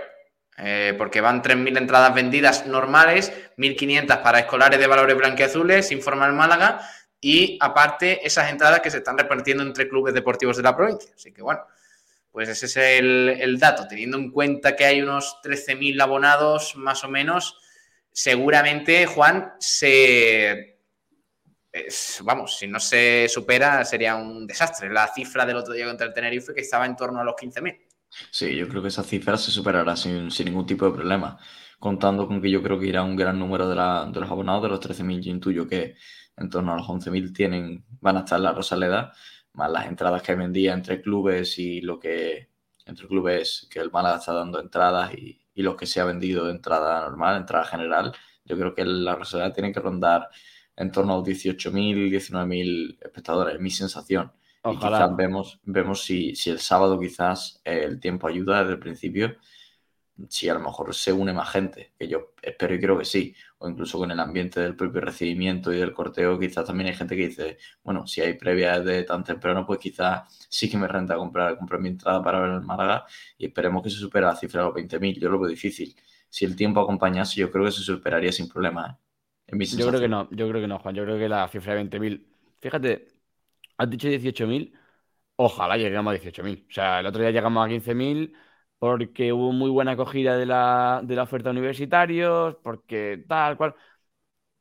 [0.57, 6.33] Eh, porque van 3.000 entradas vendidas normales, 1.500 para escolares de valores blanqueazules, informa el
[6.33, 6.81] Málaga,
[7.19, 11.11] y aparte esas entradas que se están repartiendo entre clubes deportivos de la provincia.
[11.15, 11.61] Así que bueno,
[12.31, 13.87] pues ese es el, dato.
[13.87, 17.59] Teniendo en cuenta que hay unos 13.000 abonados más o menos,
[18.11, 20.79] seguramente, Juan, se...
[22.23, 24.89] vamos, si no se supera sería un desastre.
[24.89, 27.90] La cifra del otro día contra el Tenerife que estaba en torno a los 15.000.
[28.31, 31.37] Sí, yo creo que esa cifra se superará sin, sin ningún tipo de problema.
[31.79, 34.63] Contando con que yo creo que irá un gran número de, la- de los abonados,
[34.63, 35.95] de los 13.000, yo intuyo que
[36.37, 39.13] en torno a los 11.000 tienen, van a estar en la Rosaleda,
[39.53, 42.49] más las entradas que vendía entre clubes y lo que,
[42.85, 46.45] entre clubes que el Málaga está dando entradas y, y los que se ha vendido
[46.45, 48.13] de entrada normal, entrada general.
[48.45, 50.29] Yo creo que la Rosaleda tiene que rondar
[50.75, 54.31] en torno a los 18.000, 19.000 espectadores, es mi sensación.
[54.63, 54.97] Y ojalá.
[54.97, 59.37] quizás vemos, vemos si, si el sábado quizás eh, el tiempo ayuda desde el principio.
[60.29, 63.35] si a lo mejor se une más gente, que yo espero y creo que sí,
[63.57, 67.15] o incluso con el ambiente del propio recibimiento y del corteo, quizás también hay gente
[67.15, 71.15] que dice, bueno, si hay previas de tan temprano, pues quizás sí que me renta
[71.15, 73.05] comprar, comprar mi entrada para ver el Málaga
[73.37, 75.19] y esperemos que se supere la cifra de los 20.000.
[75.19, 75.95] Yo lo veo difícil.
[76.29, 78.99] Si el tiempo acompañase, yo creo que se superaría sin problema.
[79.47, 79.65] ¿eh?
[79.77, 80.95] yo creo que no, yo creo que no, Juan.
[80.95, 82.25] Yo creo que la cifra de 20.000.
[82.59, 83.07] Fíjate,
[83.83, 84.73] has dicho 18.000,
[85.35, 86.65] ojalá lleguemos a 18.000.
[86.69, 88.33] O sea, el otro día llegamos a 15.000
[88.79, 93.75] porque hubo muy buena acogida de la, de la oferta universitarios, porque tal cual.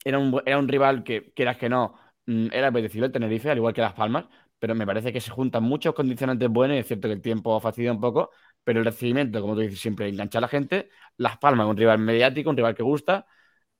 [0.05, 1.95] Era un, era un rival que, quieras que no,
[2.27, 4.27] mm, era apetecible el Tenerife, al igual que Las Palmas,
[4.59, 7.59] pero me parece que se juntan muchos condicionantes buenos, y es cierto que el tiempo
[7.61, 8.31] fastidia un poco,
[8.65, 10.91] pero el recibimiento, como tú dices, siempre engancha a la gente.
[11.17, 13.27] Las Palmas, un rival mediático, un rival que gusta.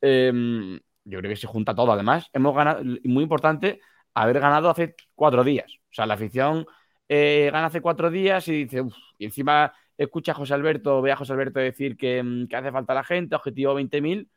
[0.01, 1.93] Em, yo creo que se junta todo.
[1.93, 3.81] Además, hemos ganado, muy importante,
[4.15, 5.73] haber ganado hace cuatro días.
[5.91, 6.67] O sea, la afición
[7.09, 11.13] eh, gana hace cuatro días y dice, uff, y encima escucha a José Alberto, ve
[11.13, 14.29] a José Alberto decir que, mm, hace falta la gente, objetivo 20.000,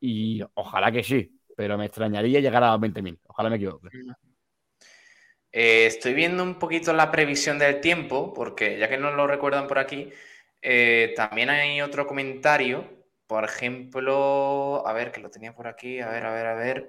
[0.00, 3.18] y ojalá que sí, pero me extrañaría llegar a 20.000.
[3.26, 3.88] Ojalá me equivoque.
[5.52, 9.66] Eh, estoy viendo un poquito la previsión del tiempo, porque ya que no lo recuerdan
[9.66, 10.10] por aquí,
[10.60, 12.95] eh, también hay otro comentario.
[13.26, 16.88] Por ejemplo, a ver, que lo tenía por aquí, a ver, a ver, a ver.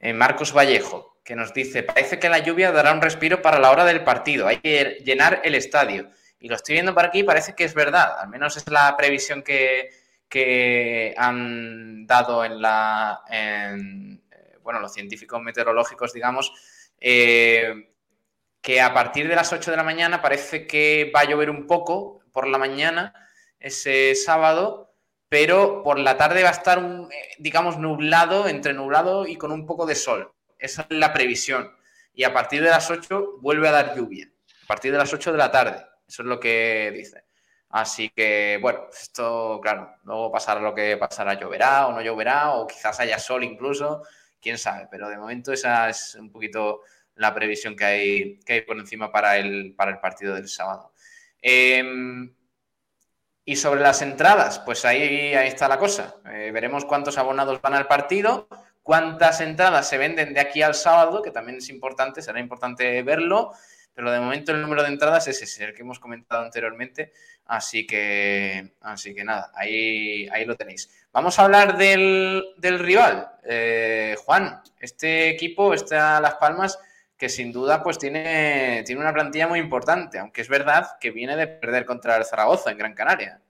[0.00, 3.70] Eh, Marcos Vallejo, que nos dice, parece que la lluvia dará un respiro para la
[3.70, 6.10] hora del partido, hay que llenar el estadio.
[6.40, 9.42] Y lo estoy viendo por aquí, parece que es verdad, al menos es la previsión
[9.42, 9.90] que,
[11.16, 13.22] han dado en la,
[14.62, 16.52] bueno, los científicos meteorológicos, digamos,
[16.98, 21.66] que a partir de las 8 de la mañana parece que va a llover un
[21.66, 23.14] poco por la mañana
[23.58, 24.87] ese sábado,
[25.28, 29.66] pero por la tarde va a estar, eh, digamos, nublado, entre nublado y con un
[29.66, 30.32] poco de sol.
[30.58, 31.72] Esa es la previsión.
[32.14, 34.30] Y a partir de las 8 vuelve a dar lluvia.
[34.64, 35.84] A partir de las 8 de la tarde.
[36.06, 37.24] Eso es lo que dice.
[37.70, 42.66] Así que, bueno, esto, claro, luego pasará lo que pasará, lloverá o no lloverá, o
[42.66, 44.02] quizás haya sol incluso,
[44.40, 46.80] quién sabe, pero de momento esa es un poquito
[47.16, 50.92] la previsión que hay, que hay por encima para el, para el partido del sábado.
[51.42, 52.34] Em,
[53.48, 56.16] y sobre las entradas, pues ahí, ahí está la cosa.
[56.30, 58.46] Eh, veremos cuántos abonados van al partido,
[58.82, 63.52] cuántas entradas se venden de aquí al sábado, que también es importante, será importante verlo,
[63.94, 67.14] pero de momento el número de entradas es ese, el que hemos comentado anteriormente,
[67.46, 70.90] así que, así que nada, ahí, ahí lo tenéis.
[71.10, 73.30] Vamos a hablar del, rival.
[73.44, 76.78] Eh, Juan, este equipo, está Las Palmas,
[77.18, 81.36] que sin duda pues tiene, tiene una plantilla muy importante, aunque es verdad que viene
[81.36, 83.42] de perder contra el Zaragoza en Gran Canaria.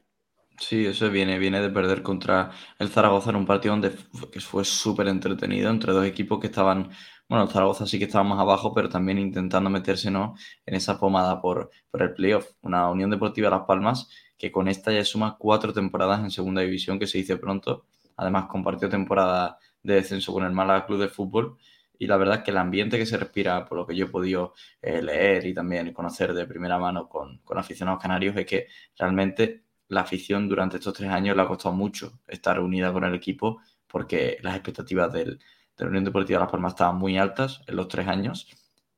[0.59, 3.93] Sí, eso viene, viene de perder contra el Zaragoza en un partido donde
[4.33, 6.91] que fue súper entretenido entre dos equipos que estaban,
[7.29, 10.35] bueno, el Zaragoza sí que estaba más abajo, pero también intentando meterse ¿no?
[10.67, 12.51] en esa pomada por, por el playoff.
[12.63, 14.09] Una Unión Deportiva Las Palmas
[14.39, 17.85] que con esta ya suma cuatro temporadas en segunda división, que se dice pronto.
[18.17, 21.59] Además compartió temporada de descenso con el Málaga Club de Fútbol
[21.99, 24.09] y la verdad es que el ambiente que se respira, por lo que yo he
[24.09, 28.69] podido eh, leer y también conocer de primera mano con, con, aficionados canarios, es que
[28.97, 33.15] realmente la afición durante estos tres años le ha costado mucho estar unida con el
[33.15, 35.39] equipo porque las expectativas del,
[35.79, 38.49] de la Unión Deportiva de Las Palmas estaban muy altas en los tres años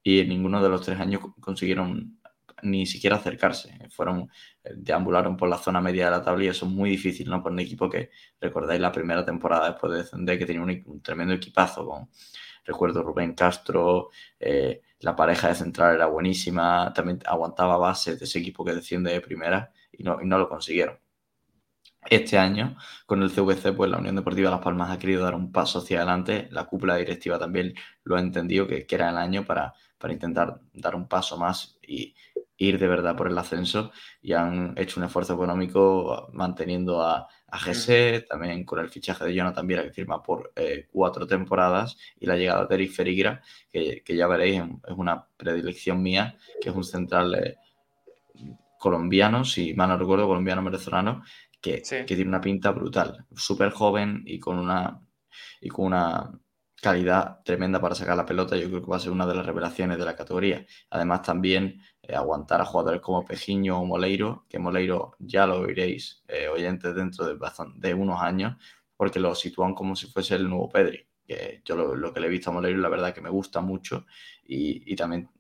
[0.03, 2.19] y en ninguno de los tres años consiguieron
[2.63, 3.79] ni siquiera acercarse.
[3.91, 4.31] Fueron,
[4.65, 7.43] eh, deambularon por la zona media de la tabla y eso es muy difícil, ¿no?
[7.43, 8.11] Por un equipo que,
[8.41, 12.09] recordáis la primera temporada después de descender, que tenía un tremendo equipazo con
[12.65, 18.39] Recuerdo Rubén Castro, eh, la pareja de central era buenísima, también aguantaba base de ese
[18.39, 20.99] equipo que desciende de primera y no, no lo consiguieron.
[22.09, 22.77] Este año,
[23.07, 25.99] con el CVC, pues la Unión Deportiva Las Palmas ha querido dar un paso hacia
[25.99, 26.49] adelante.
[26.51, 27.75] La cúpula directiva también
[28.05, 31.79] lo ha entendido que, que era el año para, para intentar dar un paso más
[31.87, 32.15] y
[32.57, 33.91] ir de verdad por el ascenso
[34.23, 39.35] y han hecho un esfuerzo económico manteniendo a, a GC, también con el fichaje de
[39.35, 44.03] Jonathan Viera que firma por eh, cuatro temporadas y la llegada de Eric Ferigra, que,
[44.07, 47.57] ya veréis es una predilección mía, que es un central eh,
[48.79, 51.23] colombiano, si mal no recuerdo, colombiano-venezolano,
[51.61, 55.01] que, que, tiene una pinta brutal, súper joven y con una,
[55.61, 56.31] y con una
[56.81, 58.57] calidad tremenda para sacar la pelota.
[58.57, 60.67] Yo creo que va a ser una de las revelaciones de la categoría.
[60.91, 66.23] Además, también eh, aguantar a jugadores como Pejiño o Moleiro, que Moleiro ya lo oiréis,
[66.29, 68.57] eh, oyentes, dentro de, unos años,
[68.97, 71.07] porque lo sitúan como si fuese el nuevo Pedri.
[71.27, 74.07] Que yo lo, que le he visto a Moleiro, la verdad que me gusta mucho
[74.45, 75.31] y, y también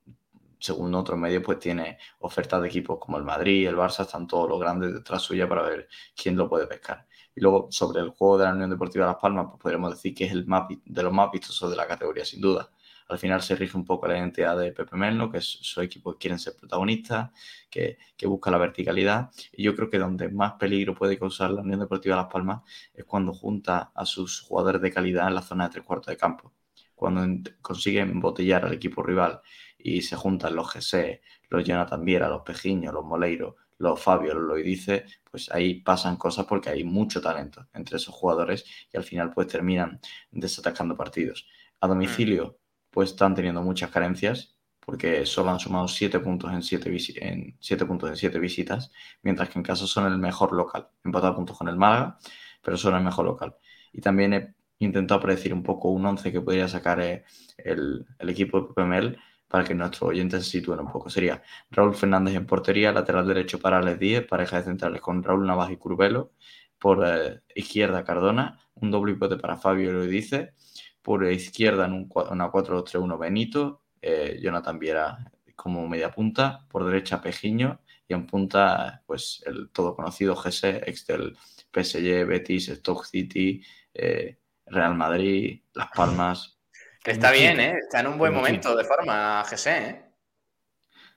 [0.60, 4.48] según otros medios, pues tiene ofertas de equipos como el Madrid, el Barça, están todos
[4.48, 7.06] los grandes detrás suya para ver quién lo puede pescar.
[7.40, 10.24] Y luego, sobre el juego de la Unión Deportiva Las Palmas, pues podríamos decir que
[10.26, 10.44] es el
[10.84, 12.70] de los más vistosos de la categoría, sin duda.
[13.08, 16.18] al final se rige un poco la identidad de Pepe Mel, que es su equipo
[16.18, 17.30] quieren ser protagonistas,
[17.70, 19.30] que, que, busca la verticalidad.
[19.52, 22.60] Y yo creo que donde más peligro puede causar la Unión Deportiva Las Palmas
[22.92, 26.18] es cuando junta a sus jugadores de calidad en la zona de tres cuartos de
[26.18, 26.52] campo.
[26.94, 29.40] Cuando consiguen embotellar al equipo rival
[29.78, 34.44] y se juntan los GC, los Jonathan Viera, los Pejiños, los Moleiro, los Fabio, los
[34.44, 39.32] Loidice, pues ahí pasan cosas porque hay mucho talento entre esos jugadores y al final
[39.32, 40.00] pues terminan
[40.30, 41.46] desatacando partidos.
[41.80, 42.58] A domicilio
[42.90, 46.90] pues están teniendo muchas carencias porque solo han sumado 7 puntos en 7
[47.20, 48.92] en siete puntos en siete visitas,
[49.22, 52.18] mientras que en casa son el mejor local, empatado puntos con el Málaga,
[52.62, 53.56] pero son el mejor local.
[53.92, 57.24] Y también he intentado predecir un poco un 11 que podría sacar eh,
[57.56, 59.18] el, el equipo de PML
[59.50, 61.10] para que nuestros oyentes se sitúen un poco.
[61.10, 65.44] Sería Raúl Fernández en portería, lateral derecho para Alex Díez, pareja de centrales con Raúl
[65.44, 66.32] Navas y Curvelo,
[66.78, 70.54] por eh, izquierda Cardona, un doble pivote para Fabio lo dice,
[71.02, 75.18] por izquierda en un, una 4-2-3-1 Benito, eh, Jonathan Viera
[75.56, 81.06] como media punta, por derecha Pejiño y en punta pues el todo conocido GS, ex
[81.08, 81.36] del
[81.74, 86.59] PSG, Betis, Stock City, eh, Real Madrid, Las Palmas,
[87.02, 87.76] que está bien, ¿eh?
[87.80, 90.10] Está en un buen momento de forma, GC, ¿eh?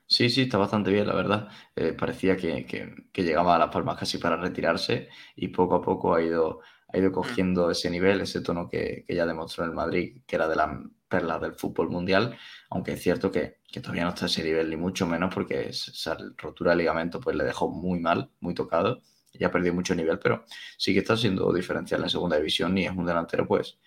[0.06, 1.48] Sí, sí, está bastante bien, la verdad.
[1.74, 6.22] Eh, parecía que, llegaba a Las Palmas casi para retirarse y poco a poco ha
[6.22, 10.36] ido, ha ido cogiendo ese nivel, ese tono que, ya demostró en el Madrid, que
[10.36, 10.70] era de las
[11.08, 12.36] perlas del fútbol mundial,
[12.70, 16.16] aunque es cierto que, todavía no está a ese nivel, ni mucho menos, porque esa
[16.36, 19.00] rotura de ligamento pues, le dejó muy mal, muy tocado,
[19.32, 20.44] y ha perdido mucho nivel, pero
[20.78, 23.78] sí que está siendo diferencial en segunda división y es un delantero pues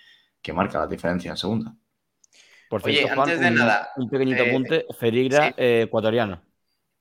[0.41, 1.75] que marca la diferencia en segunda.
[2.69, 3.91] Por cierto, Oye, antes de un, nada.
[3.95, 6.41] Un pequeñito eh, apunte: Ferigra eh, ecuatoriano.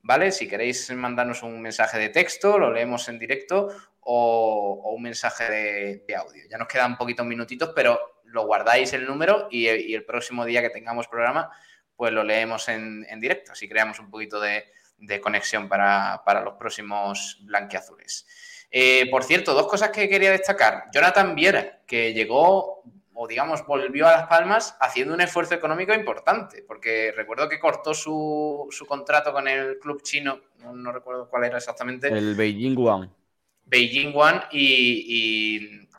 [0.03, 0.33] ¿Vale?
[0.33, 3.69] Si queréis mandarnos un mensaje de texto, lo leemos en directo
[4.01, 6.45] o, un mensaje de, audio.
[6.51, 10.71] Ya nos quedan poquitos minutitos, pero lo guardáis el número y el próximo día que
[10.71, 11.51] tengamos programa
[12.01, 14.65] pues lo leemos en, directo, así creamos un poquito de,
[15.21, 18.27] conexión para, los próximos blanquiazules.
[18.71, 20.85] Eh, por cierto, dos cosas que quería destacar.
[20.95, 22.83] Jonathan Viera, que llegó
[23.13, 27.93] o digamos volvió a Las Palmas haciendo un esfuerzo económico importante, porque recuerdo que cortó
[27.93, 30.41] su, contrato con el club chino,
[30.73, 32.09] no, recuerdo cuál era exactamente.
[32.09, 33.11] El Beijing One.
[33.67, 35.90] Beijing One y y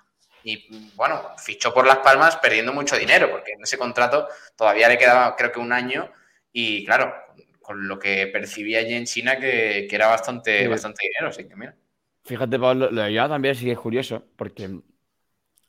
[0.96, 5.36] bueno, fichó por Las Palmas perdiendo mucho dinero, porque en ese contrato todavía le quedaba
[5.36, 6.10] creo que un año
[6.52, 7.14] y claro,
[7.62, 11.76] con lo que percibía allí en China que, era bastante, bastante dinero, así que mira.
[12.24, 14.80] Fíjate, Pablo, lo de también sí que es curioso, porque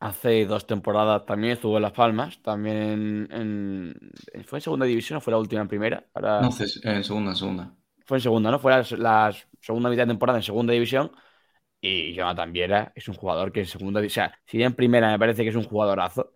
[0.00, 5.20] hace dos temporadas también estuvo en Las Palmas, también en, ¿Fue en segunda división o
[5.20, 6.04] fue la última en primera?
[6.20, 7.74] No, en segunda, en segunda.
[8.04, 8.58] Fue en segunda, ¿no?
[8.58, 11.12] Fue la, la segunda mitad de temporada en segunda división
[11.82, 15.10] y Jonathan Viera es un jugador que en segunda división, o sea, si en primera
[15.10, 16.32] me parece que es un jugadorazo,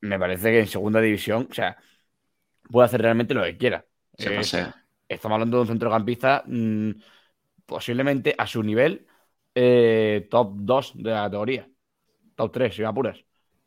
[0.00, 1.78] me parece que en segunda división, o sea,
[2.70, 3.86] puede hacer realmente lo que quiera.
[4.14, 4.30] Se
[5.08, 6.90] estamos hablando de un centrocampista mm,
[7.66, 9.06] posiblemente a su nivel
[9.54, 11.68] eh, top 2 de la categoría.
[12.36, 13.24] Top 3, si me apuras.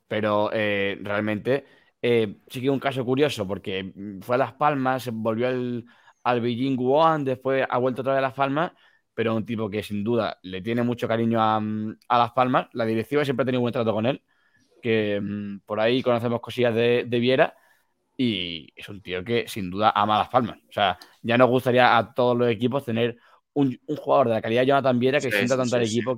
[0.07, 1.65] Pero eh, realmente
[2.01, 5.85] eh, sí que un caso curioso porque fue a Las Palmas, volvió al,
[6.23, 8.71] al Beijing One, después ha vuelto otra vez a Las Palmas
[9.15, 11.59] pero un tipo que sin duda le tiene mucho cariño a,
[12.09, 12.67] Las Palmas.
[12.73, 14.21] La directiva siempre ha tenido buen trato con él,
[14.81, 17.55] que mm, por ahí conocemos cosillas de, Viera
[18.17, 20.57] y es un tío que sin duda ama a Las Palmas.
[20.69, 23.17] O sea, ya nos gustaría a todos los equipos tener
[23.53, 26.17] un, jugador de la calidad de Jonathan Viera que sienta tanto al equipo mm,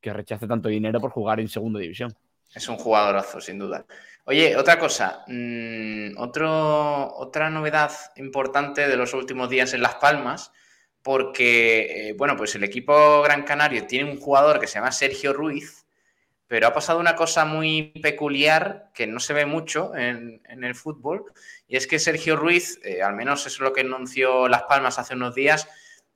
[0.00, 2.12] que, rechace tanto dinero por jugar en segunda división.
[2.52, 3.86] Es un jugadorazo, sin duda.
[4.24, 10.52] Oye, otra cosa, mm, otro, otra novedad importante de los últimos días en Las Palmas
[11.06, 15.32] porque, eh, bueno, pues el equipo Gran Canario tiene un jugador que se llama Sergio
[15.32, 15.86] Ruiz,
[16.48, 21.26] pero ha pasado una cosa muy peculiar que no se ve mucho en, el fútbol,
[21.68, 24.98] y es que Sergio Ruiz, eh, al menos eso es lo que anunció Las Palmas
[24.98, 25.68] hace unos días,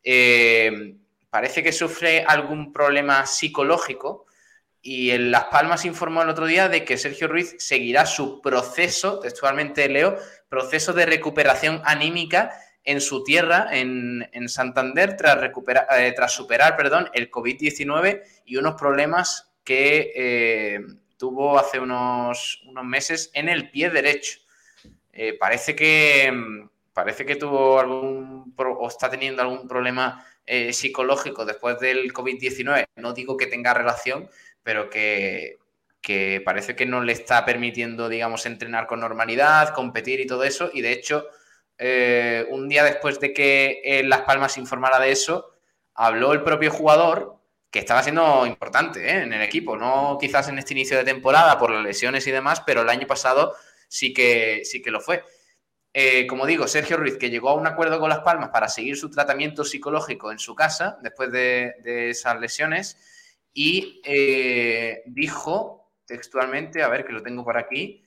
[0.02, 0.96] eh,
[1.30, 4.26] parece que sufre algún problema psicológico.
[4.82, 9.20] Y en Las Palmas informó el otro día de que Sergio Ruiz seguirá su proceso,
[9.20, 10.16] textualmente leo,
[10.48, 12.50] proceso de recuperación anímica
[12.85, 18.74] en su tierra, en, Santander, tras, recuperar, eh, tras superar perdón, el COVID-19 y unos
[18.74, 20.81] problemas que eh,
[21.16, 24.40] tuvo hace unos, unos, meses en el pie derecho.
[25.12, 26.32] Eh, parece, que,
[26.94, 30.27] parece que tuvo algún o está teniendo algún problema
[30.73, 32.86] psicológico después del COVID-19.
[32.97, 34.28] No digo que tenga relación,
[34.65, 35.59] pero que,
[36.01, 40.70] que parece que no le está permitiendo, digamos, entrenar con normalidad, competir y todo eso.
[40.73, 41.28] Y de hecho,
[41.82, 45.55] eh, un día después de que eh, Las Palmas informara de eso,
[45.94, 47.39] habló el propio jugador,
[47.70, 51.59] que estaba siendo importante eh, en el equipo, no quizás en este inicio de temporada
[51.59, 53.55] por las lesiones y demás, pero el año pasado
[53.89, 55.24] sí que, sí que lo fue.
[56.28, 59.09] como digo, Sergio Ruiz, que llegó a un acuerdo con Las Palmas para seguir su
[59.09, 62.98] tratamiento psicológico en su casa después de, esas lesiones
[63.55, 64.02] y
[65.07, 68.05] dijo textualmente, a ver que lo tengo por aquí,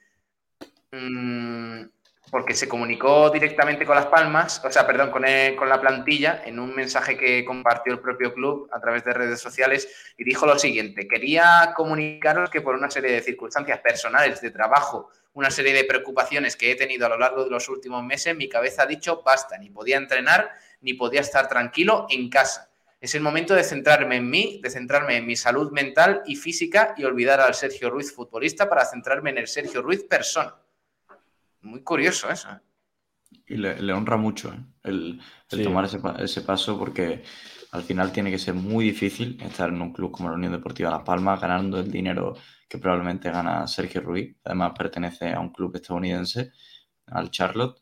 [0.92, 1.86] mmm,
[2.34, 5.24] porque se comunicó directamente con Las Palmas, o sea, perdón, con,
[5.56, 9.40] con, la plantilla en un mensaje que compartió el propio club a través de redes
[9.40, 9.88] sociales
[10.18, 15.12] y dijo lo siguiente, quería comunicaros que por una serie de circunstancias personales de trabajo,
[15.34, 18.50] una serie de preocupaciones que he tenido a lo largo de los últimos meses, mi
[18.50, 20.50] cabeza ha dicho basta, ni podía entrenar,
[20.82, 22.72] ni podía estar tranquilo en casa.
[23.00, 26.96] Es el momento de centrarme en mí, de centrarme en mi salud mental y física
[26.98, 30.56] y olvidar al Sergio Ruiz futbolista para centrarme en el Sergio Ruiz persona
[31.64, 32.50] muy curioso eso.
[32.50, 32.60] ¿eh?
[33.48, 34.60] Y le, honra mucho ¿eh?
[34.84, 35.20] el,
[35.64, 37.24] tomar ese, paso porque
[37.72, 40.92] al final tiene que ser muy difícil estar en un club como la Unión Deportiva
[40.92, 42.36] Las Palmas ganando el dinero
[42.70, 44.36] que probablemente gana Sergio Ruiz.
[44.44, 46.52] Además pertenece a un club estadounidense,
[47.08, 47.82] al Charlotte,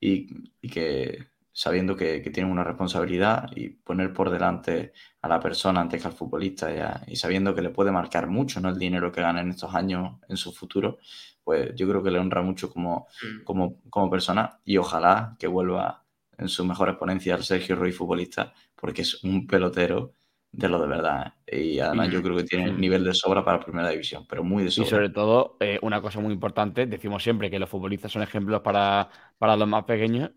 [0.00, 5.80] y, que sabiendo que, que, tienen una responsabilidad y poner por delante a la persona
[5.80, 8.68] antes que al futbolista y, sabiendo que le puede marcar mucho ¿no?
[8.68, 10.98] el dinero que gana en estos años en su futuro,
[11.46, 13.44] pues yo creo que le honra mucho como, mm.
[13.44, 16.02] como, como persona y ojalá que vuelva
[16.36, 20.14] en su mejor exponencia al Sergio Ruiz futbolista, porque es un pelotero
[20.50, 21.34] de lo de verdad.
[21.46, 21.60] ¿eh?
[21.60, 24.64] Y además yo creo que tiene el nivel de sobra para primera división, pero muy
[24.64, 24.88] de sobra.
[24.88, 28.60] Y sobre todo, eh, una cosa muy importante, decimos siempre que los futbolistas son ejemplos
[28.62, 29.08] para,
[29.38, 30.32] los más pequeños.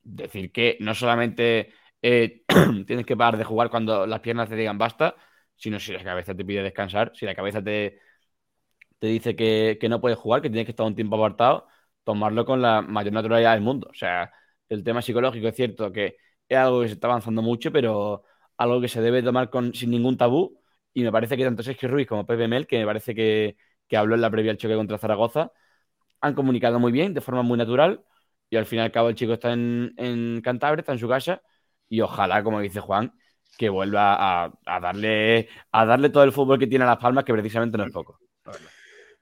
[0.00, 2.44] Decir que no solamente eh,
[2.86, 5.16] tienes que parar de jugar cuando las piernas te digan basta,
[5.56, 7.98] sino si la cabeza te pide descansar, si la cabeza te,
[8.98, 11.66] te dice que, no puedes jugar, que tienes que estar un tiempo apartado,
[12.04, 13.88] tomarlo con la mayor naturalidad del mundo.
[13.90, 14.32] O sea,
[14.68, 16.16] el tema psicológico es cierto que
[16.48, 18.24] es algo que se está avanzando mucho, pero
[18.56, 20.60] algo que se debe tomar con, sin ningún tabú.
[20.92, 23.56] Y me parece que tanto Sergio Ruiz como Pepe Mel, que me parece que,
[23.96, 25.52] habló en la previa al choque contra Zaragoza,
[26.20, 28.04] han comunicado muy bien, de forma muy natural.
[28.50, 31.08] Y al fin y al cabo el chico está en, en Cantabria, está en su
[31.08, 31.42] casa.
[31.88, 33.12] Y ojalá, como dice Juan,
[33.56, 37.32] que vuelva a, darle, a darle todo el fútbol que tiene a Las Palmas, que
[37.32, 38.18] precisamente no es poco.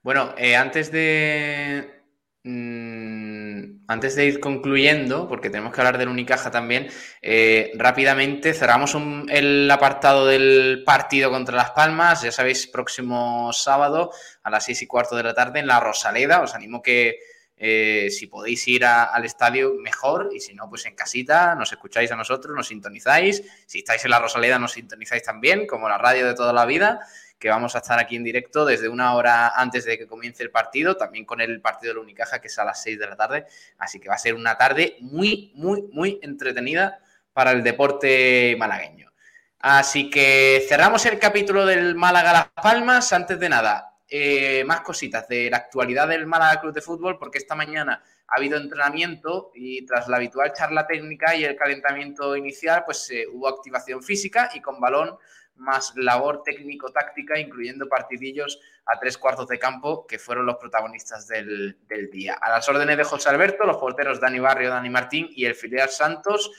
[0.05, 2.03] Bueno, eh, antes de.
[2.43, 6.89] Mm, antes de ir concluyendo, porque tenemos que hablar del Unicaja también,
[7.23, 8.95] eh, rápidamente cerramos
[9.31, 12.21] el apartado del partido contra Las Palmas.
[12.21, 14.11] Ya sabéis, próximo sábado
[14.43, 16.43] a las seis y cuarto de la tarde en la Rosaleda.
[16.43, 17.21] Os animo que
[17.57, 20.29] eh, si podéis ir al estadio, mejor.
[20.35, 23.43] Y si no, pues en casita, nos escucháis a nosotros, nos sintonizáis.
[23.67, 27.01] Si estáis en la Rosaleda, nos sintonizáis también, como la radio de toda la vida
[27.45, 30.51] que vamos a estar aquí en directo desde una hora antes de que comience el
[30.51, 33.17] partido, también con el partido de la Unicaja, que es a las 6 de la
[33.17, 33.45] tarde.
[33.77, 37.01] Así que va a ser una tarde muy, muy, muy entretenida
[37.35, 39.13] para el deporte malagueño.
[39.59, 43.13] Así que cerramos el capítulo del Málaga Las Palmas.
[43.13, 47.37] Antes de nada, eh, más cositas de la actualidad del Málaga Club de Fútbol, porque
[47.37, 52.85] esta mañana ha habido entrenamiento y tras la habitual charla técnica y el calentamiento inicial,
[52.87, 55.19] pues eh, hubo activación física y con balón
[55.57, 61.77] más labor técnico-táctica, incluyendo partidillos a tres cuartos de campo, que fueron los protagonistas del,
[62.11, 62.35] día.
[62.41, 65.89] A las órdenes de José Alberto, los porteros Dani Barrio, Dani Martín y el filial
[65.89, 66.51] Santos,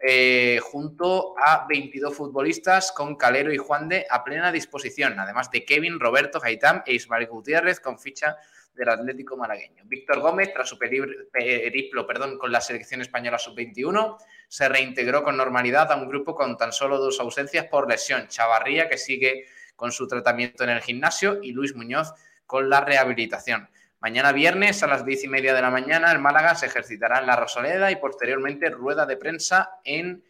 [0.00, 5.64] eh, junto a 22 futbolistas con Calero y Juan de a plena disposición, además de
[5.64, 8.36] Kevin, Roberto, Gaitán e Ismael Gutiérrez con ficha
[8.74, 9.84] del Atlético Malagueño.
[9.86, 14.18] Víctor Gómez, tras su periplo perdón, con la selección española sub-21,
[14.48, 18.28] se reintegró con normalidad a un grupo con tan solo dos ausencias por lesión.
[18.28, 19.46] Chavarría, que sigue
[19.76, 22.12] con su tratamiento en el gimnasio, y Luis Muñoz
[22.46, 23.68] con la rehabilitación.
[24.00, 27.26] Mañana viernes a las diez y media de la mañana el Málaga se ejercitará en
[27.26, 30.22] la Rosaleda y posteriormente rueda de prensa en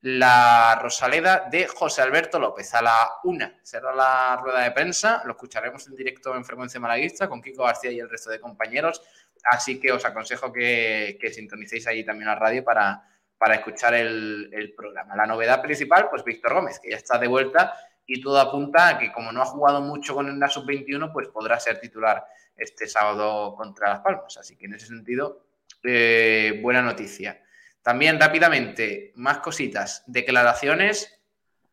[0.00, 2.72] la Rosaleda de José Alberto López.
[2.74, 7.28] A la una será la rueda de prensa, lo escucharemos en directo en Frecuencia Malaguista
[7.28, 9.02] con Kiko García y el resto de compañeros,
[9.50, 13.02] así que os aconsejo que, sintonicéis ahí también la radio para,
[13.38, 15.16] para escuchar el, programa.
[15.16, 17.74] La novedad principal, pues Víctor Gómez, que ya está de vuelta
[18.06, 21.58] y todo apunta a que como no ha jugado mucho con la sub-21, pues podrá
[21.58, 22.24] ser titular
[22.56, 24.36] este sábado contra Las Palmas.
[24.38, 25.42] Así que en ese sentido,
[25.82, 27.42] eh, buena noticia.
[27.82, 30.02] También rápidamente, más cositas.
[30.06, 31.20] Declaraciones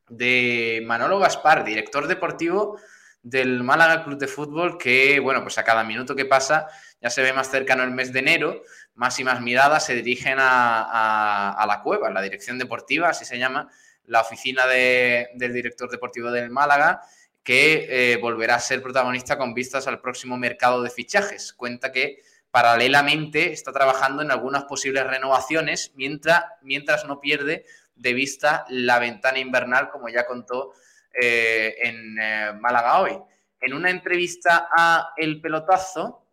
[0.09, 2.77] de Manolo Gaspar, director deportivo
[3.23, 6.67] del Málaga Club de Fútbol, que, bueno, pues a cada minuto que pasa
[7.01, 8.63] ya se ve más cercano el mes de enero,
[8.95, 13.69] más y más miradas se dirigen a, la cueva, la dirección deportiva, así se llama,
[14.05, 17.01] la oficina del director deportivo del Málaga,
[17.43, 21.51] que eh, volverá a ser protagonista con vistas al próximo mercado de fichajes.
[21.51, 22.21] Cuenta que
[22.51, 29.39] paralelamente está trabajando en algunas posibles renovaciones mientras, mientras no pierde de vista la ventana
[29.39, 30.73] invernal, como ya contó
[31.19, 33.17] eh, en eh, Málaga hoy.
[33.59, 36.27] En una entrevista a El Pelotazo,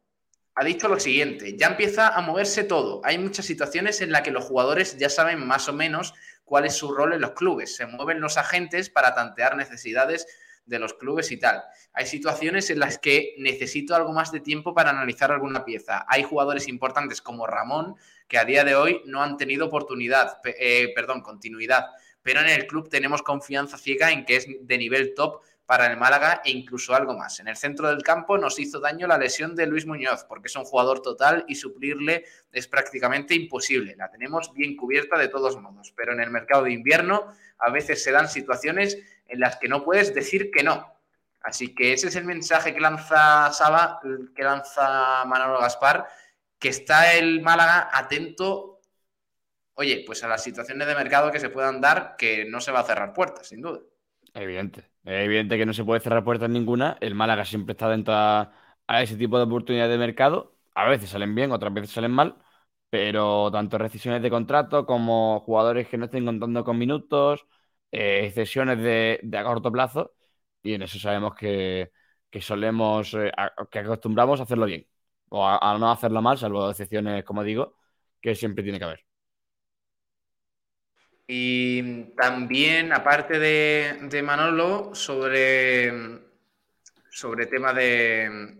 [0.54, 3.00] ha dicho lo siguiente, ya empieza a moverse todo.
[3.04, 6.12] Hay muchas situaciones en las que los jugadores ya saben más o menos
[6.44, 7.76] cuál es su rol en los clubes.
[7.76, 10.26] Se mueven los agentes para tantear necesidades
[10.66, 11.62] de los clubes y tal.
[11.92, 16.04] Hay situaciones en las que necesito algo más de tiempo para analizar alguna pieza.
[16.08, 17.96] Hay jugadores importantes como Ramón
[18.28, 21.86] que a día de hoy no han tenido oportunidad, eh, perdón, continuidad.
[22.22, 25.96] Pero en el club tenemos confianza ciega en que es de nivel top para el
[25.96, 27.38] Málaga e incluso algo más.
[27.38, 30.56] En el centro del campo nos hizo daño la lesión de Luis Muñoz, porque es
[30.56, 33.94] un jugador total y suplirle es prácticamente imposible.
[33.96, 38.02] La tenemos bien cubierta de todos modos, pero en el mercado de invierno a veces
[38.02, 38.98] se dan situaciones
[39.28, 40.92] en las que no puedes decir que no.
[41.40, 44.00] Así que ese es el mensaje que lanza Saba,
[44.34, 46.08] que lanza Manolo Gaspar,
[46.58, 48.79] que está el Málaga atento,
[49.80, 52.80] oye, pues a las situaciones de mercado que se puedan dar, que no se va
[52.80, 53.80] a cerrar puertas, sin duda.
[54.34, 54.80] Evidente.
[55.04, 56.98] Es evidente que no se puede cerrar puertas ninguna.
[57.00, 58.52] El Málaga siempre está dentro a,
[59.02, 60.54] ese tipo de oportunidades de mercado.
[60.74, 62.36] A veces salen bien, otras veces salen mal.
[62.90, 67.46] Pero tanto rescisiones de contrato como jugadores que no estén contando con minutos,
[67.92, 70.14] eh, cesiones de, a corto plazo.
[70.62, 71.90] Y en eso sabemos que,
[72.40, 73.32] solemos, eh,
[73.70, 74.86] que acostumbramos a hacerlo bien.
[75.30, 77.76] O a, no hacerlo mal, salvo excepciones, como digo,
[78.20, 79.09] que siempre tiene que haber.
[81.32, 85.92] Y también, aparte de, Manolo, sobre,
[87.08, 88.58] sobre tema de,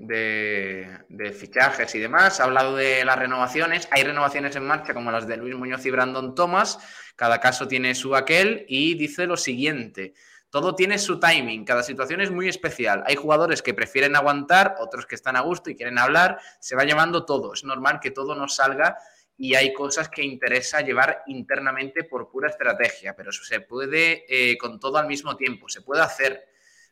[1.09, 3.88] de, fichajes y demás, ha hablado de las renovaciones.
[3.90, 6.78] Hay renovaciones en marcha como las de Luis Muñoz y Brandon Thomas.
[7.16, 10.14] Cada caso tiene su aquel y dice lo siguiente.
[10.48, 13.02] Todo tiene su timing, cada situación es muy especial.
[13.05, 16.38] Hay jugadores que prefieren aguantar, otros que están a gusto y quieren hablar.
[16.60, 17.52] Se va llevando todo.
[17.52, 18.97] Es normal que todo no salga
[19.43, 24.79] y hay cosas que interesa llevar internamente por pura estrategia, pero se puede eh, con
[24.79, 26.45] todo al mismo tiempo, se puede hacer,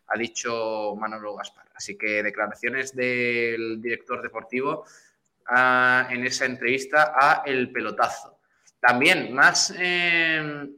[0.07, 1.67] ha dicho Manolo Gaspar.
[1.75, 4.87] Así que declaraciones del director deportivo
[5.47, 8.39] ah, en esa entrevista a El Pelotazo.
[8.81, 10.75] También más, em,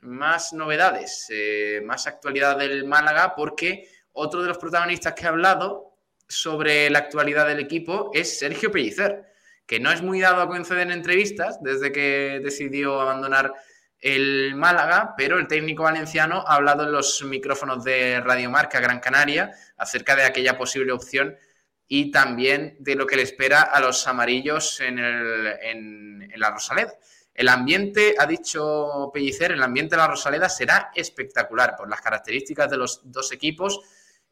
[0.00, 5.98] más novedades, eh, más actualidad del Málaga, porque otro de los protagonistas que ha hablado
[6.26, 9.27] sobre la actualidad del equipo es Sergio Pellicer
[9.68, 13.52] que no es muy dado a conceder entrevistas desde que decidió abandonar
[14.00, 18.98] el Málaga, pero el técnico valenciano ha hablado en los micrófonos de Radio Marca Gran
[18.98, 21.36] Canaria acerca de aquella posible opción
[21.86, 26.94] y también de lo que le espera a los amarillos en, en la Rosaleda.
[27.34, 32.70] El ambiente, ha dicho Pellicer, el ambiente de la Rosaleda será espectacular por las características
[32.70, 33.80] de los dos equipos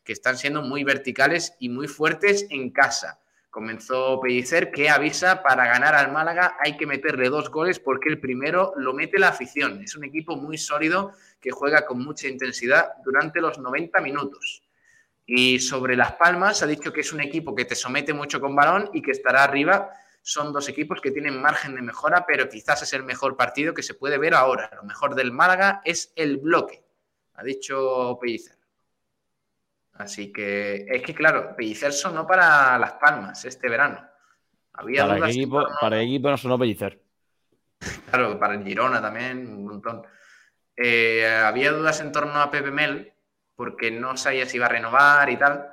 [0.03, 3.21] que están siendo muy verticales y muy fuertes en casa.
[3.57, 8.21] Comenzó Pellicer que avisa para ganar al Málaga hay que meterle dos goles porque el
[8.21, 9.81] primero lo mete la afición.
[9.83, 14.63] Es un equipo muy sólido que juega con mucha intensidad durante los 90 minutos.
[15.25, 18.55] Y sobre Las Palmas ha dicho que es un equipo que te somete mucho con
[18.55, 19.89] balón y que estará arriba.
[20.21, 23.83] Son dos equipos que tienen margen de mejora, pero quizás es el mejor partido que
[23.83, 24.71] se puede ver ahora.
[24.77, 26.85] Lo mejor del Málaga es el bloque,
[27.33, 28.56] ha dicho Pellicer.
[29.99, 34.01] Así que es que, claro, Pellicer sonó para Las Palmas este verano.
[34.75, 37.01] Había para, el equipo, para el equipo no sonó Pellicer.
[38.11, 40.03] claro, para el Girona también, un montón.
[40.77, 43.13] Eh, había dudas en torno a Pepe Mel,
[43.55, 45.67] porque no sabía si iba a renovar y tal.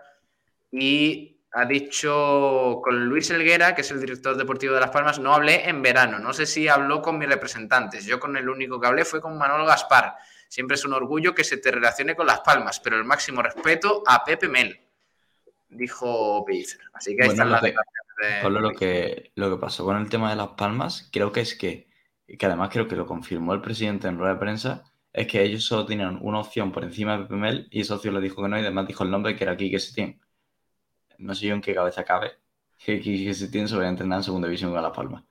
[0.72, 5.34] Y ha dicho con Luis Elguera, que es el director deportivo de Las Palmas, no
[5.34, 6.18] hablé en verano.
[6.20, 8.06] No sé si habló con mis representantes.
[8.06, 10.16] Yo con el único que hablé fue con Manuel Gaspar
[10.54, 14.04] Siempre es un orgullo que se te relacione con Las Palmas, pero el máximo respeto
[14.06, 14.80] a Pepe Mel,
[15.68, 16.80] dijo Pellicer.
[16.94, 18.50] Así que ahí están las declaraciones de...
[18.62, 21.90] Lo que, lo que pasó con el tema de Las Palmas, creo que es que,
[22.38, 25.66] que además creo que lo confirmó el presidente en rueda de prensa, es que ellos
[25.66, 28.48] solo tenían una opción por encima de Pepe Mel y ese socio le dijo que
[28.48, 30.22] no y además dijo el nombre que era Quique Setién.
[31.18, 32.34] No sé yo en qué cabeza cabe
[32.86, 35.24] que Quique Setién se vaya a entrenar en segunda división con Las Palmas.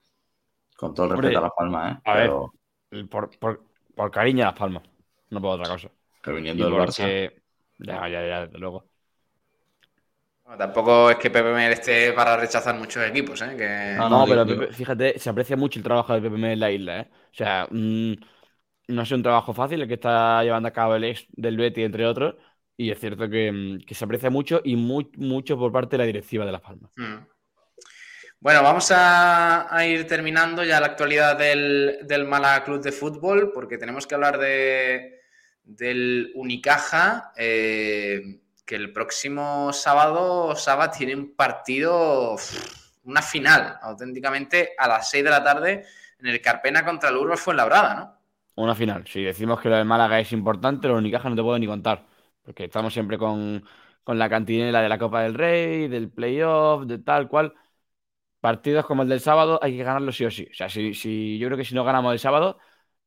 [0.76, 2.00] Con todo el respeto a Las Palmas, ¿eh?
[2.06, 2.32] A ver,
[3.08, 3.62] por, por,
[3.94, 4.82] por cariño a Las Palmas
[5.32, 5.90] no puedo otra cosa.
[6.22, 7.32] Pero viniendo del Barça.
[7.78, 8.86] Ya, ya, ya, desde luego.
[10.56, 13.56] tampoco es que PPM esté para rechazar muchos equipos, ¿eh?
[13.56, 13.94] Que...
[13.96, 17.10] No, no, pero fíjate, se aprecia mucho el trabajo de PPM en la isla, ¿eh?
[17.10, 18.12] O sea, mm,
[18.88, 21.82] no es un trabajo fácil el que está llevando a cabo el ex del Betty,
[21.82, 22.34] entre otros,
[22.76, 26.06] y es cierto que, mm, se aprecia mucho y muy, mucho por parte de la
[26.06, 26.92] directiva de Las Palmas.
[26.96, 27.26] Mm.
[28.38, 33.78] Bueno, vamos a, ir terminando ya la actualidad del, del Málaga Club de Fútbol, porque
[33.78, 35.21] tenemos que hablar de,
[35.64, 42.36] del Unicaja, eh, que el próximo sábado Saba tiene un partido,
[43.04, 45.84] una final, auténticamente a las 6 de la tarde
[46.18, 48.22] en el Carpena contra el Urba Fuenlabrada, ¿no?
[48.54, 49.06] Una final.
[49.06, 52.06] Si decimos que lo de Málaga es importante, lo Unicaja no te puedo ni contar,
[52.42, 53.64] porque estamos siempre con,
[54.04, 57.54] con la cantinela de la Copa del Rey, del playoff, de tal cual
[58.40, 60.48] partidos como el del sábado hay que ganarlo sí o sí.
[60.50, 62.58] O sea, si, yo creo que si no ganamos el sábado,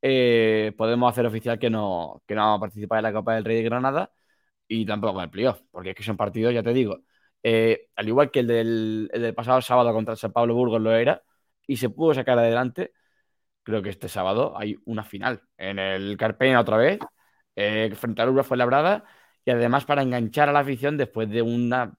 [0.08, 3.44] eh, podemos hacer oficial que no, que no vamos a participar en la Copa del
[3.44, 4.12] Rey de Granada
[4.68, 7.00] y tampoco en el playoff, porque es que son partidos, ya te digo,
[7.42, 11.24] eh, al igual que el del, pasado sábado contra el San Pablo Burgos lo era,
[11.68, 12.94] y se pudo sacar adelante,
[13.64, 17.00] creo que este sábado hay una final en el Carpena otra vez,
[17.56, 19.06] eh, frente al Urba fue labrada,
[19.44, 21.98] y además para enganchar a la afición después de una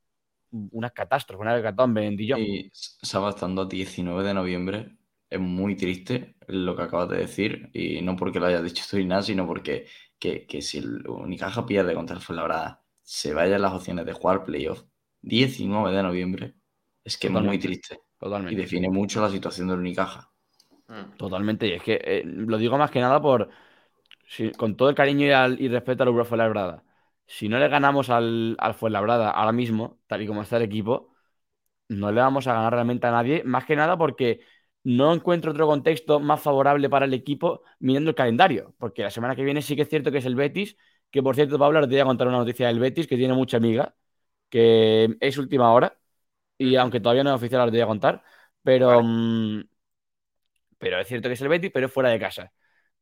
[0.51, 2.41] una catástrofe, una hecatombe en Dijon.
[2.41, 4.96] Y sábado estando 19 de noviembre,
[5.29, 8.99] es muy triste lo que acabas de decir, y no porque lo haya dicho tú
[9.05, 9.87] nada, sino porque
[10.19, 14.85] que, si el Unicaja pierde contra el Fuenlabrada, se vayan las opciones de jugar playoff
[15.23, 16.55] 19 de noviembre,
[17.05, 18.01] es que es muy triste.
[18.19, 18.55] Totalmente.
[18.55, 20.31] Y define mucho la situación del Unicaja.
[20.89, 21.17] Mm.
[21.17, 23.51] Totalmente, y es que eh, lo digo más que nada por,
[24.57, 26.85] con todo el cariño y, y respeto a la Fuenlabrada,
[27.27, 31.13] si no le ganamos al, al Fuenlabrada ahora mismo, tal y como está el equipo,
[31.89, 34.41] no le vamos a ganar realmente a nadie, más que nada porque
[34.87, 39.35] no encuentro otro contexto más favorable para el equipo mirando el calendario, porque la semana
[39.35, 40.77] que viene sí que es cierto que es el Betis,
[41.11, 43.57] que por cierto, Pablo, te voy a contar una noticia del Betis que tiene mucha
[43.57, 43.97] amiga,
[44.49, 45.99] que es última hora,
[46.57, 48.23] y aunque todavía no es oficial, la te voy a contar,
[48.63, 49.65] pero, mm,
[50.79, 52.53] pero es cierto que es el Betis, pero fuera de casa.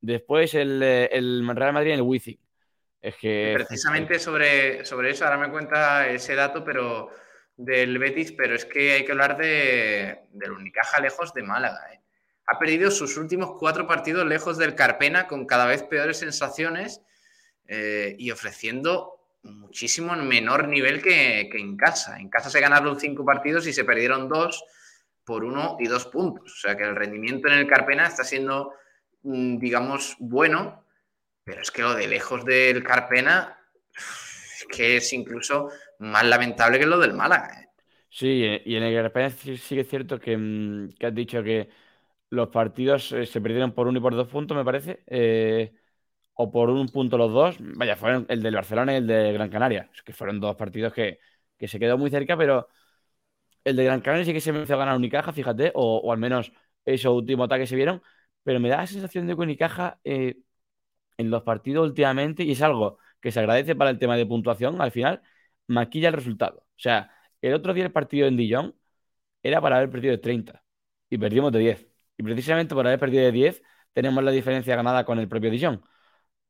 [0.01, 2.40] Después el, el Real Madrid en el Wizzing.
[3.02, 3.52] Es que.
[3.55, 7.11] Precisamente sobre, sobre eso, ahora me cuenta ese dato, pero
[7.56, 11.81] del Betis, pero es que hay que hablar de, del Unicaja lejos de Málaga.
[11.93, 12.01] ¿eh?
[12.47, 17.01] Ha perdido sus últimos cuatro partidos lejos del Carpena con cada vez peores sensaciones
[17.66, 22.18] eh, y ofreciendo muchísimo menor nivel que, en casa.
[22.18, 24.64] En casa se ganaron cinco partidos y se perdieron dos
[25.24, 26.52] por uno y dos puntos.
[26.52, 28.72] O sea que el rendimiento en el Carpena está siendo,
[29.22, 30.85] mm, digamos, bueno,
[31.44, 33.59] pero es que lo de lejos del Carpena
[34.68, 37.62] que es incluso más lamentable que lo del Málaga.
[37.62, 37.69] ¿eh?
[38.11, 41.69] Sí, y en el Carpena sí, que es cierto que, mm, has dicho que
[42.31, 45.03] los partidos eh, se perdieron por uno y por dos puntos, me parece.
[45.07, 45.75] Eh,
[46.35, 47.57] o por un punto los dos.
[47.61, 49.91] Vaya, fueron el del Barcelona y el de Gran Canaria.
[50.05, 51.21] Que fueron dos partidos que,
[51.66, 52.69] se quedó muy cerca, pero
[53.65, 56.53] el de Gran Canaria sí que se me hizo ganar Unicaja, fíjate, o, al menos
[56.85, 58.03] esos últimos ataques se vieron.
[58.43, 62.99] Pero me da la sensación de que Unicaja en los partidos últimamente, y es algo
[63.21, 65.23] que se agradece para el tema de puntuación, al final
[65.66, 66.59] maquilla el resultado.
[66.61, 67.11] O sea,
[67.43, 68.74] el otro día el partido en Dijon
[69.43, 70.65] era para haber perdido de 30
[71.11, 71.89] y perdimos de 10.
[72.16, 73.62] Y precisamente por haber perdido de 10
[73.93, 75.82] tenemos la diferencia ganada con el propio Dijon.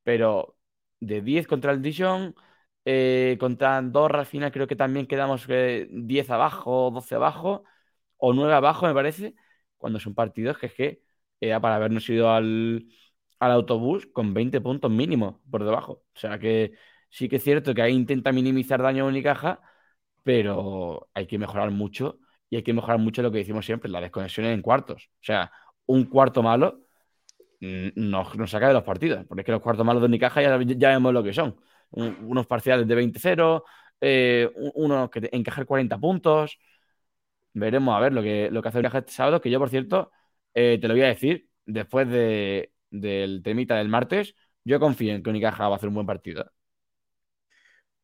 [0.03, 0.57] Pero
[1.01, 2.35] de 10 contra el Dijon,
[2.85, 5.47] eh, contra Andorra al creo que también quedamos
[5.91, 7.65] 10 abajo, 12 abajo,
[8.17, 9.35] o 9 abajo me parece,
[9.77, 11.03] cuando son partidos que es que
[11.41, 12.87] era para habernos ido al,
[13.39, 16.05] al autobús con 20 puntos mínimos por debajo.
[16.15, 16.73] O sea que
[17.15, 19.61] sí que es cierto que ahí intenta minimizar daño a Unicaja,
[20.25, 22.19] pero hay que mejorar mucho
[22.51, 25.11] y hay que mejorar mucho lo que decimos siempre, las desconexiones en cuartos.
[25.15, 25.53] O sea,
[25.87, 26.81] un cuarto malo
[27.61, 30.59] mm, nos, saca de los partidos, porque es que los cuartos malos de Unicaja ya,
[30.63, 31.57] ya vemos lo que son.
[31.91, 33.65] unos parciales de 20-0,
[34.01, 36.59] eh, unos que encajar 40 puntos.
[37.53, 40.11] Veremos a ver lo que, lo que hace Unicaja este sábado, que yo, por cierto,
[40.55, 44.35] eh, te lo voy a decir, después de, del temita del martes,
[44.65, 46.51] yo confío en que Unicaja va a hacer un buen partido.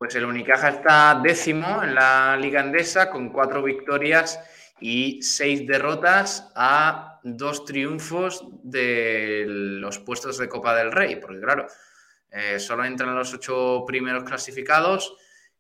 [0.01, 4.41] Pues el Unicaja está décimo en la Liga Andesa con cuatro victorias
[4.81, 11.67] y seis derrotas a dos triunfos de los puestos de Copa del Rey, porque claro,
[12.31, 15.15] eh, solo entran los ocho primeros clasificados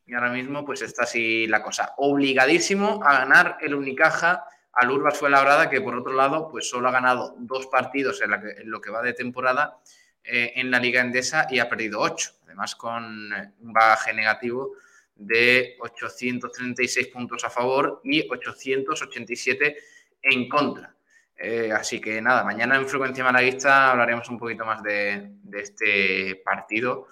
[0.06, 1.92] y ahora mismo pues está así la cosa.
[1.98, 6.88] Obligadísimo a ganar el Unicaja al Urbas fue labrada que por otro lado pues solo
[6.88, 9.80] ha ganado dos partidos en, lo que va de temporada
[10.24, 14.72] eh, en la Liga Endesa y ha perdido ocho, además con eh, un bagaje negativo
[15.14, 19.76] de 836 puntos a favor y 887
[20.22, 20.94] en contra.
[21.42, 27.08] Eh, así que nada, mañana en Frecuencia Malaguista hablaremos un poquito más de, este partido,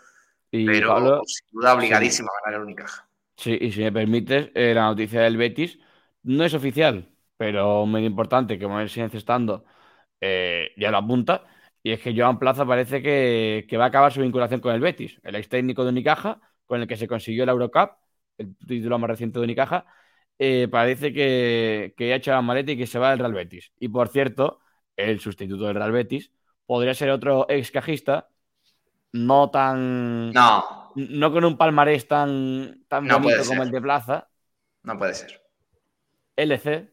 [0.51, 3.09] pero sin duda obligadísimo a ganar el Unicaja.
[3.37, 5.79] Sí, y si me permites, eh, la noticia del Betis
[6.25, 7.09] no es oficial,
[7.39, 9.65] pero medio importante que me sigue estando
[10.21, 11.45] eh, ya lo apunta.
[11.83, 14.81] Y es que Joan Plaza parece que, que va a acabar su vinculación con el
[14.81, 17.93] Betis, el ex técnico de Unicaja, con el que se consiguió la Eurocup,
[18.39, 19.87] el título más reciente de Unicaja,
[20.39, 23.73] eh, parece que, que ha hecho la maleta y que se va del Real Betis.
[23.79, 24.61] Y por cierto,
[24.97, 26.33] el sustituto del Real Betis
[26.67, 28.29] podría ser otro ex cajista,
[29.13, 30.33] no tan.
[30.33, 34.29] No, No con un palmarés tan, tan No bonito como el de Plaza.
[34.83, 35.41] no puede ser.
[36.37, 36.89] LC,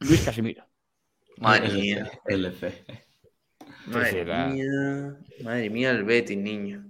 [0.00, 0.64] Luis Casimiro.
[1.38, 2.10] Madre LC, mía.
[2.26, 3.05] LC.
[3.86, 5.16] Madre mía.
[5.38, 6.84] Madre mía, el Betis, niño.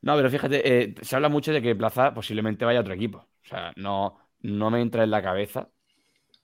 [0.00, 3.18] No, pero fíjate, eh, se habla mucho de que Plaza posiblemente vaya a otro equipo.
[3.18, 5.70] O sea, no, no me entra en la cabeza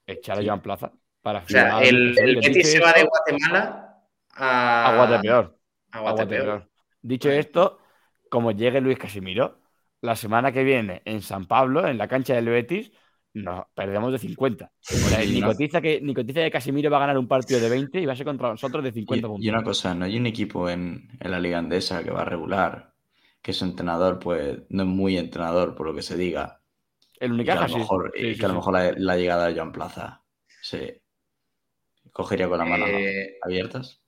[0.07, 0.93] echar a Joan Plaza
[1.23, 2.15] para O sea, el.
[2.41, 4.03] Betis se va de Guatemala
[4.35, 5.59] a, a Guatepeor.
[5.93, 6.45] a a Guatepeor.
[6.45, 6.71] Guatepeor.
[7.03, 7.79] Dicho esto,
[8.29, 9.61] como llegue Luis Casimiro,
[10.01, 12.93] la semana que viene en San Pablo, en la cancha del Betis,
[13.35, 14.73] nos perdemos de 50.
[14.89, 17.61] O sea, Y ni, cotiza que, ni cotiza que Casimiro va a ganar un partido
[17.61, 19.45] de 20 y va a ser contra nosotros de 50 Y, puntos.
[19.45, 22.25] y una cosa, no hay un equipo en, en la Liga Andesa que va a
[22.25, 22.95] regular,
[23.43, 26.63] que su entrenador, pues, no es muy entrenador, por lo que se diga.
[27.19, 27.79] El Y que a Unicaja lo sí.
[27.79, 28.57] mejor, Sí, sí, a lo sí.
[28.57, 30.25] mejor la, la llegada de Joan Plaza
[30.63, 31.03] se
[32.13, 34.03] cogería con las manos Eh, abiertas.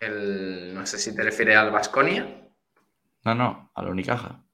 [0.00, 2.26] el, no sé si te refieres al Vasconia.
[3.24, 4.44] No, no, a la Unicaja.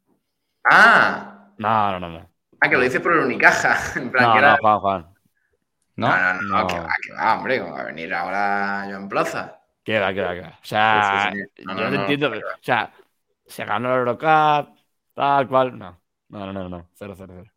[0.70, 2.08] Ah, No, no, no.
[2.08, 2.29] no.
[2.60, 3.76] Ah, que lo dices por el Unicaja.
[4.00, 5.14] En plan, No, que era- no, Juan, Juan.
[5.96, 6.08] ¿No?
[6.08, 6.66] No, no, no, No.
[6.66, 9.60] que va, que va, hombre, ¿cómo va a venir ahora Joan Plaza?
[9.84, 10.48] Queda, queda, queda.
[10.62, 11.64] O sea, Sí, sí, sí.
[11.64, 12.30] No, yo no, no no, entiendo.
[12.30, 12.92] pero- O sea,
[13.46, 14.76] se ganó la Eurocup,
[15.14, 15.78] tal cual.
[15.78, 16.90] No, no, no, no, no.
[16.94, 17.52] Cero, cero, cero.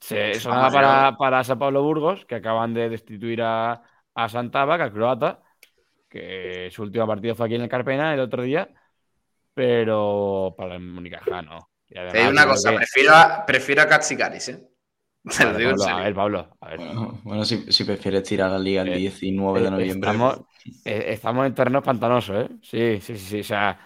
[0.00, 3.82] Se sonaba Vamos, para, yo- para Sao Paulo Burgos, que acaban de destituir a,
[4.14, 5.42] a Santaba, que al croata,
[6.08, 8.68] que su último partido fue aquí en el Carpena el otro día,
[9.54, 11.71] pero para el Unicaja no.
[11.94, 14.68] Y además, Te digo una cosa, que- prefiero a, prefiero a Katsikaris, ¿eh?
[15.38, 16.78] Te lo en a ver, Pablo, a ver.
[16.78, 20.10] Bueno, bueno, si, si prefieres tirar la liga el Eh, 19 de Eh, noviembre.
[20.10, 20.40] Estamos,
[20.84, 22.48] eh, estamos en terrenos pantanosos, ¿eh?
[22.62, 23.40] Sí, sí, sí, sí.
[23.40, 23.78] O sea,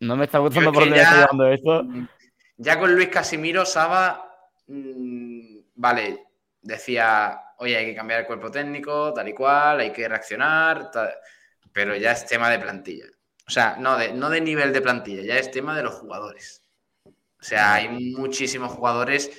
[0.00, 1.84] no me está gustando Yo por dónde me está llevando esto.
[2.58, 4.24] Ya con Luis Casimiro, Saba,
[4.68, 6.26] mm, vale,
[6.60, 11.10] decía, oye, hay que cambiar el cuerpo técnico, tal y cual, hay que reaccionar, tal,
[11.72, 13.06] pero ya es tema de plantilla.
[13.46, 16.61] O sea, no de, no de nivel de plantilla, ya es tema de los jugadores.
[17.42, 19.32] O sea, hay muchísimos jugadores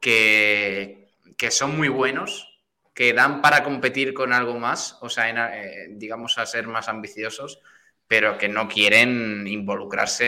[0.00, 2.48] que, que son muy buenos,
[2.94, 6.88] que dan para competir con algo más, o sea, en, eh, digamos a ser más
[6.88, 7.60] ambiciosos,
[8.08, 10.26] pero que no quieren involucrarse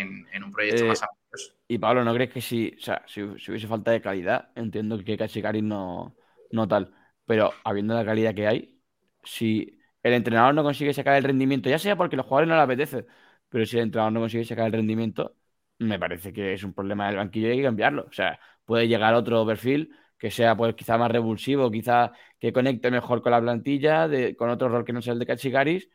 [0.00, 1.54] en, en un proyecto Eh, más ambicioso.
[1.68, 5.02] Y Pablo, ¿no crees que si, o sea, si, si hubiese falta de calidad, entiendo
[5.04, 6.16] que Cachicaris no,
[6.50, 6.94] no tal,
[7.26, 8.82] pero habiendo la calidad que hay,
[9.24, 12.62] si el entrenador no consigue sacar el rendimiento, ya sea porque los jugadores no le
[12.62, 13.06] apetece,
[13.48, 15.36] pero si el entrenador no consigue sacar el rendimiento,
[15.82, 18.06] me parece que es un problema del banquillo y hay que cambiarlo.
[18.08, 22.90] O sea, puede llegar otro perfil que sea pues quizá más revulsivo, quizá que conecte
[22.90, 25.88] mejor con la plantilla, de, con otro rol que no sea el de Cachicaris,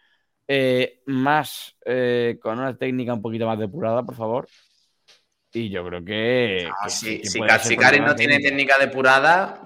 [0.47, 4.47] eh, más eh, con una técnica un poquito más depurada, por favor.
[5.53, 6.68] Y yo creo que.
[6.69, 9.61] Ah, que si sí que problema no tiene técnica depurada,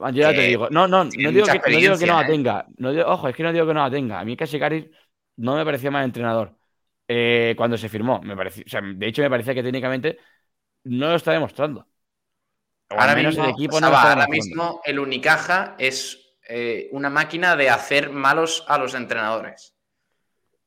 [0.00, 2.22] Ah, Yo ya te digo, no, no, no digo, que, no digo que no la
[2.26, 2.26] ¿eh?
[2.26, 2.66] tenga.
[2.76, 4.20] No digo- ojo, es que no digo que no la tenga.
[4.20, 4.86] A mí Cachicaris
[5.36, 6.56] no me parecía mal entrenador
[7.08, 8.20] eh, cuando se firmó.
[8.22, 10.18] Me parecía, o sea, de hecho, me parecía que técnicamente
[10.84, 11.88] no lo está demostrando.
[12.90, 16.18] O ahora mismo, el equipo no Saba, ahora mismo el Unicaja es
[16.48, 19.74] eh, una máquina de hacer malos a los entrenadores.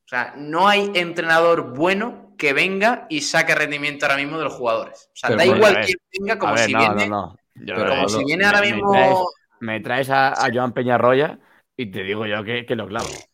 [0.04, 4.54] O sea, no hay entrenador bueno que venga y saque rendimiento ahora mismo de los
[4.54, 5.08] jugadores.
[5.14, 7.36] O sea, Pero da bueno, igual quién venga, como ver, si no, viene, no, no.
[7.72, 8.84] Pero como si viene ahora me mismo.
[8.84, 9.28] traes-
[9.60, 11.38] Me traes a, a Joan Peñarroya
[11.76, 13.30] y te digo yo que, que lo clavo.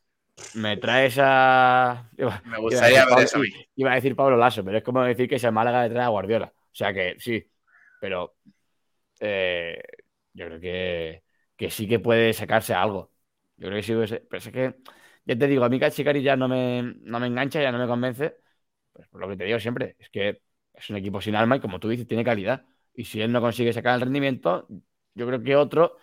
[0.54, 2.10] Me traes a.
[2.16, 3.48] Iba, Me a gustaría ver Pablo- eso a mí.
[3.76, 6.52] iba a decir Pablo Lasso, pero es como decir que se Málaga detrás de Guardiola.
[6.56, 7.44] O sea que sí,
[8.00, 8.34] pero
[9.20, 9.82] eh,
[10.34, 11.24] yo creo que,
[11.56, 13.12] que sí que puede sacarse algo.
[13.56, 13.92] Yo creo que sí.
[13.94, 14.74] puede ser- Pero es que,
[15.24, 17.86] ya te digo, a mí Cachicari ya no me, no me engancha, ya no me
[17.86, 18.36] convence.
[18.92, 20.42] Pues por lo que te digo siempre, es que
[20.74, 22.64] es un equipo sin alma y como tú dices, tiene calidad.
[22.94, 24.66] Y si él no consigue sacar el rendimiento,
[25.14, 25.96] yo creo que otro,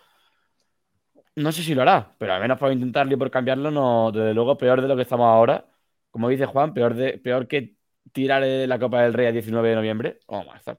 [1.36, 4.34] no sé si lo hará, pero al menos por intentarlo y por cambiarlo, no, desde
[4.34, 5.66] luego peor de lo que estamos ahora.
[6.10, 7.76] Como dice Juan, peor, de, peor que
[8.12, 10.18] tirar la Copa del Rey a 19 de noviembre.
[10.26, 10.78] Vamos a estar.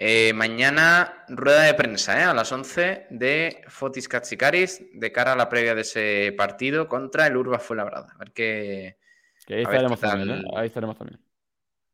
[0.00, 2.22] Eh, mañana rueda de prensa ¿eh?
[2.22, 7.26] a las 11 de Fotis Katsikaris de cara a la previa de ese partido contra
[7.26, 8.12] el Urba Fuenlabrada.
[8.14, 8.96] A ver qué.
[9.44, 10.42] Que ahí ver estaremos qué también, ¿eh?
[10.54, 11.20] Ahí estaremos también.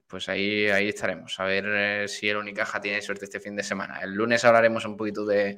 [0.07, 1.41] Pues ahí, ahí estaremos.
[1.41, 3.99] A ver eh, si el Unicaja tiene suerte este fin de semana.
[4.01, 5.57] El lunes hablaremos un poquito de,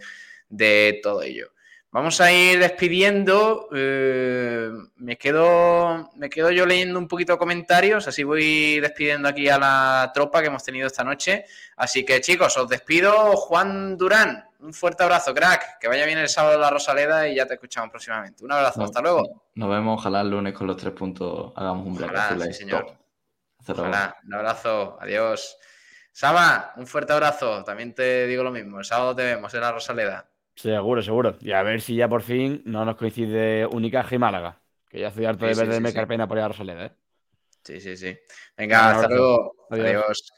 [0.49, 1.53] de todo ello.
[1.91, 3.69] Vamos a ir despidiendo.
[3.73, 9.59] eh, me, quedo, me quedo yo leyendo un poquito comentarios, así voy despidiendo aquí a
[9.59, 11.47] la tropa que hemos tenido esta noche.
[11.77, 13.35] Así que chicos, os despido.
[13.37, 15.79] Juan Durán, un fuerte abrazo, crack.
[15.79, 18.45] Que vaya bien el sábado la Rosaleda y ya te escuchamos próximamente.
[18.45, 19.45] Un abrazo, hasta luego.
[19.55, 22.85] Nos vemos, ojalá el lunes con los tres puntos hagamos un Ojalá, sí, Azules señor.
[22.87, 22.97] top.
[23.61, 23.89] Hasta luego.
[23.89, 24.17] Ojalá.
[24.27, 25.57] Un abrazo, adiós.
[26.13, 27.65] Saba, un fuerte abrazo.
[27.65, 28.81] También te digo lo mismo.
[28.81, 30.29] El sábado te vemos en la Rosaleda.
[30.57, 31.37] Seguro, seguro.
[31.41, 34.61] Y a ver si ya por fin no nos coincide Unicaja y Málaga.
[34.89, 35.95] Que ya estoy harto Sí, de ver de sí, me sí.
[35.95, 36.93] Carpena por ir a Rosaleda, ¿eh?
[37.63, 38.17] Sí, sí, sí.
[38.57, 39.67] Venga, hasta luego.
[39.71, 39.87] Adiós.
[39.87, 40.33] Adiós.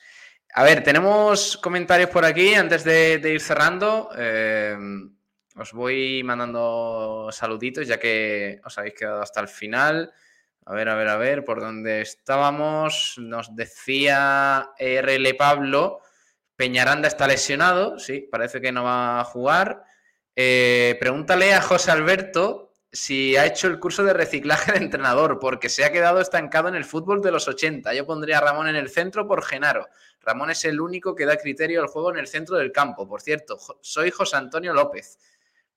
[0.55, 4.11] A ver, tenemos comentarios por aquí antes de, de ir cerrando.
[4.17, 4.77] Eh,
[5.57, 10.13] os voy mandando saluditos ya que os habéis quedado hasta el final.
[10.65, 13.17] A ver, a ver, a ver, por dónde estábamos.
[13.19, 16.01] Nos decía RL Pablo,
[16.57, 19.85] Peñaranda está lesionado, sí, parece que no va a jugar.
[20.41, 25.69] Eh, pregúntale a José Alberto si ha hecho el curso de reciclaje de entrenador, porque
[25.69, 27.93] se ha quedado estancado en el fútbol de los 80.
[27.93, 29.89] Yo pondría a Ramón en el centro por Genaro.
[30.21, 33.09] Ramón es el único que da criterio al juego en el centro del campo.
[33.09, 35.19] Por cierto, soy José Antonio López.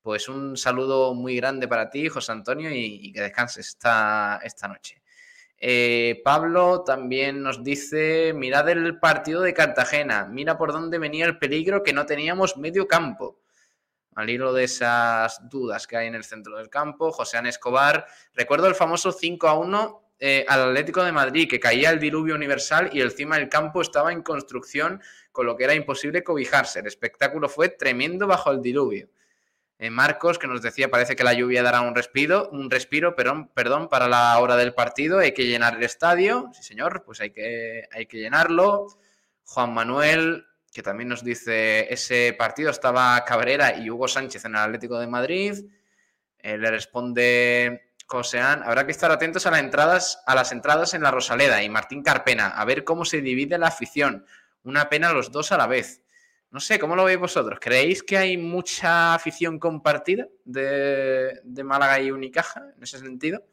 [0.03, 4.67] Pues un saludo muy grande para ti, José Antonio, y, y que descanses esta, esta
[4.67, 5.01] noche.
[5.57, 11.39] Eh, Pablo también nos dice, mirad el partido de Cartagena, mira por dónde venía el
[11.39, 13.40] peligro que no teníamos medio campo.
[14.15, 18.05] Al hilo de esas dudas que hay en el centro del campo, José An Escobar,
[18.33, 22.35] recuerdo el famoso 5 a 1 eh, al Atlético de Madrid, que caía el diluvio
[22.35, 25.01] universal y encima del campo estaba en construcción,
[25.31, 26.79] con lo que era imposible cobijarse.
[26.79, 29.09] El espectáculo fue tremendo bajo el diluvio.
[29.79, 33.49] Eh, Marcos, que nos decía, parece que la lluvia dará un respiro, un respiro, perdón,
[33.55, 36.51] perdón, para la hora del partido, hay que llenar el estadio.
[36.53, 38.89] Sí, señor, pues hay que, hay que llenarlo.
[39.43, 44.61] Juan Manuel, que también nos dice, ese partido estaba Cabrera y Hugo Sánchez en el
[44.61, 45.65] Atlético de Madrid.
[46.39, 51.03] Eh, le responde Joseán, habrá que estar atentos a las entradas, a las entradas en
[51.03, 54.25] la Rosaleda y Martín Carpena, a ver cómo se divide la afición.
[54.63, 56.03] Una pena los dos a la vez.
[56.51, 57.59] No sé, ¿cómo lo veis vosotros?
[57.61, 63.45] ¿Creéis que hay mucha afición compartida de, de Málaga y Unicaja en ese sentido?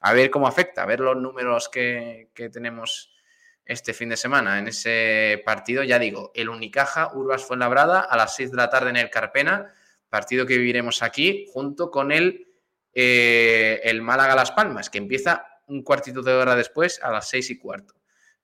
[0.00, 3.14] A ver cómo afecta, a ver los números que, que tenemos
[3.64, 5.82] este fin de semana en ese partido.
[5.82, 9.72] Ya digo, el Unicaja, Urbas Fuenlabrada, a las 6 de la tarde en el Carpena,
[10.08, 12.48] partido que viviremos aquí junto con el,
[12.92, 17.50] eh, el Málaga Las Palmas, que empieza un cuartito de hora después a las 6
[17.50, 17.94] y cuarto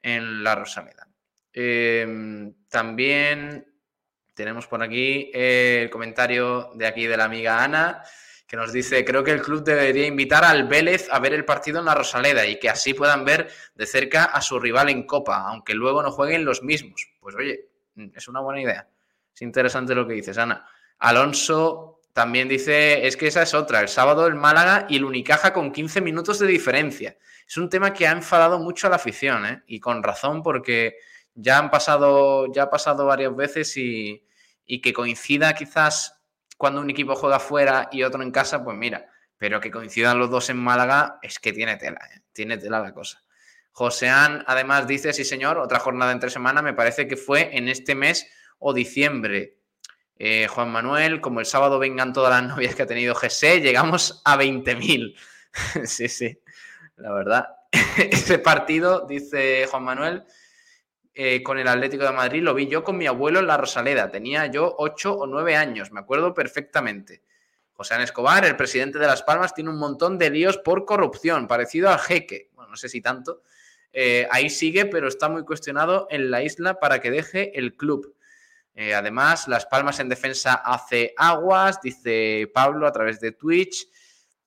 [0.02, 1.08] en la Rosaleda.
[1.52, 3.66] Eh, también
[4.34, 8.02] tenemos por aquí el comentario de aquí de la amiga Ana,
[8.48, 11.80] que nos dice, creo que el club debería invitar al Vélez a ver el partido
[11.80, 15.46] en la Rosaleda y que así puedan ver de cerca a su rival en Copa,
[15.46, 17.10] aunque luego no jueguen los mismos.
[17.20, 17.68] Pues oye,
[18.14, 18.88] es una buena idea.
[19.34, 20.66] Es interesante lo que dices, Ana.
[20.98, 25.52] Alonso también dice, es que esa es otra, el sábado el Málaga y el Unicaja
[25.52, 27.18] con 15 minutos de diferencia.
[27.46, 29.62] Es un tema que ha enfadado mucho a la afición, ¿eh?
[29.66, 30.96] y con razón, porque
[31.34, 34.26] ya han pasado, ya ha pasado varias veces y,
[34.64, 36.17] y que coincida quizás
[36.59, 39.06] cuando un equipo juega fuera y otro en casa, pues mira,
[39.39, 42.20] pero que coincidan los dos en Málaga es que tiene tela, ¿eh?
[42.32, 43.22] tiene tela la cosa.
[43.72, 47.94] Joseán además dice, sí señor, otra jornada entre semana, me parece que fue en este
[47.94, 48.28] mes
[48.59, 49.56] o diciembre.
[50.16, 54.20] Eh, Juan Manuel, como el sábado vengan todas las novias que ha tenido GC, llegamos
[54.24, 55.16] a 20.000.
[55.86, 56.40] sí, sí,
[56.97, 57.47] la verdad.
[57.97, 60.24] Ese partido, dice Juan Manuel,
[61.20, 64.08] eh, con el Atlético de Madrid lo vi yo con mi abuelo en la Rosaleda.
[64.08, 67.24] Tenía yo 8 o 9 años, me acuerdo perfectamente.
[67.72, 71.48] José Ana Escobar, el presidente de Las Palmas, tiene un montón de líos por corrupción,
[71.48, 72.50] parecido al jeque.
[72.52, 73.42] Bueno, no sé si tanto.
[73.92, 78.14] Eh, ahí sigue, pero está muy cuestionado en la isla para que deje el club.
[78.76, 83.88] Eh, además, Las Palmas en defensa hace aguas, dice Pablo a través de Twitch.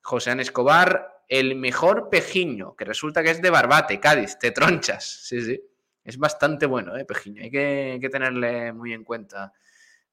[0.00, 5.04] José Ana Escobar, el mejor pejiño, que resulta que es de Barbate, Cádiz, te tronchas.
[5.04, 5.60] Sí, sí.
[6.04, 7.42] Es bastante bueno, ¿eh, Pejiño.
[7.42, 9.52] Hay que, hay que tenerle muy en cuenta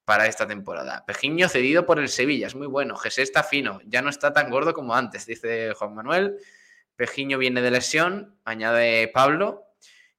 [0.04, 1.04] para esta temporada.
[1.06, 2.96] Pejiño cedido por el Sevilla, es muy bueno.
[2.96, 6.38] José está fino, ya no está tan gordo como antes, dice Juan Manuel.
[6.96, 9.66] Pejiño viene de lesión, añade Pablo.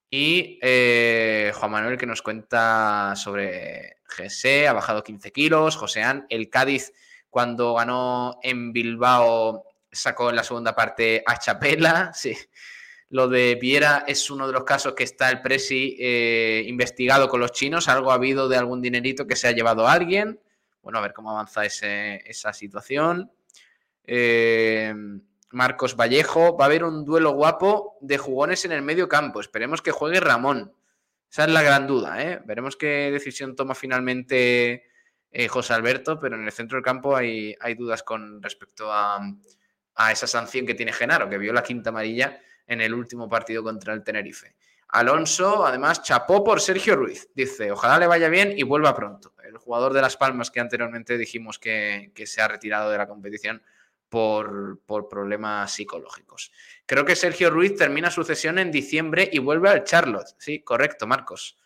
[0.10, 5.78] Y eh, Juan Manuel que nos cuenta sobre GC, ha bajado 15 kilos.
[5.78, 6.92] Joseán, el Cádiz
[7.30, 12.36] cuando ganó en Bilbao sacó en la segunda parte a Chapela, sí.
[13.12, 17.42] Lo de Viera es uno de los casos que está el Presi eh, investigado con
[17.42, 17.90] los chinos.
[17.90, 20.40] Algo ha habido de algún dinerito que se ha llevado a alguien.
[20.82, 23.30] Bueno, a ver cómo avanza esa situación.
[24.06, 24.96] Eh,
[25.50, 26.56] Marcos Vallejo.
[26.56, 29.42] Va a haber un duelo guapo de jugones en el medio campo.
[29.42, 30.74] Esperemos que juegue Ramón.
[31.30, 32.24] Esa es la gran duda.
[32.24, 32.42] ¿eh?
[32.46, 34.86] Veremos qué decisión toma finalmente
[35.32, 39.20] eh, José Alberto, pero en el centro del campo hay, hay dudas con respecto a,
[39.96, 43.64] a esa sanción que tiene Genaro, que vio la quinta amarilla en el último partido
[43.64, 44.56] contra el Tenerife.
[44.90, 47.30] Alonso, además, chapó por Sergio Ruiz.
[47.34, 49.34] Dice, ojalá le vaya bien y vuelva pronto.
[49.44, 53.08] El jugador de Las Palmas que anteriormente dijimos que, que se ha retirado de la
[53.08, 53.62] competición
[54.10, 56.52] por, por, problemas psicológicos.
[56.86, 60.36] Creo que Sergio Ruiz termina su cesión en diciembre y vuelve al Charlotte.
[60.38, 61.58] Sí, correcto, Marcos.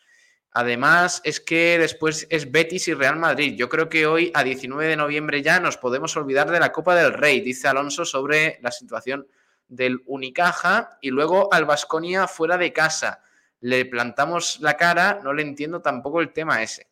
[0.51, 3.55] Además, es que después es Betis y Real Madrid.
[3.57, 6.95] Yo creo que hoy, a 19 de noviembre ya, nos podemos olvidar de la Copa
[6.95, 9.27] del Rey, dice Alonso sobre la situación
[9.67, 13.23] del Unicaja y luego al Vasconia fuera de casa.
[13.61, 16.89] Le plantamos la cara, no le entiendo tampoco el tema ese.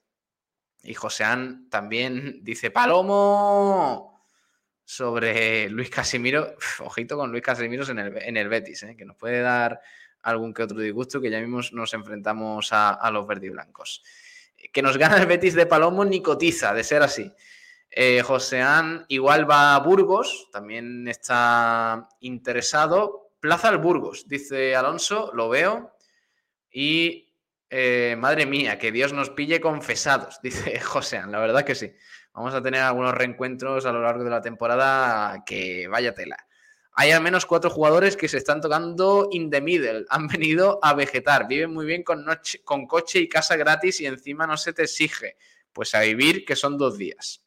[0.84, 4.26] Y Joseán también dice, Palomo,
[4.84, 6.56] sobre Luis Casimiro.
[6.80, 8.96] ojito con Luis Casimiro en el, en el Betis, ¿eh?
[8.98, 9.80] que nos puede dar
[10.22, 14.04] algún que otro disgusto, que ya mismo nos enfrentamos a, a los verdiblancos.
[14.72, 17.32] Que nos gana el Betis de Palomo ni cotiza, de ser así.
[17.96, 23.30] Eh, Joseán igual va a Burgos, también está interesado.
[23.40, 25.96] Plaza al Burgos, dice Alonso, lo veo.
[26.72, 27.32] Y
[27.70, 31.94] eh, madre mía, que Dios nos pille confesados, dice Joseán, la verdad que sí.
[32.34, 36.38] Vamos a tener algunos reencuentros a lo largo de la temporada que vaya tela.
[36.94, 40.06] Hay al menos cuatro jugadores que se están tocando in the middle.
[40.10, 41.48] Han venido a vegetar.
[41.48, 42.26] Viven muy bien con,
[42.64, 45.38] con coche y casa gratis y encima no se te exige.
[45.72, 47.43] Pues a vivir, que son dos días.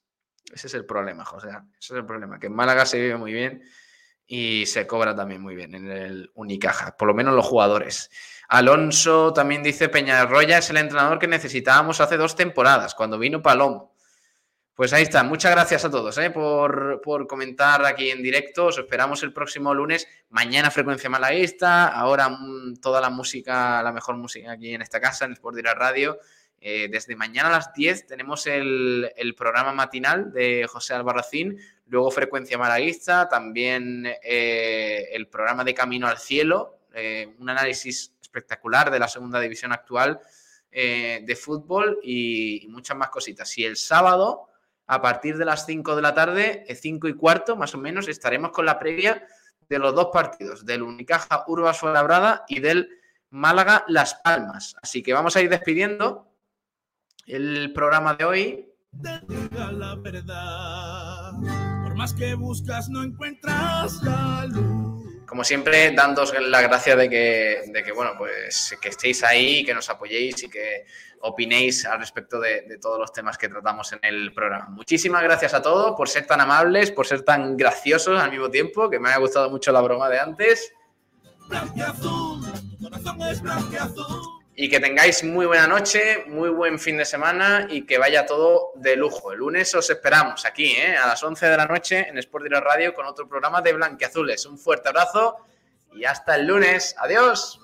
[0.52, 1.48] Ese es el problema, José.
[1.48, 2.38] Ese es el problema.
[2.38, 3.62] Que en Málaga se vive muy bien
[4.26, 8.10] y se cobra también muy bien en el Unicaja, por lo menos los jugadores.
[8.48, 13.94] Alonso también dice Peñarroya es el entrenador que necesitábamos hace dos temporadas, cuando vino Palomo.
[14.74, 15.22] Pues ahí está.
[15.22, 16.28] Muchas gracias a todos ¿eh?
[16.30, 18.66] por, por, comentar aquí en directo.
[18.66, 20.06] Os esperamos el próximo lunes.
[20.28, 21.88] Mañana Frecuencia Malaguista.
[21.88, 25.78] Ahora mm, toda la música, la mejor música aquí en esta casa, en Sport Direct
[25.78, 26.18] Radio.
[26.60, 32.58] Eh, desde mañana a las 10 tenemos el, programa matinal de José Albarracín, luego Frecuencia
[32.58, 39.08] Malaguista, también eh, el programa de Camino al Cielo, eh, un análisis espectacular de la
[39.08, 40.20] segunda división actual
[40.72, 43.56] de fútbol y, y, muchas más cositas.
[43.56, 44.50] Y el sábado,
[44.86, 48.50] a partir de las 5 de la tarde, 5 y cuarto más o menos, estaremos
[48.50, 49.26] con la previa
[49.70, 52.90] de los dos partidos, del Unicaja Urbas Fuenlabrada y del
[53.30, 54.76] Málaga Las Palmas.
[54.82, 56.35] Así que vamos a ir despidiendo
[57.26, 58.68] el programa de hoy.
[59.02, 61.32] Te diga la verdad.
[61.82, 65.04] Por más que buscas, no encuentras la luz.
[65.26, 69.74] Como siempre, dándos la gracia de que, de que, bueno, pues que estéis ahí, que
[69.74, 70.86] nos apoyéis y que
[71.20, 74.68] opinéis al respecto de, de, todos los temas que tratamos en el programa.
[74.68, 78.88] Muchísimas gracias a todos por ser tan amables, por ser tan graciosos al mismo tiempo,
[78.88, 80.72] que me ha gustado mucho la broma de antes.
[81.48, 82.40] Blanqueazul,
[82.70, 84.35] tu corazón es blanqueazul.
[84.58, 88.72] Y que tengáis muy buena noche, muy buen fin de semana y que vaya todo
[88.76, 89.32] de lujo.
[89.32, 90.96] El lunes os esperamos aquí, ¿eh?
[90.96, 94.46] a las 11 de la noche en Sport Direct Radio con otro programa de Blanqueazules.
[94.46, 95.36] Un fuerte abrazo
[95.92, 96.94] y hasta el lunes.
[96.98, 97.60] Adiós.